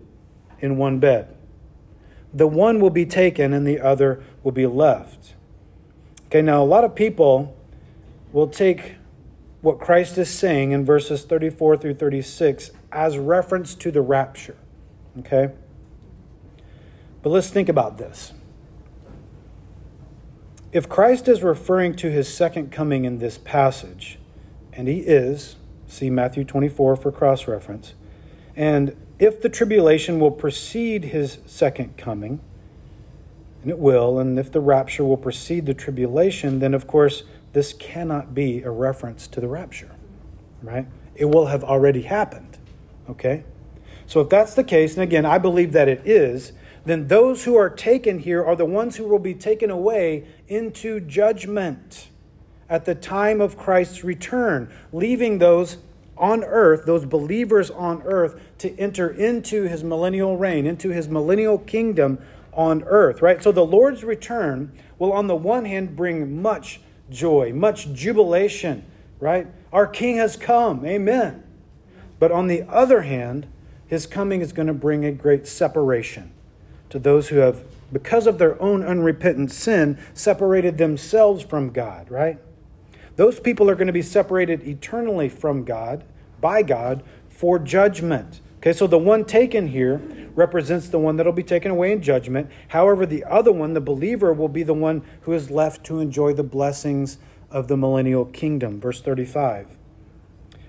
in 0.61 0.77
one 0.77 0.99
bed 0.99 1.34
the 2.35 2.49
one 2.49 2.81
will 2.81 2.91
be 2.91 3.07
taken 3.07 3.53
and 3.53 3.67
the 3.67 3.81
other 3.81 4.23
will 4.43 4.53
be 4.53 4.67
left. 4.67 5.35
Okay, 6.27 6.43
now 6.43 6.63
a 6.63 6.67
lot 6.67 6.83
of 6.83 6.95
people 6.95 7.57
will 8.33 8.49
take 8.49 8.97
what 9.61 9.79
Christ 9.79 10.19
is 10.19 10.29
saying 10.29 10.73
in 10.73 10.85
verses 10.85 11.25
34 11.25 11.79
through 11.79 11.95
36 11.95 12.73
as 12.91 13.17
reference 13.17 13.75
to 13.77 13.91
the 13.91 14.03
rapture. 14.03 14.57
Okay? 15.21 15.53
But 17.23 17.31
let's 17.31 17.49
think 17.49 17.69
about 17.69 17.97
this. 17.97 18.33
If 20.73 20.89
Christ 20.89 21.29
is 21.29 21.43
referring 21.43 21.95
to 21.97 22.11
his 22.11 22.33
second 22.33 22.73
coming 22.73 23.05
in 23.05 23.19
this 23.19 23.39
passage, 23.39 24.19
and 24.73 24.89
he 24.89 24.99
is, 24.99 25.55
see 25.87 26.11
Matthew 26.11 26.43
24 26.43 26.97
for 26.97 27.13
cross 27.13 27.47
reference, 27.47 27.95
and 28.57 28.97
if 29.19 29.41
the 29.41 29.49
tribulation 29.49 30.19
will 30.19 30.31
precede 30.31 31.07
his 31.07 31.39
second 31.47 31.97
coming, 31.97 32.41
and 33.63 33.71
it 33.71 33.79
will, 33.79 34.19
and 34.19 34.39
if 34.39 34.53
the 34.53 34.61
rapture 34.61 35.05
will 35.05 35.17
precede 35.17 35.67
the 35.67 35.75
tribulation, 35.75 36.59
then 36.59 36.75
of 36.75 36.87
course 36.87 37.23
this 37.53 37.73
cannot 37.73 38.35
be 38.35 38.63
a 38.63 38.71
reference 38.71 39.27
to 39.29 39.41
the 39.41 39.49
rapture, 39.49 39.93
right? 40.63 40.87
It 41.15 41.27
will 41.27 41.47
have 41.47 41.65
already 41.65 42.03
happened, 42.03 42.59
okay? 43.09 43.45
So 44.07 44.21
if 44.21 44.29
that's 44.29 44.55
the 44.55 44.65
case, 44.65 44.95
and 44.95 45.03
again, 45.03 45.25
I 45.25 45.39
believe 45.39 45.73
that 45.73 45.89
it 45.89 46.03
is, 46.05 46.53
then 46.85 47.09
those 47.09 47.45
who 47.45 47.57
are 47.57 47.71
taken 47.71 48.19
here 48.19 48.45
are 48.45 48.57
the 48.57 48.67
ones 48.67 48.97
who 48.97 49.05
will 49.05 49.19
be 49.19 49.35
taken 49.35 49.71
away 49.71 50.27
into 50.49 51.01
judgment 51.01 52.09
at 52.69 52.85
the 52.85 52.95
time 52.95 53.41
of 53.41 53.57
Christ's 53.57 54.05
return, 54.05 54.71
leaving 54.93 55.39
those 55.39 55.79
on 56.17 56.45
earth, 56.45 56.87
those 56.87 57.05
believers 57.05 57.71
on 57.71 58.03
earth, 58.03 58.41
to 58.59 58.77
enter 58.79 59.09
into 59.09 59.65
his 59.65 59.83
millennial 59.83 60.37
reign, 60.37 60.67
into 60.67 60.91
his 60.91 61.09
millennial 61.09 61.59
kingdom 61.59 62.19
on 62.53 62.83
earth, 62.85 63.21
right? 63.21 63.43
So 63.43 63.53
the 63.53 63.67
Lord's 63.67 64.05
return 64.05 64.73
will, 64.99 65.13
on 65.13 65.27
the 65.27 65.37
one 65.37 65.65
hand, 65.65 65.97
bring 65.97 66.41
much 66.41 66.81
joy, 67.11 67.53
much 67.53 67.93
jubilation, 67.93 68.85
right? 69.19 69.49
Our 69.73 69.87
King 69.87 70.17
has 70.17 70.37
come, 70.37 70.85
amen. 70.87 71.43
But 72.19 72.31
on 72.31 72.47
the 72.47 72.63
other 72.63 73.03
hand, 73.03 73.47
his 73.87 74.07
coming 74.07 74.41
is 74.41 74.53
going 74.53 74.69
to 74.69 74.75
bring 74.75 75.05
a 75.05 75.13
great 75.13 75.47
separation 75.47 76.33
to 76.91 76.99
those 76.99 77.29
who 77.29 77.37
have, 77.37 77.65
because 77.93 78.27
of 78.27 78.39
their 78.39 78.61
own 78.63 78.83
unrepentant 78.83 79.51
sin, 79.51 79.99
separated 80.15 80.79
themselves 80.79 81.43
from 81.43 81.71
God, 81.71 82.11
right? 82.11 82.39
Those 83.17 83.41
people 83.41 83.71
are 83.71 83.75
going 83.75 83.87
to 83.87 83.93
be 83.93 84.03
separated 84.03 84.67
eternally 84.67 85.29
from 85.29 85.65
God, 85.65 86.05
by 86.41 86.63
God, 86.63 87.03
for 87.29 87.59
judgment. 87.59 88.41
Okay, 88.59 88.73
so 88.73 88.87
the 88.87 88.99
one 88.99 89.25
taken 89.25 89.69
here 89.69 90.01
represents 90.35 90.89
the 90.89 90.99
one 90.99 91.17
that'll 91.17 91.33
be 91.33 91.43
taken 91.43 91.71
away 91.71 91.93
in 91.93 92.01
judgment. 92.01 92.51
However, 92.69 93.05
the 93.05 93.23
other 93.25 93.53
one, 93.53 93.75
the 93.75 93.81
believer, 93.81 94.33
will 94.33 94.49
be 94.49 94.63
the 94.63 94.75
one 94.75 95.03
who 95.23 95.33
is 95.33 95.51
left 95.51 95.85
to 95.85 96.01
enjoy 96.01 96.33
the 96.33 96.43
blessings 96.43 97.19
of 97.51 97.69
the 97.69 97.77
millennial 97.77 98.25
kingdom. 98.25 98.81
Verse 98.81 99.01
35. 99.01 99.77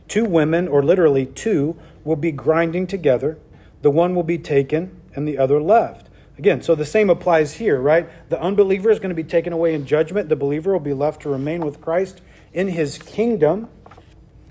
Two 0.08 0.26
women, 0.26 0.68
or 0.68 0.84
literally 0.84 1.26
two, 1.26 1.78
will 2.04 2.16
be 2.16 2.32
grinding 2.32 2.86
together. 2.86 3.40
The 3.82 3.92
one 3.92 4.14
will 4.14 4.24
be 4.24 4.38
taken 4.38 5.02
and 5.16 5.28
the 5.28 5.38
other 5.38 5.62
left. 5.62 6.10
Again, 6.38 6.62
so 6.62 6.76
the 6.76 6.86
same 6.86 7.10
applies 7.10 7.54
here, 7.54 7.80
right? 7.80 8.10
The 8.30 8.42
unbeliever 8.42 8.92
is 8.92 9.00
going 9.00 9.10
to 9.10 9.16
be 9.16 9.24
taken 9.24 9.54
away 9.54 9.74
in 9.74 9.86
judgment. 9.86 10.28
The 10.28 10.36
believer 10.36 10.74
will 10.74 10.82
be 10.82 10.94
left 10.94 11.22
to 11.22 11.30
remain 11.30 11.66
with 11.66 11.80
Christ 11.80 12.22
in 12.56 12.70
his 12.70 12.98
kingdom. 12.98 13.68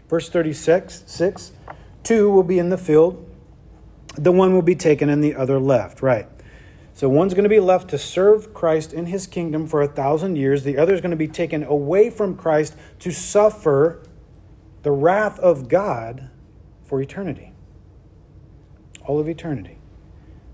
Verse 0.09 0.29
36 0.29 1.03
6 1.07 1.53
Two 2.05 2.31
will 2.31 2.43
be 2.43 2.59
in 2.59 2.69
the 2.69 2.79
field, 2.79 3.29
the 4.15 4.31
one 4.31 4.53
will 4.53 4.63
be 4.63 4.77
taken 4.77 5.09
and 5.09 5.25
the 5.25 5.35
other 5.35 5.59
left, 5.59 6.03
right? 6.03 6.29
So 6.93 7.09
one's 7.09 7.35
going 7.35 7.45
to 7.45 7.51
be 7.51 7.59
left 7.59 7.91
to 7.91 7.99
serve 7.99 8.55
Christ 8.55 8.93
in 8.93 9.07
his 9.07 9.27
kingdom 9.27 9.67
for 9.67 9.83
a 9.83 9.89
thousand 9.89 10.37
years. 10.37 10.63
The 10.63 10.79
other 10.79 10.95
is 10.95 11.01
going 11.01 11.11
to 11.11 11.17
be 11.17 11.27
taken 11.27 11.65
away 11.65 12.11
from 12.11 12.37
Christ 12.37 12.77
to 13.01 13.11
suffer 13.11 14.01
the 14.83 14.93
wrath 14.93 15.41
of 15.41 15.69
God 15.69 16.31
for 16.85 17.01
eternity. 17.01 17.53
All 19.07 19.19
of 19.19 19.29
eternity. 19.29 19.79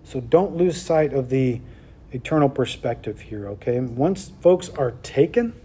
So 0.03 0.21
don't 0.21 0.57
lose 0.57 0.81
sight 0.81 1.13
of 1.13 1.29
the 1.29 1.61
eternal 2.13 2.49
perspective 2.49 3.21
here, 3.21 3.47
okay? 3.49 3.79
Once 3.81 4.33
folks 4.41 4.71
are 4.71 4.93
taken, 5.03 5.61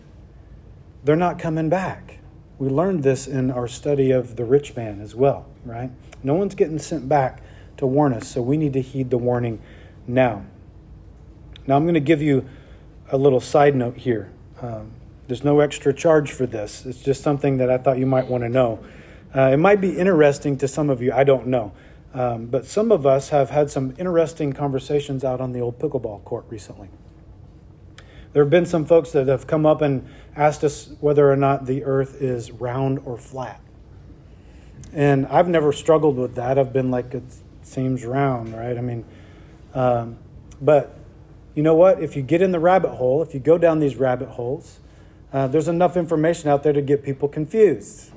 they're 1.05 1.15
not 1.15 1.37
coming 1.37 1.69
back. 1.69 2.17
We 2.57 2.67
learned 2.67 3.03
this 3.03 3.27
in 3.27 3.51
our 3.51 3.67
study 3.67 4.11
of 4.11 4.35
the 4.35 4.43
rich 4.43 4.75
man 4.75 4.99
as 5.01 5.13
well, 5.13 5.45
right? 5.63 5.91
No 6.23 6.33
one's 6.33 6.55
getting 6.55 6.79
sent 6.79 7.07
back 7.07 7.41
to 7.77 7.85
warn 7.85 8.11
us, 8.13 8.27
so 8.27 8.41
we 8.41 8.57
need 8.57 8.73
to 8.73 8.81
heed 8.81 9.11
the 9.11 9.17
warning 9.17 9.61
now. 10.07 10.45
Now, 11.67 11.75
I'm 11.75 11.83
going 11.83 11.93
to 11.93 11.99
give 11.99 12.21
you 12.21 12.47
a 13.11 13.17
little 13.17 13.39
side 13.39 13.75
note 13.75 13.97
here. 13.97 14.31
Um, 14.61 14.91
there's 15.27 15.43
no 15.43 15.59
extra 15.59 15.93
charge 15.93 16.31
for 16.31 16.45
this, 16.45 16.85
it's 16.85 17.01
just 17.01 17.21
something 17.21 17.57
that 17.57 17.69
I 17.69 17.77
thought 17.77 17.99
you 17.99 18.05
might 18.05 18.27
want 18.27 18.43
to 18.43 18.49
know. 18.49 18.83
Uh, 19.35 19.51
it 19.53 19.57
might 19.57 19.81
be 19.81 19.97
interesting 19.97 20.57
to 20.57 20.67
some 20.67 20.89
of 20.89 21.01
you, 21.01 21.11
I 21.11 21.23
don't 21.23 21.47
know. 21.47 21.73
Um, 22.13 22.45
but 22.45 22.65
some 22.65 22.91
of 22.91 23.05
us 23.05 23.29
have 23.29 23.49
had 23.49 23.69
some 23.69 23.93
interesting 23.97 24.53
conversations 24.53 25.23
out 25.25 25.41
on 25.41 25.51
the 25.51 25.59
old 25.59 25.77
pickleball 25.77 26.23
court 26.23 26.45
recently. 26.49 26.89
There 28.36 28.43
have 28.43 28.51
been 28.51 28.65
some 28.65 28.83
folks 28.83 29.11
that 29.11 29.29
have 29.29 29.47
come 29.47 29.65
up 29.65 29.81
and 29.81 30.05
asked 30.36 30.65
us 30.65 30.89
whether 30.99 31.31
or 31.31 31.38
not 31.38 31.67
the 31.67 31.86
earth 31.86 32.21
is 32.21 32.51
round 32.51 32.99
or 33.05 33.17
flat. 33.17 33.61
And 34.91 35.25
I've 35.27 35.47
never 35.47 35.71
struggled 35.71 36.17
with 36.17 36.36
that. 36.36 36.59
I've 36.59 36.73
been 36.73 36.91
like, 36.91 37.13
it 37.13 37.23
seems 37.61 38.03
round, 38.03 38.53
right? 38.53 38.77
I 38.77 38.81
mean, 38.81 39.05
um, 39.73 40.17
but 40.61 40.97
you 41.53 41.63
know 41.63 41.75
what? 41.75 42.03
If 42.03 42.17
you 42.17 42.21
get 42.23 42.41
in 42.41 42.51
the 42.51 42.59
rabbit 42.59 42.95
hole, 42.95 43.21
if 43.21 43.33
you 43.33 43.39
go 43.39 43.57
down 43.57 43.79
these 43.79 43.95
rabbit 43.95 44.27
holes, 44.27 44.81
uh, 45.31 45.47
there's 45.47 45.69
enough 45.69 45.95
information 45.95 46.49
out 46.49 46.61
there 46.61 46.73
to 46.73 46.81
get 46.81 47.03
people 47.03 47.29
confused. 47.29 48.11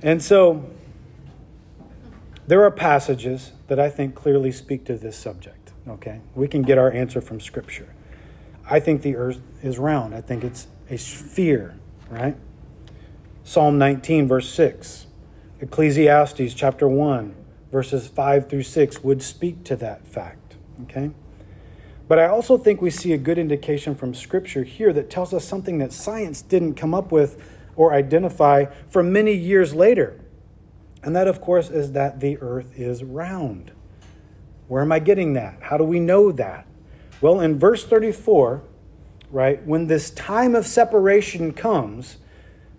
And 0.00 0.22
so 0.22 0.70
there 2.46 2.62
are 2.62 2.70
passages 2.70 3.50
that 3.66 3.80
I 3.80 3.90
think 3.90 4.14
clearly 4.14 4.52
speak 4.52 4.84
to 4.84 4.96
this 4.96 5.16
subject, 5.16 5.72
okay? 5.88 6.20
We 6.36 6.46
can 6.46 6.62
get 6.62 6.78
our 6.78 6.92
answer 6.92 7.20
from 7.20 7.40
Scripture. 7.40 7.92
I 8.72 8.80
think 8.80 9.02
the 9.02 9.16
earth 9.16 9.38
is 9.62 9.78
round. 9.78 10.14
I 10.14 10.22
think 10.22 10.42
it's 10.42 10.66
a 10.88 10.96
sphere, 10.96 11.78
right? 12.08 12.34
Psalm 13.44 13.76
19, 13.76 14.26
verse 14.26 14.48
6. 14.48 15.08
Ecclesiastes 15.60 16.54
chapter 16.54 16.88
1, 16.88 17.34
verses 17.70 18.08
5 18.08 18.48
through 18.48 18.62
6 18.62 19.04
would 19.04 19.22
speak 19.22 19.62
to 19.64 19.76
that 19.76 20.08
fact, 20.08 20.56
okay? 20.84 21.10
But 22.08 22.18
I 22.18 22.28
also 22.28 22.56
think 22.56 22.80
we 22.80 22.88
see 22.88 23.12
a 23.12 23.18
good 23.18 23.36
indication 23.36 23.94
from 23.94 24.14
Scripture 24.14 24.64
here 24.64 24.94
that 24.94 25.10
tells 25.10 25.34
us 25.34 25.44
something 25.44 25.76
that 25.76 25.92
science 25.92 26.40
didn't 26.40 26.72
come 26.72 26.94
up 26.94 27.12
with 27.12 27.38
or 27.76 27.92
identify 27.92 28.64
for 28.88 29.02
many 29.02 29.34
years 29.34 29.74
later. 29.74 30.18
And 31.02 31.14
that, 31.14 31.28
of 31.28 31.42
course, 31.42 31.68
is 31.68 31.92
that 31.92 32.20
the 32.20 32.38
earth 32.38 32.72
is 32.78 33.04
round. 33.04 33.72
Where 34.66 34.80
am 34.80 34.92
I 34.92 34.98
getting 34.98 35.34
that? 35.34 35.58
How 35.64 35.76
do 35.76 35.84
we 35.84 36.00
know 36.00 36.32
that? 36.32 36.66
Well, 37.22 37.40
in 37.40 37.56
verse 37.56 37.84
34, 37.84 38.64
right, 39.30 39.64
when 39.64 39.86
this 39.86 40.10
time 40.10 40.56
of 40.56 40.66
separation 40.66 41.52
comes, 41.52 42.16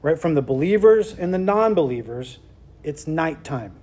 right, 0.01 0.19
from 0.19 0.35
the 0.35 0.41
believers 0.41 1.13
and 1.17 1.33
the 1.33 1.37
non 1.37 1.73
believers, 1.73 2.39
it's 2.83 3.07
nighttime. 3.07 3.73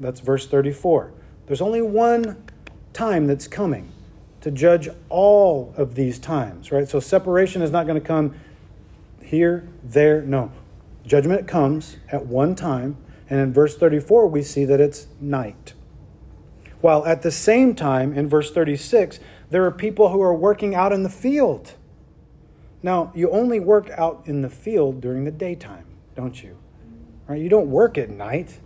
That's 0.00 0.18
verse 0.18 0.48
34. 0.48 1.12
There's 1.46 1.60
only 1.60 1.80
one 1.80 2.42
time 2.92 3.28
that's 3.28 3.46
coming 3.46 3.92
to 4.40 4.50
judge 4.50 4.88
all 5.08 5.72
of 5.76 5.94
these 5.94 6.18
times, 6.18 6.72
right? 6.72 6.88
So 6.88 6.98
separation 6.98 7.62
is 7.62 7.70
not 7.70 7.86
going 7.86 8.00
to 8.00 8.06
come 8.06 8.34
here, 9.22 9.68
there, 9.84 10.22
no. 10.22 10.50
Judgment 11.06 11.46
comes 11.46 11.98
at 12.10 12.26
one 12.26 12.56
time, 12.56 12.96
and 13.30 13.38
in 13.38 13.52
verse 13.52 13.76
34, 13.76 14.26
we 14.26 14.42
see 14.42 14.64
that 14.64 14.80
it's 14.80 15.06
night. 15.20 15.74
While 16.80 17.04
at 17.06 17.22
the 17.22 17.30
same 17.30 17.74
time, 17.74 18.12
in 18.12 18.28
verse 18.28 18.50
36, 18.50 19.20
there 19.50 19.64
are 19.64 19.70
people 19.70 20.10
who 20.10 20.20
are 20.20 20.34
working 20.34 20.74
out 20.74 20.92
in 20.92 21.02
the 21.02 21.08
field. 21.08 21.74
Now, 22.82 23.12
you 23.14 23.30
only 23.30 23.60
work 23.60 23.90
out 23.90 24.22
in 24.26 24.42
the 24.42 24.50
field 24.50 25.00
during 25.00 25.24
the 25.24 25.30
daytime, 25.30 25.86
don't 26.14 26.42
you? 26.42 26.58
Right? 27.26 27.40
You 27.40 27.48
don't 27.48 27.70
work 27.70 27.98
at 27.98 28.10
night. 28.10 28.60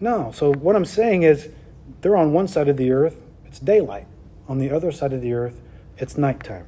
No. 0.00 0.30
So 0.32 0.52
what 0.52 0.76
I'm 0.76 0.84
saying 0.84 1.22
is 1.22 1.48
they're 2.00 2.16
on 2.16 2.32
one 2.32 2.48
side 2.48 2.68
of 2.68 2.76
the 2.76 2.90
earth, 2.92 3.20
it's 3.46 3.58
daylight. 3.58 4.06
On 4.48 4.58
the 4.58 4.70
other 4.70 4.92
side 4.92 5.12
of 5.12 5.22
the 5.22 5.32
earth, 5.32 5.60
it's 5.96 6.18
nighttime. 6.18 6.66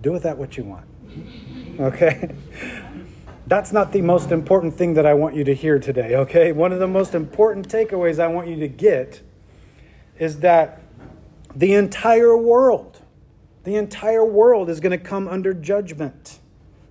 Do 0.00 0.12
with 0.12 0.22
that 0.22 0.38
what 0.38 0.56
you 0.56 0.64
want. 0.64 0.86
Okay? 1.78 2.34
That's 3.46 3.70
not 3.70 3.92
the 3.92 4.00
most 4.00 4.32
important 4.32 4.78
thing 4.78 4.94
that 4.94 5.04
I 5.04 5.12
want 5.12 5.36
you 5.36 5.44
to 5.44 5.54
hear 5.54 5.78
today, 5.78 6.16
okay? 6.16 6.52
One 6.52 6.72
of 6.72 6.78
the 6.78 6.88
most 6.88 7.14
important 7.14 7.68
takeaways 7.68 8.18
I 8.18 8.28
want 8.28 8.48
you 8.48 8.56
to 8.56 8.66
get 8.66 9.20
is 10.18 10.40
that 10.40 10.80
the 11.56 11.72
entire 11.72 12.36
world, 12.36 13.00
the 13.64 13.76
entire 13.76 14.24
world 14.24 14.68
is 14.68 14.78
going 14.78 14.96
to 14.96 15.02
come 15.02 15.26
under 15.26 15.54
judgment. 15.54 16.38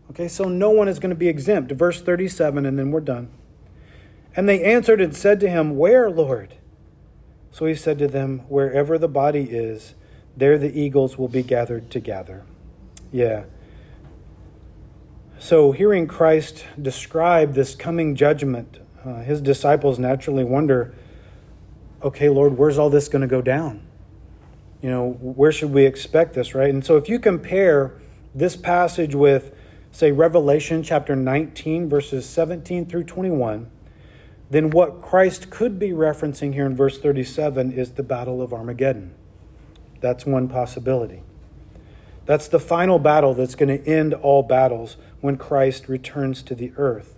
Okay, 0.09 0.27
so 0.27 0.45
no 0.45 0.71
one 0.71 0.87
is 0.87 0.97
going 0.97 1.11
to 1.11 1.15
be 1.15 1.27
exempt. 1.27 1.71
Verse 1.71 2.01
37, 2.01 2.65
and 2.65 2.77
then 2.77 2.89
we're 2.89 2.99
done. 2.99 3.29
And 4.35 4.49
they 4.49 4.63
answered 4.63 4.99
and 4.99 5.15
said 5.15 5.39
to 5.41 5.49
him, 5.49 5.77
Where, 5.77 6.09
Lord? 6.09 6.55
So 7.51 7.65
he 7.65 7.75
said 7.75 7.99
to 7.99 8.07
them, 8.07 8.39
Wherever 8.49 8.97
the 8.97 9.07
body 9.07 9.43
is, 9.43 9.93
there 10.35 10.57
the 10.57 10.77
eagles 10.77 11.17
will 11.17 11.27
be 11.27 11.43
gathered 11.43 11.89
together. 11.91 12.43
Yeah. 13.11 13.45
So, 15.37 15.73
hearing 15.73 16.07
Christ 16.07 16.65
describe 16.81 17.53
this 17.53 17.75
coming 17.75 18.15
judgment, 18.15 18.79
uh, 19.05 19.21
his 19.21 19.41
disciples 19.41 19.99
naturally 19.99 20.43
wonder 20.43 20.95
okay, 22.03 22.29
Lord, 22.29 22.57
where's 22.57 22.77
all 22.77 22.89
this 22.89 23.07
going 23.07 23.21
to 23.21 23.27
go 23.27 23.41
down? 23.41 23.84
You 24.85 24.91
know, 24.91 25.13
where 25.19 25.51
should 25.51 25.73
we 25.73 25.83
expect 25.83 26.35
this, 26.35 26.53
right? 26.53 26.69
And 26.69 26.85
so 26.85 26.95
if 26.95 27.09
you 27.09 27.17
compare 27.17 27.99
this 28.35 28.55
passage 28.55 29.15
with, 29.15 29.51
say, 29.91 30.11
Revelation 30.11 30.83
chapter 30.83 31.15
19, 31.15 31.89
verses 31.89 32.23
17 32.29 32.85
through 32.85 33.05
21, 33.05 33.67
then 34.51 34.69
what 34.69 35.01
Christ 35.01 35.49
could 35.49 35.79
be 35.79 35.89
referencing 35.89 36.53
here 36.53 36.67
in 36.67 36.75
verse 36.75 36.99
37 36.99 37.71
is 37.71 37.93
the 37.93 38.03
Battle 38.03 38.43
of 38.43 38.53
Armageddon. 38.53 39.15
That's 40.01 40.23
one 40.23 40.47
possibility. 40.47 41.23
That's 42.27 42.47
the 42.47 42.59
final 42.59 42.99
battle 42.99 43.33
that's 43.33 43.55
going 43.55 43.75
to 43.75 43.89
end 43.89 44.13
all 44.13 44.43
battles 44.43 44.97
when 45.19 45.35
Christ 45.35 45.89
returns 45.89 46.43
to 46.43 46.53
the 46.53 46.71
earth. 46.77 47.17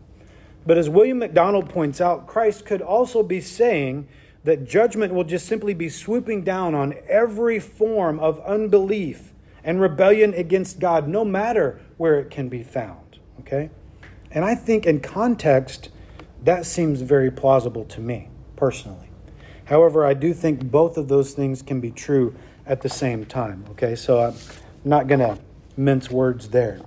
But 0.65 0.78
as 0.78 0.89
William 0.89 1.20
MacDonald 1.20 1.68
points 1.68 1.99
out, 1.99 2.28
Christ 2.28 2.65
could 2.65 2.82
also 2.82 3.24
be 3.24 3.41
saying 3.41 4.07
that 4.48 4.64
judgment 4.66 5.14
will 5.14 5.26
just 5.26 5.45
simply 5.45 5.74
be 5.74 5.89
swooping 5.89 6.41
down 6.41 6.74
on 6.74 6.93
every 7.10 7.60
form 7.60 8.18
of 8.18 8.39
unbelief 8.45 9.34
and 9.62 9.82
rebellion 9.82 10.34
against 10.34 10.80
God, 10.80 11.06
no 11.06 11.26
matter 11.26 11.82
where 11.98 12.18
it 12.18 12.32
can 12.32 12.48
be 12.48 12.64
found. 12.64 13.20
Okay? 13.41 13.70
And 14.32 14.45
I 14.45 14.56
think 14.56 14.86
in 14.86 15.02
context, 15.02 15.89
that 16.45 16.66
seems 16.66 17.02
very 17.02 17.30
plausible 17.30 17.84
to 17.88 18.00
me, 18.00 18.30
personally. 18.56 19.10
However, 19.66 20.06
I 20.06 20.14
do 20.14 20.34
think 20.34 20.72
both 20.72 20.95
of 20.95 21.10
those 21.10 21.34
things 21.34 21.62
can 21.62 21.82
be 21.82 21.91
true 21.91 22.34
at 22.66 22.84
the 22.84 22.89
same 22.89 23.26
time. 23.26 23.66
Okay? 23.72 23.95
So 23.95 24.22
I'm 24.22 24.36
not 24.86 25.08
going 25.08 25.20
to 25.20 25.38
mince 25.76 26.10
words 26.10 26.52
there. 26.52 26.80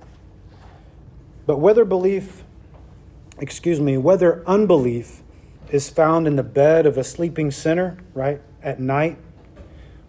But 1.45 1.59
whether 1.59 1.85
belief, 1.85 2.43
excuse 3.37 3.79
me, 3.79 3.99
whether 3.99 4.43
unbelief 4.47 5.21
is 5.71 5.89
found 5.89 6.27
in 6.27 6.35
the 6.35 6.43
bed 6.43 6.85
of 6.85 6.97
a 6.97 7.03
sleeping 7.03 7.49
sinner, 7.49 7.97
right, 8.13 8.41
at 8.61 8.79
night, 8.79 9.17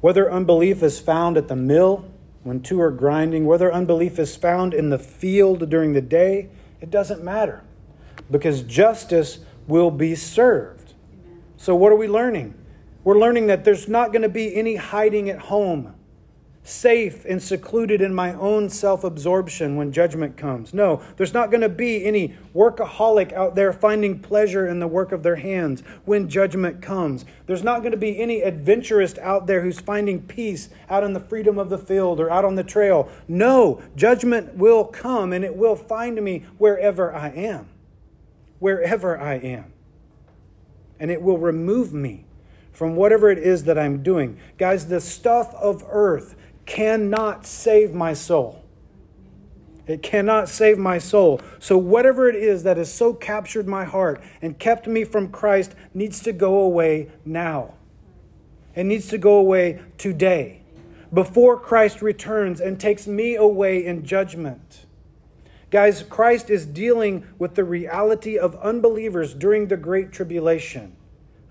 whether 0.00 0.30
unbelief 0.30 0.82
is 0.82 1.00
found 1.00 1.36
at 1.36 1.48
the 1.48 1.56
mill 1.56 2.04
when 2.42 2.60
two 2.60 2.80
are 2.80 2.90
grinding, 2.90 3.46
whether 3.46 3.72
unbelief 3.72 4.18
is 4.18 4.34
found 4.36 4.74
in 4.74 4.90
the 4.90 4.98
field 4.98 5.70
during 5.70 5.92
the 5.92 6.00
day, 6.00 6.48
it 6.80 6.90
doesn't 6.90 7.22
matter 7.22 7.62
because 8.30 8.62
justice 8.62 9.38
will 9.68 9.92
be 9.92 10.14
served. 10.16 10.94
So, 11.56 11.76
what 11.76 11.92
are 11.92 11.96
we 11.96 12.08
learning? 12.08 12.54
We're 13.04 13.18
learning 13.18 13.46
that 13.46 13.64
there's 13.64 13.88
not 13.88 14.12
going 14.12 14.22
to 14.22 14.28
be 14.28 14.54
any 14.54 14.76
hiding 14.76 15.30
at 15.30 15.38
home 15.38 15.94
safe 16.64 17.24
and 17.24 17.42
secluded 17.42 18.00
in 18.00 18.14
my 18.14 18.32
own 18.34 18.68
self 18.68 19.02
absorption 19.02 19.76
when 19.76 19.92
judgment 19.92 20.36
comes. 20.36 20.72
No, 20.72 21.02
there's 21.16 21.34
not 21.34 21.50
going 21.50 21.60
to 21.62 21.68
be 21.68 22.04
any 22.04 22.36
workaholic 22.54 23.32
out 23.32 23.54
there 23.54 23.72
finding 23.72 24.20
pleasure 24.20 24.66
in 24.66 24.78
the 24.78 24.86
work 24.86 25.10
of 25.10 25.22
their 25.22 25.36
hands 25.36 25.82
when 26.04 26.28
judgment 26.28 26.80
comes. 26.80 27.24
There's 27.46 27.64
not 27.64 27.80
going 27.80 27.92
to 27.92 27.98
be 27.98 28.20
any 28.20 28.42
adventurist 28.42 29.18
out 29.18 29.46
there 29.46 29.62
who's 29.62 29.80
finding 29.80 30.22
peace 30.22 30.68
out 30.88 31.02
in 31.02 31.14
the 31.14 31.20
freedom 31.20 31.58
of 31.58 31.68
the 31.68 31.78
field 31.78 32.20
or 32.20 32.30
out 32.30 32.44
on 32.44 32.54
the 32.54 32.64
trail. 32.64 33.10
No, 33.26 33.82
judgment 33.96 34.54
will 34.54 34.84
come 34.84 35.32
and 35.32 35.44
it 35.44 35.56
will 35.56 35.76
find 35.76 36.22
me 36.22 36.44
wherever 36.58 37.12
I 37.12 37.30
am. 37.30 37.68
Wherever 38.60 39.18
I 39.18 39.34
am. 39.34 39.72
And 41.00 41.10
it 41.10 41.20
will 41.20 41.38
remove 41.38 41.92
me 41.92 42.26
from 42.70 42.94
whatever 42.94 43.30
it 43.30 43.38
is 43.38 43.64
that 43.64 43.76
I'm 43.76 44.02
doing. 44.02 44.38
Guys, 44.56 44.86
the 44.86 45.00
stuff 45.00 45.52
of 45.54 45.84
earth 45.88 46.36
cannot 46.72 47.44
save 47.44 47.92
my 47.92 48.14
soul. 48.14 48.64
It 49.86 50.02
cannot 50.02 50.48
save 50.48 50.78
my 50.78 50.96
soul. 50.96 51.38
So, 51.58 51.76
whatever 51.76 52.30
it 52.30 52.34
is 52.34 52.62
that 52.62 52.78
has 52.78 52.90
so 52.90 53.12
captured 53.12 53.68
my 53.68 53.84
heart 53.84 54.22
and 54.40 54.58
kept 54.58 54.86
me 54.86 55.04
from 55.04 55.28
Christ 55.28 55.74
needs 55.92 56.22
to 56.22 56.32
go 56.32 56.60
away 56.60 57.10
now. 57.26 57.74
It 58.74 58.84
needs 58.84 59.08
to 59.08 59.18
go 59.18 59.34
away 59.34 59.82
today, 59.98 60.62
before 61.12 61.60
Christ 61.60 62.00
returns 62.00 62.58
and 62.58 62.80
takes 62.80 63.06
me 63.06 63.34
away 63.34 63.84
in 63.84 64.02
judgment. 64.02 64.86
Guys, 65.70 66.02
Christ 66.02 66.48
is 66.48 66.64
dealing 66.64 67.26
with 67.38 67.54
the 67.54 67.64
reality 67.64 68.38
of 68.38 68.56
unbelievers 68.56 69.34
during 69.34 69.66
the 69.68 69.76
Great 69.76 70.10
Tribulation. 70.10 70.96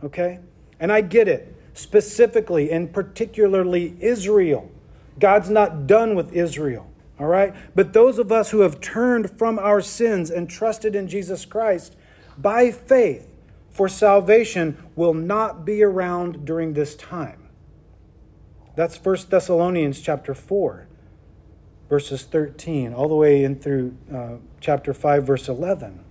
Okay? 0.03 0.39
And 0.79 0.91
I 0.91 1.01
get 1.01 1.27
it, 1.27 1.55
specifically 1.75 2.71
and 2.71 2.91
particularly 2.91 3.95
Israel 3.99 4.71
God's 5.19 5.49
not 5.49 5.87
done 5.87 6.15
with 6.15 6.33
Israel, 6.33 6.89
all 7.19 7.27
right? 7.27 7.53
But 7.75 7.93
those 7.93 8.19
of 8.19 8.31
us 8.31 8.51
who 8.51 8.61
have 8.61 8.79
turned 8.81 9.37
from 9.37 9.59
our 9.59 9.81
sins 9.81 10.29
and 10.29 10.49
trusted 10.49 10.95
in 10.95 11.07
Jesus 11.07 11.45
Christ 11.45 11.95
by 12.37 12.71
faith 12.71 13.27
for 13.69 13.87
salvation 13.87 14.77
will 14.95 15.13
not 15.13 15.65
be 15.65 15.81
around 15.81 16.45
during 16.45 16.73
this 16.73 16.95
time. 16.95 17.49
That's 18.75 18.97
1 19.03 19.17
Thessalonians 19.29 20.01
chapter 20.01 20.33
4, 20.33 20.87
verses 21.89 22.23
13, 22.23 22.93
all 22.93 23.07
the 23.07 23.15
way 23.15 23.43
in 23.43 23.59
through 23.59 23.97
uh, 24.13 24.37
chapter 24.59 24.93
5, 24.93 25.25
verse 25.25 25.47
11. 25.47 26.03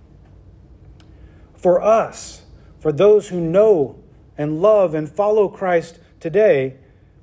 For 1.55 1.81
us, 1.81 2.43
for 2.79 2.91
those 2.91 3.29
who 3.29 3.39
know 3.39 3.99
and 4.37 4.61
love 4.61 4.95
and 4.95 5.09
follow 5.09 5.47
Christ 5.47 5.99
today, 6.19 6.77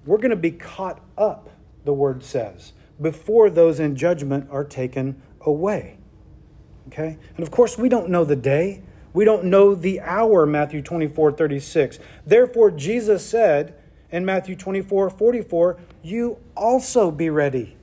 we're 0.05 0.19
going 0.19 0.31
to 0.31 0.37
be 0.37 0.53
caught 0.53 1.01
up 1.17 1.51
the 1.89 1.95
word 1.95 2.23
says, 2.23 2.75
before 3.01 3.49
those 3.49 3.81
in 3.81 3.97
judgment 3.97 4.47
are 4.51 4.63
taken 4.63 5.23
away. 5.41 5.97
Okay? 6.89 7.17
And 7.35 7.43
of 7.43 7.51
course, 7.51 7.79
we 7.79 7.89
don't 7.89 8.11
know 8.11 8.27
the 8.27 8.37
day. 8.37 8.83
We 9.15 9.25
don't 9.25 9.45
know 9.45 9.75
the 9.75 9.99
hour, 10.03 10.45
Matthew 10.45 10.83
24, 10.83 11.33
36. 11.33 11.99
Therefore, 12.27 12.71
Jesus 12.71 13.25
said 13.25 13.75
in 14.11 14.27
Matthew 14.27 14.55
24, 14.55 15.09
44, 15.09 15.81
You 16.03 16.37
also 16.55 17.11
be 17.11 17.31
ready. 17.31 17.79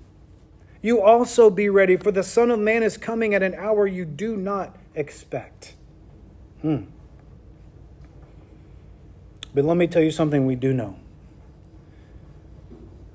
You 0.84 1.02
also 1.02 1.50
be 1.50 1.68
ready, 1.68 1.98
for 1.98 2.12
the 2.12 2.22
Son 2.22 2.52
of 2.52 2.60
Man 2.60 2.84
is 2.84 2.98
coming 2.98 3.34
at 3.34 3.42
an 3.42 3.56
hour 3.56 3.88
you 3.88 4.06
do 4.06 4.38
not 4.38 4.78
expect. 4.94 5.74
Hmm. 6.62 6.84
But 9.56 9.66
let 9.66 9.78
me 9.78 9.88
tell 9.88 10.04
you 10.04 10.12
something 10.12 10.46
we 10.46 10.54
do 10.54 10.74
know. 10.74 11.00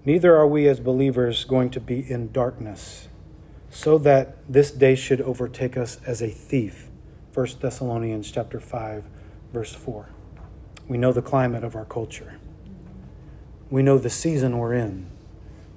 Neither 0.02 0.34
are 0.34 0.46
we 0.46 0.66
as 0.66 0.80
believers 0.80 1.44
going 1.44 1.68
to 1.70 1.80
be 1.80 2.10
in 2.10 2.32
darkness, 2.32 3.08
so 3.68 3.98
that 3.98 4.38
this 4.50 4.70
day 4.70 4.94
should 4.94 5.20
overtake 5.20 5.76
us 5.76 5.98
as 6.06 6.22
a 6.22 6.30
thief. 6.30 6.88
1 7.34 7.46
Thessalonians 7.60 8.30
chapter 8.30 8.58
5, 8.58 9.06
verse 9.52 9.74
4. 9.74 10.08
We 10.88 10.96
know 10.96 11.12
the 11.12 11.20
climate 11.20 11.64
of 11.64 11.76
our 11.76 11.84
culture. 11.84 12.38
We 13.68 13.82
know 13.82 13.98
the 13.98 14.08
season 14.08 14.56
we're 14.56 14.72
in. 14.72 15.06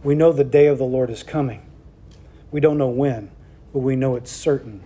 We 0.03 0.15
know 0.15 0.31
the 0.31 0.45
day 0.45 0.67
of 0.67 0.77
the 0.77 0.85
Lord 0.85 1.09
is 1.09 1.21
coming. 1.21 1.69
We 2.49 2.61
don't 2.61 2.77
know 2.77 2.87
when, 2.87 3.29
but 3.73 3.79
we 3.79 3.97
know 3.97 4.15
it's 4.15 4.31
certain. 4.31 4.83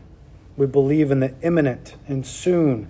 We 0.58 0.66
believe 0.66 1.12
in 1.12 1.20
the 1.20 1.36
imminent 1.44 1.96
and 2.08 2.26
soon 2.26 2.90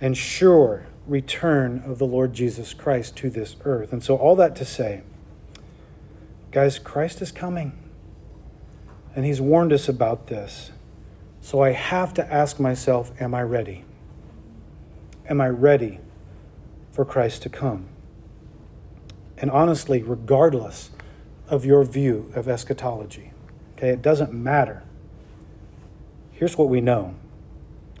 and 0.00 0.16
sure 0.16 0.88
return 1.06 1.82
of 1.86 1.98
the 1.98 2.04
Lord 2.04 2.34
Jesus 2.34 2.74
Christ 2.74 3.16
to 3.18 3.30
this 3.30 3.54
earth. 3.64 3.92
And 3.92 4.02
so, 4.02 4.16
all 4.16 4.34
that 4.36 4.56
to 4.56 4.64
say, 4.64 5.02
Guys, 6.50 6.78
Christ 6.78 7.20
is 7.20 7.32
coming. 7.32 7.72
And 9.14 9.24
he's 9.24 9.40
warned 9.40 9.72
us 9.72 9.88
about 9.88 10.26
this. 10.26 10.70
So 11.40 11.62
I 11.62 11.72
have 11.72 12.12
to 12.14 12.32
ask 12.32 12.58
myself, 12.58 13.12
am 13.20 13.34
I 13.34 13.42
ready? 13.42 13.84
Am 15.28 15.40
I 15.40 15.48
ready 15.48 16.00
for 16.92 17.04
Christ 17.04 17.42
to 17.42 17.48
come? 17.48 17.88
And 19.38 19.50
honestly, 19.50 20.02
regardless 20.02 20.90
of 21.48 21.64
your 21.64 21.84
view 21.84 22.32
of 22.34 22.48
eschatology, 22.48 23.32
okay, 23.76 23.90
it 23.90 24.02
doesn't 24.02 24.32
matter. 24.32 24.82
Here's 26.32 26.56
what 26.56 26.68
we 26.68 26.80
know 26.80 27.14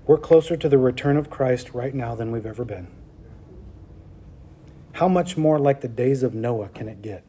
we're 0.06 0.18
closer 0.18 0.56
to 0.56 0.68
the 0.68 0.78
return 0.78 1.16
of 1.16 1.30
Christ 1.30 1.74
right 1.74 1.94
now 1.94 2.14
than 2.14 2.30
we've 2.30 2.46
ever 2.46 2.64
been. 2.64 2.86
How 4.92 5.08
much 5.08 5.36
more 5.36 5.58
like 5.58 5.80
the 5.80 5.88
days 5.88 6.22
of 6.22 6.32
Noah 6.32 6.68
can 6.68 6.88
it 6.88 7.02
get? 7.02 7.24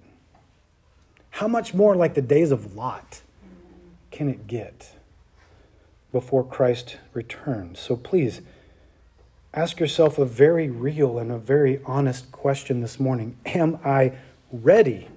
How 1.37 1.47
much 1.47 1.75
more 1.75 1.95
like 1.95 2.15
the 2.15 2.21
days 2.23 2.49
of 2.49 2.75
Lot 2.75 3.21
can 4.09 4.27
it 4.27 4.47
get 4.47 4.95
before 6.11 6.43
Christ 6.43 6.97
returns? 7.13 7.79
So 7.79 7.95
please 7.95 8.41
ask 9.53 9.79
yourself 9.79 10.17
a 10.17 10.25
very 10.25 10.67
real 10.67 11.19
and 11.19 11.31
a 11.31 11.37
very 11.37 11.79
honest 11.85 12.31
question 12.31 12.81
this 12.81 12.99
morning 12.99 13.37
Am 13.45 13.77
I 13.85 14.13
ready 14.51 15.09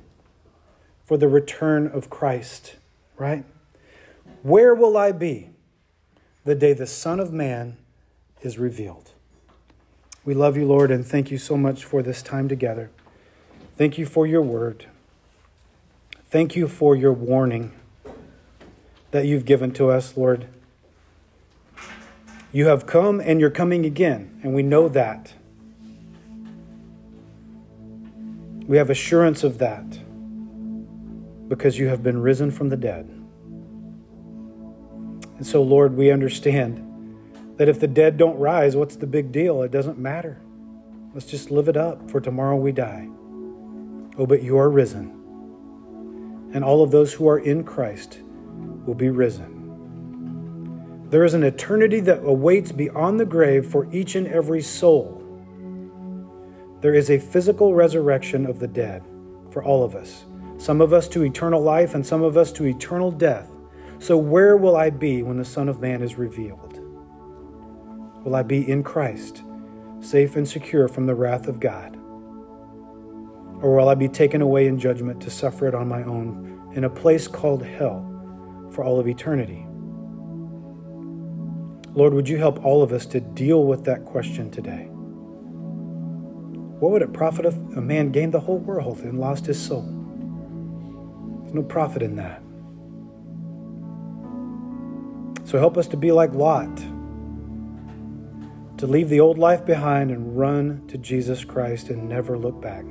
for 1.06 1.16
the 1.16 1.26
return 1.26 1.86
of 1.86 2.10
Christ? 2.10 2.76
Right? 3.16 3.46
Where 4.42 4.74
will 4.74 4.98
I 4.98 5.12
be 5.12 5.48
the 6.44 6.54
day 6.54 6.74
the 6.74 6.86
Son 6.86 7.18
of 7.18 7.32
Man 7.32 7.78
is 8.42 8.58
revealed? 8.58 9.12
We 10.26 10.34
love 10.34 10.58
you, 10.58 10.66
Lord, 10.66 10.90
and 10.90 11.06
thank 11.06 11.30
you 11.30 11.38
so 11.38 11.56
much 11.56 11.82
for 11.82 12.02
this 12.02 12.20
time 12.20 12.46
together. 12.46 12.90
Thank 13.78 13.96
you 13.96 14.04
for 14.04 14.26
your 14.26 14.42
word. 14.42 14.84
Thank 16.30 16.54
you 16.54 16.68
for 16.68 16.94
your 16.94 17.12
warning 17.12 17.72
that 19.10 19.26
you've 19.26 19.44
given 19.44 19.72
to 19.72 19.90
us, 19.90 20.16
Lord. 20.16 20.46
You 22.52 22.68
have 22.68 22.86
come 22.86 23.18
and 23.18 23.40
you're 23.40 23.50
coming 23.50 23.84
again, 23.84 24.38
and 24.44 24.54
we 24.54 24.62
know 24.62 24.88
that. 24.88 25.34
We 28.64 28.76
have 28.76 28.90
assurance 28.90 29.42
of 29.42 29.58
that 29.58 29.98
because 31.48 31.80
you 31.80 31.88
have 31.88 32.04
been 32.04 32.22
risen 32.22 32.52
from 32.52 32.68
the 32.68 32.76
dead. 32.76 33.06
And 35.36 35.44
so, 35.44 35.64
Lord, 35.64 35.96
we 35.96 36.12
understand 36.12 36.86
that 37.56 37.68
if 37.68 37.80
the 37.80 37.88
dead 37.88 38.16
don't 38.16 38.38
rise, 38.38 38.76
what's 38.76 38.94
the 38.94 39.08
big 39.08 39.32
deal? 39.32 39.64
It 39.64 39.72
doesn't 39.72 39.98
matter. 39.98 40.40
Let's 41.12 41.26
just 41.26 41.50
live 41.50 41.66
it 41.66 41.76
up, 41.76 42.08
for 42.08 42.20
tomorrow 42.20 42.54
we 42.54 42.70
die. 42.70 43.08
Oh, 44.16 44.26
but 44.26 44.44
you 44.44 44.56
are 44.58 44.70
risen 44.70 45.19
and 46.52 46.64
all 46.64 46.82
of 46.82 46.90
those 46.90 47.12
who 47.12 47.28
are 47.28 47.38
in 47.38 47.64
Christ 47.64 48.20
will 48.84 48.94
be 48.94 49.10
risen. 49.10 49.60
There 51.10 51.24
is 51.24 51.34
an 51.34 51.42
eternity 51.42 52.00
that 52.00 52.24
awaits 52.24 52.72
beyond 52.72 53.18
the 53.18 53.26
grave 53.26 53.66
for 53.66 53.92
each 53.92 54.14
and 54.14 54.26
every 54.28 54.62
soul. 54.62 55.16
There 56.80 56.94
is 56.94 57.10
a 57.10 57.18
physical 57.18 57.74
resurrection 57.74 58.46
of 58.46 58.58
the 58.58 58.68
dead 58.68 59.02
for 59.50 59.62
all 59.62 59.84
of 59.84 59.94
us, 59.94 60.24
some 60.56 60.80
of 60.80 60.92
us 60.92 61.08
to 61.08 61.24
eternal 61.24 61.60
life 61.60 61.94
and 61.94 62.06
some 62.06 62.22
of 62.22 62.36
us 62.36 62.52
to 62.52 62.64
eternal 62.64 63.10
death. 63.10 63.50
So, 63.98 64.16
where 64.16 64.56
will 64.56 64.76
I 64.76 64.88
be 64.90 65.22
when 65.22 65.36
the 65.36 65.44
Son 65.44 65.68
of 65.68 65.80
Man 65.80 66.00
is 66.00 66.14
revealed? 66.14 66.78
Will 68.24 68.34
I 68.34 68.42
be 68.42 68.70
in 68.70 68.82
Christ, 68.82 69.42
safe 70.00 70.36
and 70.36 70.48
secure 70.48 70.88
from 70.88 71.06
the 71.06 71.14
wrath 71.14 71.48
of 71.48 71.60
God? 71.60 71.99
Or 73.62 73.76
will 73.76 73.88
I 73.88 73.94
be 73.94 74.08
taken 74.08 74.40
away 74.40 74.66
in 74.66 74.78
judgment 74.78 75.20
to 75.22 75.30
suffer 75.30 75.68
it 75.68 75.74
on 75.74 75.88
my 75.88 76.02
own 76.02 76.72
in 76.74 76.84
a 76.84 76.90
place 76.90 77.28
called 77.28 77.64
hell 77.64 78.06
for 78.72 78.84
all 78.84 78.98
of 78.98 79.06
eternity? 79.06 79.66
Lord, 81.92 82.14
would 82.14 82.28
you 82.28 82.38
help 82.38 82.64
all 82.64 82.82
of 82.82 82.92
us 82.92 83.04
to 83.06 83.20
deal 83.20 83.64
with 83.64 83.84
that 83.84 84.04
question 84.04 84.50
today? 84.50 84.88
What 86.78 86.92
would 86.92 87.02
it 87.02 87.12
profit 87.12 87.44
if 87.44 87.54
a 87.54 87.80
man 87.80 88.12
gained 88.12 88.32
the 88.32 88.40
whole 88.40 88.58
world 88.58 89.00
and 89.00 89.18
lost 89.18 89.44
his 89.46 89.60
soul? 89.60 89.82
There's 91.42 91.54
no 91.54 91.62
profit 91.62 92.00
in 92.00 92.16
that. 92.16 92.40
So 95.46 95.58
help 95.58 95.76
us 95.76 95.88
to 95.88 95.96
be 95.96 96.12
like 96.12 96.32
Lot, 96.32 96.74
to 98.78 98.86
leave 98.86 99.08
the 99.08 99.18
old 99.18 99.36
life 99.36 99.66
behind 99.66 100.12
and 100.12 100.38
run 100.38 100.86
to 100.86 100.96
Jesus 100.96 101.44
Christ 101.44 101.90
and 101.90 102.08
never 102.08 102.38
look 102.38 102.62
back. 102.62 102.84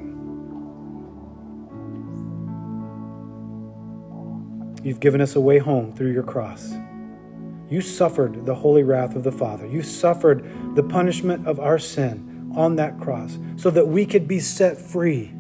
You've 4.82 5.02
given 5.02 5.20
us 5.20 5.36
a 5.36 5.42
way 5.42 5.58
home 5.58 5.94
through 5.94 6.14
your 6.14 6.24
cross. 6.24 6.74
You 7.70 7.82
suffered 7.82 8.46
the 8.46 8.56
holy 8.56 8.84
wrath 8.84 9.16
of 9.16 9.24
the 9.24 9.32
Father. 9.32 9.68
You 9.68 9.84
suffered 9.84 10.76
the 10.76 10.84
punishment 10.84 11.46
of 11.46 11.60
our 11.60 11.78
sin 11.78 12.54
on 12.56 12.78
that 12.78 12.98
cross 13.00 13.38
so 13.58 13.70
that 13.72 13.88
we 13.88 14.06
could 14.06 14.28
be 14.28 14.40
set 14.40 14.78
free. 14.78 15.34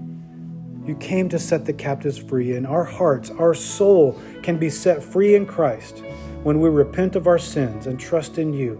You 0.85 0.95
came 0.99 1.29
to 1.29 1.39
set 1.39 1.65
the 1.65 1.73
captives 1.73 2.17
free, 2.17 2.55
and 2.55 2.67
our 2.67 2.83
hearts, 2.83 3.29
our 3.31 3.53
soul 3.53 4.19
can 4.43 4.57
be 4.57 4.69
set 4.69 5.03
free 5.03 5.35
in 5.35 5.45
Christ 5.45 6.03
when 6.43 6.59
we 6.59 6.69
repent 6.69 7.15
of 7.15 7.25
our 7.25 7.39
sins 7.39 7.87
and 7.87 7.99
trust 7.99 8.37
in 8.37 8.53
you 8.53 8.79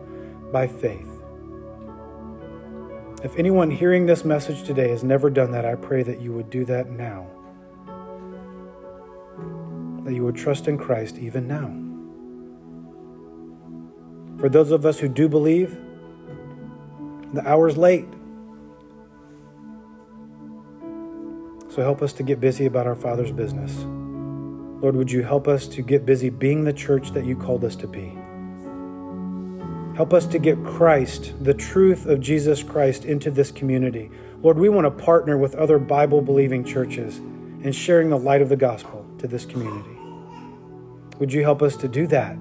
by 0.52 0.68
faith. 0.68 1.08
If 3.24 3.38
anyone 3.38 3.72
hearing 3.72 4.06
this 4.06 4.26
message 4.26 4.64
today 4.64 4.90
has 4.90 5.04
never 5.04 5.30
done 5.30 5.52
that, 5.52 5.66
I 5.66 5.76
pray 5.76 6.04
that 6.04 6.22
you 6.22 6.34
would 6.34 6.50
do 6.50 6.66
that 6.66 6.90
now 6.90 7.28
that 10.10 10.16
you 10.16 10.24
would 10.24 10.36
trust 10.36 10.68
in 10.68 10.78
Christ 10.78 11.18
even 11.18 11.48
now. 11.48 11.68
For 14.40 14.50
those 14.50 14.72
of 14.72 14.86
us 14.86 14.98
who 15.00 15.08
do 15.08 15.30
believe, 15.30 15.78
the 17.34 17.48
hour's 17.48 17.78
late. 17.78 18.08
So 21.70 21.84
help 21.84 22.02
us 22.02 22.12
to 22.14 22.24
get 22.24 22.40
busy 22.40 22.66
about 22.66 22.88
our 22.88 22.96
Father's 22.96 23.32
business. 23.32 23.86
Lord, 24.82 24.96
would 24.96 25.12
you 25.12 25.22
help 25.22 25.48
us 25.48 25.68
to 25.68 25.84
get 25.84 26.08
busy 26.08 26.30
being 26.30 26.64
the 26.64 26.74
church 26.74 27.12
that 27.12 27.26
you 27.26 27.36
called 27.36 27.64
us 27.64 27.76
to 27.76 27.88
be? 27.88 28.18
Help 29.96 30.14
us 30.14 30.26
to 30.28 30.40
get 30.40 30.64
Christ, 30.64 31.36
the 31.44 31.54
truth 31.54 32.08
of 32.08 32.20
Jesus 32.20 32.64
Christ, 32.64 33.06
into 33.06 33.30
this 33.30 33.52
community. 33.52 34.10
Lord, 34.42 34.58
we 34.58 34.70
want 34.70 34.86
to 34.86 35.04
partner 35.04 35.38
with 35.38 35.54
other 35.54 35.78
Bible 35.78 36.22
believing 36.22 36.64
churches 36.64 37.18
in 37.18 37.74
sharing 37.74 38.10
the 38.10 38.18
light 38.18 38.42
of 38.42 38.50
the 38.50 38.56
gospel 38.56 39.06
to 39.20 39.28
this 39.28 39.46
community. 39.46 39.99
Would 41.20 41.34
you 41.34 41.44
help 41.44 41.62
us 41.62 41.76
to 41.78 41.88
do 41.88 42.08
that? 42.08 42.38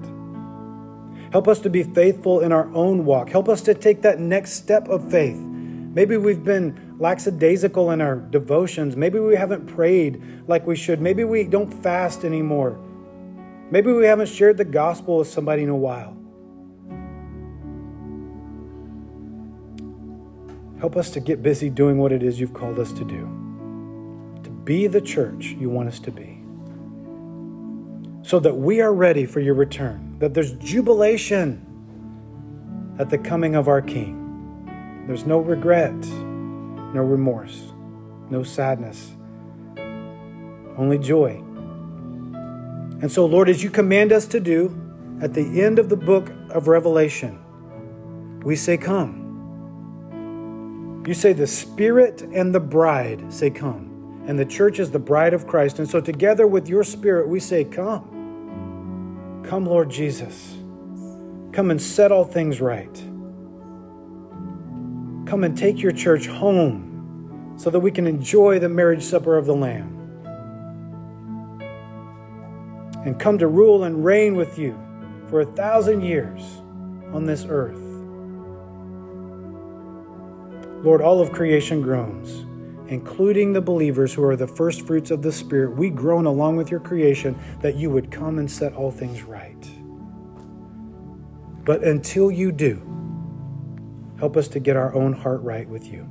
Help 1.31 1.47
us 1.47 1.59
to 1.59 1.69
be 1.69 1.83
faithful 1.83 2.39
in 2.39 2.51
our 2.51 2.73
own 2.73 3.05
walk. 3.05 3.29
Help 3.29 3.49
us 3.49 3.61
to 3.63 3.73
take 3.73 4.01
that 4.01 4.19
next 4.19 4.53
step 4.53 4.87
of 4.87 5.11
faith. 5.11 5.37
Maybe 5.37 6.17
we've 6.17 6.43
been 6.43 6.95
lackadaisical 6.97 7.91
in 7.91 8.01
our 8.01 8.15
devotions. 8.15 8.95
Maybe 8.95 9.19
we 9.19 9.35
haven't 9.35 9.67
prayed 9.67 10.21
like 10.47 10.65
we 10.65 10.75
should. 10.75 11.01
Maybe 11.01 11.23
we 11.23 11.43
don't 11.43 11.71
fast 11.83 12.23
anymore. 12.23 12.79
Maybe 13.69 13.91
we 13.91 14.05
haven't 14.05 14.29
shared 14.29 14.57
the 14.57 14.65
gospel 14.65 15.19
with 15.19 15.27
somebody 15.27 15.63
in 15.63 15.69
a 15.69 15.75
while. 15.75 16.15
Help 20.79 20.95
us 20.95 21.09
to 21.11 21.19
get 21.19 21.43
busy 21.43 21.69
doing 21.69 21.97
what 21.97 22.11
it 22.11 22.23
is 22.23 22.39
you've 22.39 22.53
called 22.53 22.79
us 22.79 22.93
to 22.93 23.03
do, 23.03 23.27
to 24.43 24.49
be 24.49 24.87
the 24.87 25.01
church 25.01 25.47
you 25.59 25.69
want 25.69 25.89
us 25.89 25.99
to 25.99 26.11
be 26.11 26.38
so 28.29 28.39
that 28.39 28.55
we 28.55 28.79
are 28.79 28.93
ready 28.93 29.25
for 29.25 29.39
your 29.39 29.55
return, 29.55 30.15
that 30.19 30.35
there's 30.35 30.51
jubilation 30.57 31.65
at 32.99 33.09
the 33.09 33.17
coming 33.17 33.55
of 33.55 33.67
our 33.67 33.81
King. 33.81 35.03
There's 35.07 35.25
no 35.25 35.39
regret, 35.39 35.95
no 35.95 37.01
remorse, 37.01 37.73
no 38.29 38.43
sadness, 38.43 39.15
only 40.77 40.99
joy. 40.99 41.37
And 43.01 43.11
so, 43.11 43.25
Lord, 43.25 43.49
as 43.49 43.63
you 43.63 43.71
command 43.71 44.11
us 44.11 44.27
to 44.27 44.39
do 44.39 44.79
at 45.19 45.33
the 45.33 45.63
end 45.63 45.79
of 45.79 45.89
the 45.89 45.97
book 45.97 46.31
of 46.51 46.67
Revelation, 46.67 47.39
we 48.43 48.55
say, 48.55 48.77
Come. 48.77 49.25
You 51.07 51.15
say, 51.15 51.33
The 51.33 51.47
Spirit 51.47 52.21
and 52.21 52.53
the 52.53 52.59
bride 52.59 53.33
say, 53.33 53.49
Come. 53.49 54.21
And 54.27 54.37
the 54.37 54.45
church 54.45 54.77
is 54.77 54.91
the 54.91 54.99
bride 54.99 55.33
of 55.33 55.47
Christ. 55.47 55.79
And 55.79 55.89
so, 55.89 55.99
together 55.99 56.45
with 56.45 56.69
your 56.69 56.83
Spirit, 56.83 57.27
we 57.27 57.39
say, 57.39 57.63
Come. 57.63 58.17
Come, 59.43 59.65
Lord 59.65 59.89
Jesus. 59.89 60.57
Come 61.51 61.71
and 61.71 61.81
set 61.81 62.11
all 62.11 62.25
things 62.25 62.61
right. 62.61 62.93
Come 65.25 65.43
and 65.43 65.57
take 65.57 65.81
your 65.81 65.91
church 65.91 66.27
home 66.27 67.55
so 67.57 67.69
that 67.69 67.79
we 67.79 67.91
can 67.91 68.07
enjoy 68.07 68.59
the 68.59 68.69
marriage 68.69 69.03
supper 69.03 69.37
of 69.37 69.45
the 69.45 69.55
Lamb. 69.55 69.95
And 73.05 73.19
come 73.19 73.37
to 73.37 73.47
rule 73.47 73.83
and 73.83 74.03
reign 74.03 74.35
with 74.35 74.57
you 74.59 74.77
for 75.27 75.41
a 75.41 75.45
thousand 75.45 76.01
years 76.01 76.41
on 77.13 77.25
this 77.25 77.45
earth. 77.47 77.79
Lord, 80.83 81.01
all 81.01 81.21
of 81.21 81.31
creation 81.31 81.81
groans 81.81 82.45
including 82.89 83.53
the 83.53 83.61
believers 83.61 84.13
who 84.13 84.23
are 84.23 84.35
the 84.35 84.47
first 84.47 84.85
fruits 84.85 85.11
of 85.11 85.21
the 85.21 85.31
Spirit, 85.31 85.77
we 85.77 85.89
groan 85.89 86.25
along 86.25 86.57
with 86.57 86.71
your 86.71 86.79
creation 86.79 87.39
that 87.61 87.75
you 87.75 87.89
would 87.89 88.11
come 88.11 88.39
and 88.39 88.51
set 88.51 88.73
all 88.73 88.91
things 88.91 89.23
right. 89.23 89.69
But 91.63 91.83
until 91.83 92.31
you 92.31 92.51
do, 92.51 92.81
help 94.17 94.35
us 94.35 94.47
to 94.49 94.59
get 94.59 94.75
our 94.75 94.93
own 94.95 95.13
heart 95.13 95.41
right 95.41 95.69
with 95.69 95.85
you. 95.85 96.09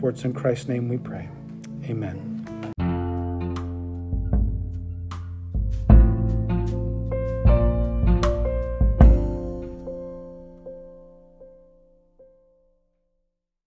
For 0.00 0.08
it's 0.10 0.24
in 0.24 0.32
Christ's 0.32 0.68
name 0.68 0.88
we 0.88 0.96
pray. 0.96 1.28
Amen. 1.84 2.33